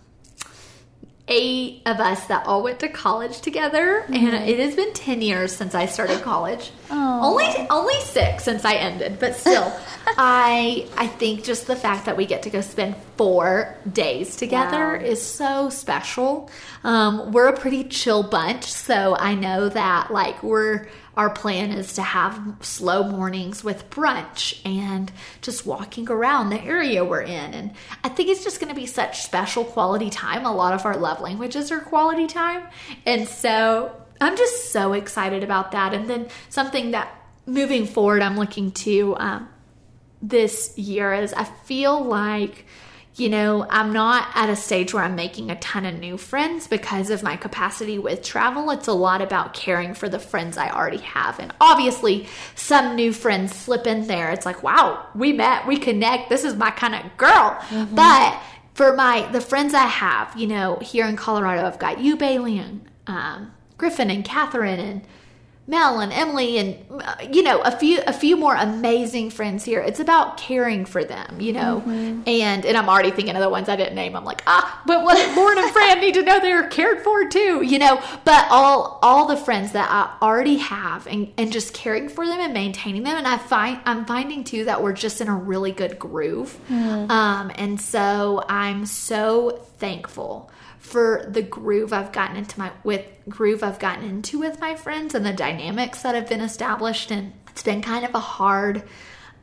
eight 1.28 1.82
of 1.86 1.98
us 1.98 2.26
that 2.26 2.46
all 2.46 2.62
went 2.62 2.80
to 2.80 2.88
college 2.88 3.40
together 3.40 4.04
and 4.06 4.14
mm-hmm. 4.14 4.48
it 4.48 4.58
has 4.58 4.76
been 4.76 4.92
10 4.92 5.22
years 5.22 5.54
since 5.54 5.74
I 5.74 5.86
started 5.86 6.22
college. 6.22 6.70
Only 6.90 7.46
only 7.68 8.00
6 8.00 8.44
since 8.44 8.64
I 8.64 8.74
ended, 8.74 9.18
but 9.18 9.34
still 9.34 9.72
I 10.06 10.86
I 10.96 11.06
think 11.08 11.44
just 11.44 11.66
the 11.66 11.76
fact 11.76 12.06
that 12.06 12.16
we 12.16 12.26
get 12.26 12.42
to 12.42 12.50
go 12.50 12.60
spend 12.60 12.94
4 13.16 13.76
days 13.92 14.36
together 14.36 14.98
Wow. 14.98 15.04
is 15.04 15.22
so 15.24 15.70
special. 15.70 16.50
Um, 16.84 17.32
we're 17.32 17.48
a 17.48 17.56
pretty 17.56 17.84
chill 17.84 18.22
bunch, 18.22 18.64
so 18.64 19.16
I 19.18 19.34
know 19.34 19.68
that 19.68 20.10
like 20.10 20.42
we're 20.42 20.88
our 21.16 21.30
plan 21.30 21.70
is 21.70 21.94
to 21.94 22.02
have 22.02 22.38
slow 22.60 23.02
mornings 23.04 23.64
with 23.64 23.88
brunch 23.88 24.60
and 24.66 25.10
just 25.40 25.64
walking 25.64 26.10
around 26.10 26.50
the 26.50 26.62
area 26.62 27.02
we're 27.06 27.22
in. 27.22 27.54
And 27.54 27.70
I 28.04 28.10
think 28.10 28.28
it's 28.28 28.44
just 28.44 28.60
going 28.60 28.68
to 28.68 28.78
be 28.78 28.84
such 28.84 29.22
special 29.22 29.64
quality 29.64 30.10
time. 30.10 30.44
A 30.44 30.54
lot 30.54 30.74
of 30.74 30.84
our 30.84 30.94
love 30.94 31.22
languages 31.22 31.72
are 31.72 31.80
quality 31.80 32.26
time. 32.26 32.64
And 33.06 33.26
so 33.26 33.92
I'm 34.20 34.36
just 34.36 34.72
so 34.72 34.92
excited 34.92 35.42
about 35.42 35.72
that. 35.72 35.94
And 35.94 36.06
then 36.06 36.28
something 36.50 36.90
that 36.90 37.08
moving 37.46 37.86
forward, 37.86 38.20
I'm 38.20 38.36
looking 38.36 38.72
to 38.72 39.16
um, 39.16 39.48
this 40.20 40.76
year 40.76 41.14
is 41.14 41.32
I 41.32 41.44
feel 41.44 42.04
like, 42.04 42.66
you 43.16 43.30
know, 43.30 43.66
I'm 43.70 43.92
not 43.92 44.28
at 44.34 44.50
a 44.50 44.56
stage 44.56 44.92
where 44.92 45.02
I'm 45.02 45.14
making 45.14 45.50
a 45.50 45.58
ton 45.58 45.86
of 45.86 45.98
new 45.98 46.18
friends 46.18 46.68
because 46.68 47.08
of 47.08 47.22
my 47.22 47.36
capacity 47.36 47.98
with 47.98 48.22
travel. 48.22 48.70
It's 48.70 48.88
a 48.88 48.92
lot 48.92 49.22
about 49.22 49.54
caring 49.54 49.94
for 49.94 50.08
the 50.08 50.18
friends 50.18 50.58
I 50.58 50.70
already 50.70 50.98
have. 50.98 51.38
And 51.38 51.52
obviously, 51.58 52.28
some 52.54 52.94
new 52.94 53.14
friends 53.14 53.54
slip 53.54 53.86
in 53.86 54.06
there. 54.06 54.30
It's 54.32 54.44
like, 54.44 54.62
wow, 54.62 55.06
we 55.14 55.32
met, 55.32 55.66
we 55.66 55.78
connect. 55.78 56.28
This 56.28 56.44
is 56.44 56.56
my 56.56 56.70
kind 56.70 56.94
of 56.94 57.16
girl. 57.16 57.58
But 57.94 58.38
for 58.74 58.94
my 58.94 59.26
the 59.32 59.40
friends 59.40 59.72
I 59.72 59.86
have, 59.86 60.36
you 60.36 60.46
know, 60.46 60.78
here 60.82 61.06
in 61.06 61.16
Colorado, 61.16 61.66
I've 61.66 61.78
got 61.78 61.98
you, 62.00 62.16
Bailey, 62.16 62.58
and 62.58 62.86
um, 63.06 63.52
Griffin, 63.78 64.10
and 64.10 64.24
Catherine, 64.24 64.78
and 64.78 65.02
Mel 65.68 65.98
and 65.98 66.12
Emily 66.12 66.58
and 66.58 66.76
uh, 66.90 67.16
you 67.28 67.42
know 67.42 67.60
a 67.60 67.72
few 67.72 68.00
a 68.06 68.12
few 68.12 68.36
more 68.36 68.54
amazing 68.54 69.30
friends 69.30 69.64
here. 69.64 69.80
It's 69.80 69.98
about 69.98 70.36
caring 70.36 70.84
for 70.84 71.04
them, 71.04 71.40
you 71.40 71.52
know. 71.52 71.82
And 72.26 72.64
and 72.64 72.76
I'm 72.76 72.88
already 72.88 73.10
thinking 73.10 73.34
of 73.34 73.42
the 73.42 73.48
ones 73.48 73.68
I 73.68 73.74
didn't 73.74 73.96
name. 73.96 74.14
I'm 74.14 74.24
like, 74.24 74.42
ah, 74.46 74.82
but 74.86 75.02
what 75.04 75.16
Lauren 75.36 75.58
and 75.58 75.72
Fran 75.72 76.00
need 76.00 76.14
to 76.14 76.22
know 76.22 76.38
they're 76.38 76.68
cared 76.68 77.02
for 77.02 77.28
too, 77.28 77.62
you 77.62 77.78
know. 77.78 78.00
But 78.24 78.46
all 78.50 79.00
all 79.02 79.26
the 79.26 79.36
friends 79.36 79.72
that 79.72 79.88
I 79.90 80.24
already 80.24 80.58
have 80.58 81.06
and 81.08 81.32
and 81.36 81.50
just 81.52 81.74
caring 81.74 82.08
for 82.08 82.24
them 82.26 82.38
and 82.38 82.54
maintaining 82.54 83.02
them. 83.02 83.16
And 83.16 83.26
I 83.26 83.36
find 83.36 83.80
I'm 83.84 84.04
finding 84.04 84.44
too 84.44 84.66
that 84.66 84.82
we're 84.82 84.92
just 84.92 85.20
in 85.20 85.28
a 85.28 85.34
really 85.34 85.72
good 85.72 85.98
groove. 85.98 86.56
Um, 87.10 87.50
and 87.56 87.80
so 87.80 88.44
I'm 88.48 88.86
so 88.86 89.64
thankful 89.78 90.50
for 90.78 91.26
the 91.28 91.42
groove 91.42 91.92
I've 91.92 92.12
gotten 92.12 92.36
into 92.36 92.58
my 92.58 92.70
with 92.84 93.04
groove 93.28 93.64
I've 93.64 93.80
gotten 93.80 94.04
into 94.04 94.38
with 94.38 94.60
my 94.60 94.76
friends 94.76 95.16
and 95.16 95.26
the 95.26 95.32
dynamics 95.56 96.02
that 96.02 96.14
have 96.14 96.28
been 96.28 96.40
established 96.40 97.10
and 97.10 97.32
it's 97.48 97.62
been 97.62 97.80
kind 97.80 98.04
of 98.04 98.14
a 98.14 98.20
hard 98.20 98.82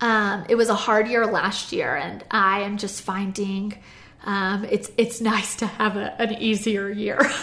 um, 0.02 0.45
it 0.49 0.56
was 0.56 0.69
a 0.69 0.76
hard 0.76 1.08
year 1.08 1.26
last 1.26 1.71
year 1.71 1.95
and 1.95 2.23
I 2.30 2.62
am 2.62 2.78
just 2.78 3.02
finding 3.02 3.78
um, 4.26 4.65
it's 4.65 4.91
it's 4.97 5.21
nice 5.34 5.56
to 5.58 5.65
have 5.65 5.97
a, 5.97 6.21
an 6.21 6.34
easier 6.34 6.89
year. 6.89 7.19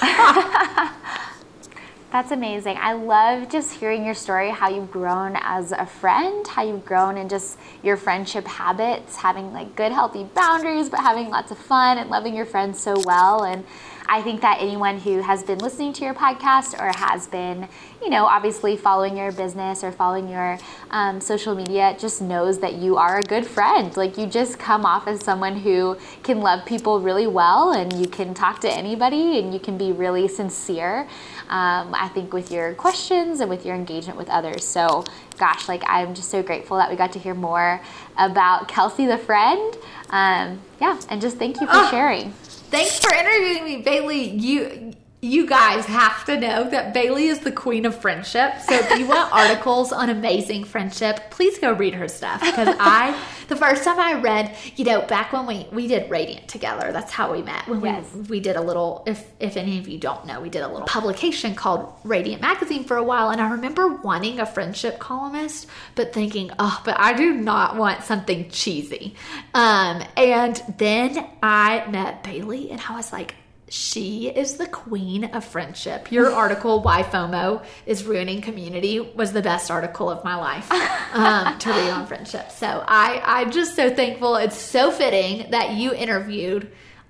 That's 2.13 2.33
amazing. 2.33 2.77
I 2.81 2.95
love 2.95 3.49
just 3.49 3.79
hearing 3.79 4.05
your 4.05 4.15
story, 4.15 4.51
how 4.51 4.69
you've 4.69 4.91
grown 4.91 5.37
as 5.41 5.71
a 5.71 5.87
friend, 5.87 6.45
how 6.45 6.65
you've 6.65 6.85
grown 6.85 7.17
in 7.17 7.29
just 7.29 7.57
your 7.85 7.97
friendship 7.97 8.49
habits, 8.49 9.15
having 9.15 9.53
like 9.53 9.77
good, 9.77 9.93
healthy 9.93 10.25
boundaries, 10.25 10.89
but 10.89 10.99
having 11.01 11.31
lots 11.31 11.53
of 11.53 11.59
fun 11.59 11.99
and 11.99 12.11
loving 12.11 12.35
your 12.35 12.47
friends 12.47 12.81
so 12.81 13.01
well. 13.07 13.45
And 13.45 13.65
I 14.12 14.23
think 14.23 14.40
that 14.40 14.57
anyone 14.61 14.99
who 14.99 15.20
has 15.23 15.44
been 15.44 15.59
listening 15.61 15.92
to 15.92 16.05
your 16.05 16.14
podcast 16.14 16.77
or 16.81 16.90
has 16.99 17.29
been, 17.29 17.68
you 18.03 18.11
know, 18.11 18.25
obviously 18.27 18.77
following 18.77 19.16
your 19.16 19.31
business 19.31 19.85
or 19.85 19.92
following 19.92 20.29
your 20.29 20.59
um, 20.90 21.20
social 21.20 21.55
media 21.55 21.94
just 21.96 22.20
knows 22.20 22.59
that 22.59 22.75
you 22.75 22.96
are 22.96 23.18
a 23.18 23.23
good 23.23 23.46
friend. 23.46 23.96
Like 23.96 24.18
you 24.18 24.27
just 24.27 24.59
come 24.59 24.85
off 24.85 25.07
as 25.07 25.25
someone 25.25 25.55
who 25.55 25.96
can 26.25 26.40
love 26.40 26.66
people 26.66 26.99
really 27.01 27.29
well 27.29 27.70
and 27.70 27.92
you 27.92 28.09
can 28.09 28.35
talk 28.35 28.61
to 28.62 28.68
anybody 28.68 29.38
and 29.38 29.55
you 29.55 29.61
can 29.61 29.79
be 29.79 29.92
really 29.92 30.27
sincere. 30.27 31.03
Um, 31.49 31.94
I 31.94 32.11
think 32.12 32.33
with 32.33 32.51
your 32.51 32.75
questions 32.75 33.38
and 33.38 33.49
with 33.49 33.64
your 33.64 33.77
engagement 33.77 34.18
with 34.18 34.29
others. 34.29 34.64
So, 34.64 35.05
gosh, 35.38 35.68
like 35.68 35.85
I'm 35.87 36.14
just 36.14 36.31
so 36.31 36.42
grateful 36.42 36.79
that 36.79 36.90
we 36.90 36.96
got 36.96 37.12
to 37.12 37.20
hear 37.20 37.35
more 37.35 37.81
about 38.18 38.66
Kelsey 38.66 39.07
the 39.07 39.18
friend. 39.18 39.77
Um, 40.11 40.61
yeah, 40.81 40.99
and 41.09 41.20
just 41.20 41.37
thank 41.38 41.61
you 41.61 41.68
for 41.68 41.75
Ah. 41.75 41.88
sharing. 41.92 42.35
Thanks 42.71 43.01
for 43.01 43.13
interviewing 43.13 43.65
me, 43.65 43.83
Bailey. 43.83 44.31
You 44.31 44.93
you 45.23 45.47
guys 45.47 45.85
have 45.85 46.25
to 46.25 46.41
know 46.41 46.69
that 46.71 46.95
Bailey 46.95 47.27
is 47.27 47.41
the 47.41 47.53
queen 47.53 47.85
of 47.85 47.95
friendship. 47.95 48.55
So 48.61 48.75
if 48.75 48.99
you 48.99 49.07
want 49.07 49.31
articles 49.35 49.93
on 49.93 50.09
amazing 50.09 50.65
friendship, 50.65 51.21
please 51.31 51.59
go 51.59 51.73
read 51.73 51.95
her 51.95 52.09
stuff. 52.09 52.41
Because 52.41 52.75
I, 52.81 53.21
the 53.49 53.57
first 53.57 53.85
time 53.85 54.01
I 54.01 54.14
read, 54.14 54.57
you 54.77 54.85
know, 54.87 55.03
back 55.03 55.35
when 55.35 55.47
we 55.47 55.66
we 55.73 55.87
did 55.89 56.11
Radiant 56.11 56.49
together, 56.49 56.91
that's 56.91 57.12
how 57.12 57.33
we 57.33 57.43
met. 57.43 57.68
When 57.68 57.83
Yes. 57.85 58.07
we 58.14 58.21
we 58.23 58.41
did 58.41 58.57
a 58.57 58.62
little, 58.62 59.03
if 59.07 59.31
if 59.41 59.59
any 59.59 59.79
of 59.79 59.89
you 59.89 59.99
don't 59.99 60.25
know, 60.27 60.41
we 60.41 60.49
did 60.49 60.62
a 60.62 60.68
little 60.68 60.87
publication 60.87 61.55
called 61.55 61.93
Radiant 62.05 62.41
Magazine 62.41 62.85
for 62.85 62.97
a 62.97 63.05
while, 63.05 63.29
and 63.29 63.43
I 63.43 63.51
remember 63.51 63.89
wanting 63.89 64.41
a 64.41 64.47
friendship 64.47 64.99
columnist, 64.99 65.66
but 65.97 66.14
thinking, 66.14 66.51
oh, 66.59 66.81
but 66.85 66.99
I 66.99 67.12
do 67.12 67.35
not 67.35 67.77
want 67.77 68.05
something 68.05 68.49
cheesy. 68.49 69.14
Um, 69.53 70.03
and 70.16 70.62
then 70.79 71.27
I 71.43 71.87
met 71.91 72.23
Bailey, 72.23 72.71
and 72.71 72.81
I 72.89 72.97
was 72.97 73.12
like 73.12 73.35
she 73.71 74.29
is 74.29 74.57
the 74.57 74.66
queen 74.66 75.25
of 75.25 75.45
friendship. 75.45 76.11
Your 76.11 76.33
article, 76.33 76.83
Why 76.83 77.03
FOMO 77.03 77.64
is 77.87 78.05
Ruining 78.05 78.41
Community, 78.41 79.01
was 79.01 79.33
the 79.33 79.43
best 79.43 79.71
article 79.71 80.11
of 80.11 80.25
my 80.25 80.35
life 80.35 80.71
um, 81.12 81.59
to 81.59 81.71
read 81.71 81.91
on 81.91 82.07
friendship. 82.07 82.51
So 82.51 82.85
I, 82.87 83.23
I'm 83.25 83.51
just 83.51 83.77
so 83.77 83.89
thankful. 83.89 84.37
It's 84.37 84.57
so 84.57 84.91
fitting 84.91 85.51
that 85.53 85.75
you 85.75 85.95
interviewed 85.95 86.71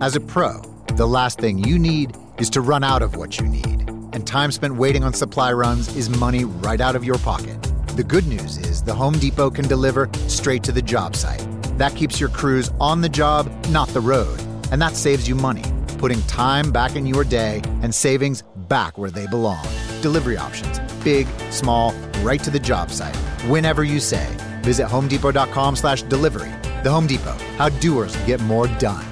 As 0.00 0.14
a 0.14 0.20
pro, 0.20 0.60
the 0.94 1.06
last 1.06 1.40
thing 1.40 1.58
you 1.58 1.76
need 1.76 2.16
is 2.38 2.48
to 2.50 2.60
run 2.60 2.84
out 2.84 3.02
of 3.02 3.16
what 3.16 3.40
you 3.40 3.46
need. 3.46 3.88
And 4.12 4.24
time 4.24 4.52
spent 4.52 4.76
waiting 4.76 5.02
on 5.02 5.12
supply 5.12 5.52
runs 5.52 5.94
is 5.96 6.08
money 6.08 6.44
right 6.44 6.80
out 6.80 6.94
of 6.94 7.04
your 7.04 7.18
pocket. 7.18 7.60
The 7.96 8.04
good 8.04 8.24
news 8.28 8.58
is 8.58 8.80
the 8.80 8.94
Home 8.94 9.14
Depot 9.14 9.50
can 9.50 9.66
deliver 9.66 10.08
straight 10.28 10.62
to 10.62 10.72
the 10.72 10.80
job 10.80 11.16
site. 11.16 11.44
That 11.78 11.96
keeps 11.96 12.20
your 12.20 12.28
crews 12.28 12.70
on 12.80 13.00
the 13.00 13.08
job, 13.08 13.50
not 13.70 13.88
the 13.88 14.00
road. 14.00 14.40
And 14.70 14.80
that 14.80 14.94
saves 14.94 15.28
you 15.28 15.34
money, 15.34 15.64
putting 15.98 16.22
time 16.22 16.70
back 16.70 16.94
in 16.94 17.04
your 17.04 17.24
day 17.24 17.60
and 17.82 17.92
savings 17.92 18.44
back 18.68 18.98
where 18.98 19.10
they 19.10 19.26
belong. 19.26 19.66
Delivery 20.00 20.36
options 20.36 20.78
big, 21.02 21.26
small, 21.50 21.92
right 22.22 22.42
to 22.42 22.50
the 22.50 22.58
job 22.58 22.90
site. 22.90 23.16
Whenever 23.48 23.82
you 23.82 23.98
say. 23.98 24.28
Visit 24.62 24.86
homedepot.com 24.86 25.76
slash 25.76 26.02
delivery. 26.02 26.52
The 26.82 26.90
Home 26.90 27.06
Depot, 27.06 27.36
how 27.56 27.68
doers 27.68 28.14
get 28.26 28.40
more 28.40 28.66
done. 28.78 29.04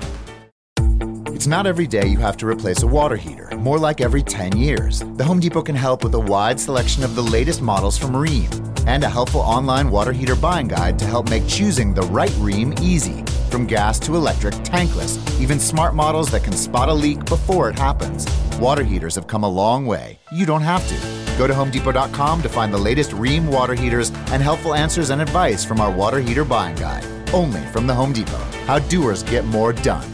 It's 1.37 1.47
not 1.47 1.67
every 1.67 1.87
day 1.87 2.07
you 2.07 2.17
have 2.21 2.39
to 2.39 2.47
replace 2.47 2.83
a 2.83 2.87
water 2.87 3.15
heater, 3.15 3.55
more 3.59 3.79
like 3.79 4.01
every 4.01 4.23
10 4.23 4.57
years. 4.57 5.01
The 5.17 5.25
Home 5.25 5.39
Depot 5.39 5.61
can 5.61 5.77
help 5.77 6.03
with 6.03 6.15
a 6.15 6.19
wide 6.19 6.59
selection 6.59 7.05
of 7.05 7.15
the 7.15 7.23
latest 7.23 7.61
models 7.61 7.99
from 7.99 8.13
Rheem 8.13 8.49
and 8.87 9.05
a 9.05 9.09
helpful 9.11 9.43
online 9.43 9.91
water 9.91 10.13
heater 10.13 10.35
buying 10.35 10.67
guide 10.67 10.99
to 10.99 11.05
help 11.05 11.29
make 11.29 11.47
choosing 11.47 11.93
the 11.93 12.01
right 12.05 12.31
Rheem 12.41 12.73
easy. 12.81 13.23
From 13.51 13.67
gas 13.67 13.99
to 13.99 14.17
electric, 14.17 14.55
tankless, 14.65 15.21
even 15.39 15.61
smart 15.61 15.95
models 15.95 16.31
that 16.31 16.43
can 16.43 16.55
spot 16.55 16.89
a 16.89 16.95
leak 16.95 17.23
before 17.27 17.69
it 17.69 17.79
happens. 17.79 18.25
Water 18.59 18.83
heaters 18.83 19.15
have 19.15 19.27
come 19.27 19.45
a 19.45 19.55
long 19.63 19.85
way. 19.85 20.19
You 20.33 20.47
don't 20.47 20.63
have 20.63 20.89
to. 20.89 20.95
Go 21.37 21.47
to 21.47 21.53
HomeDepot.com 21.53 22.41
to 22.41 22.49
find 22.49 22.73
the 22.73 22.79
latest 22.79 23.11
Rheem 23.11 23.53
water 23.53 23.75
heaters 23.75 24.09
and 24.33 24.43
helpful 24.43 24.73
answers 24.73 25.11
and 25.11 25.21
advice 25.21 25.67
from 25.67 25.83
our 25.83 25.91
water 25.91 26.19
heater 26.19 26.47
buying 26.47 26.77
guide. 26.77 27.05
Only 27.35 27.61
from 27.73 27.87
the 27.87 27.95
Home 27.95 28.15
Depot. 28.15 28.43
How 28.65 28.79
doers 28.79 29.23
get 29.23 29.45
more 29.45 29.75
done. 29.75 30.11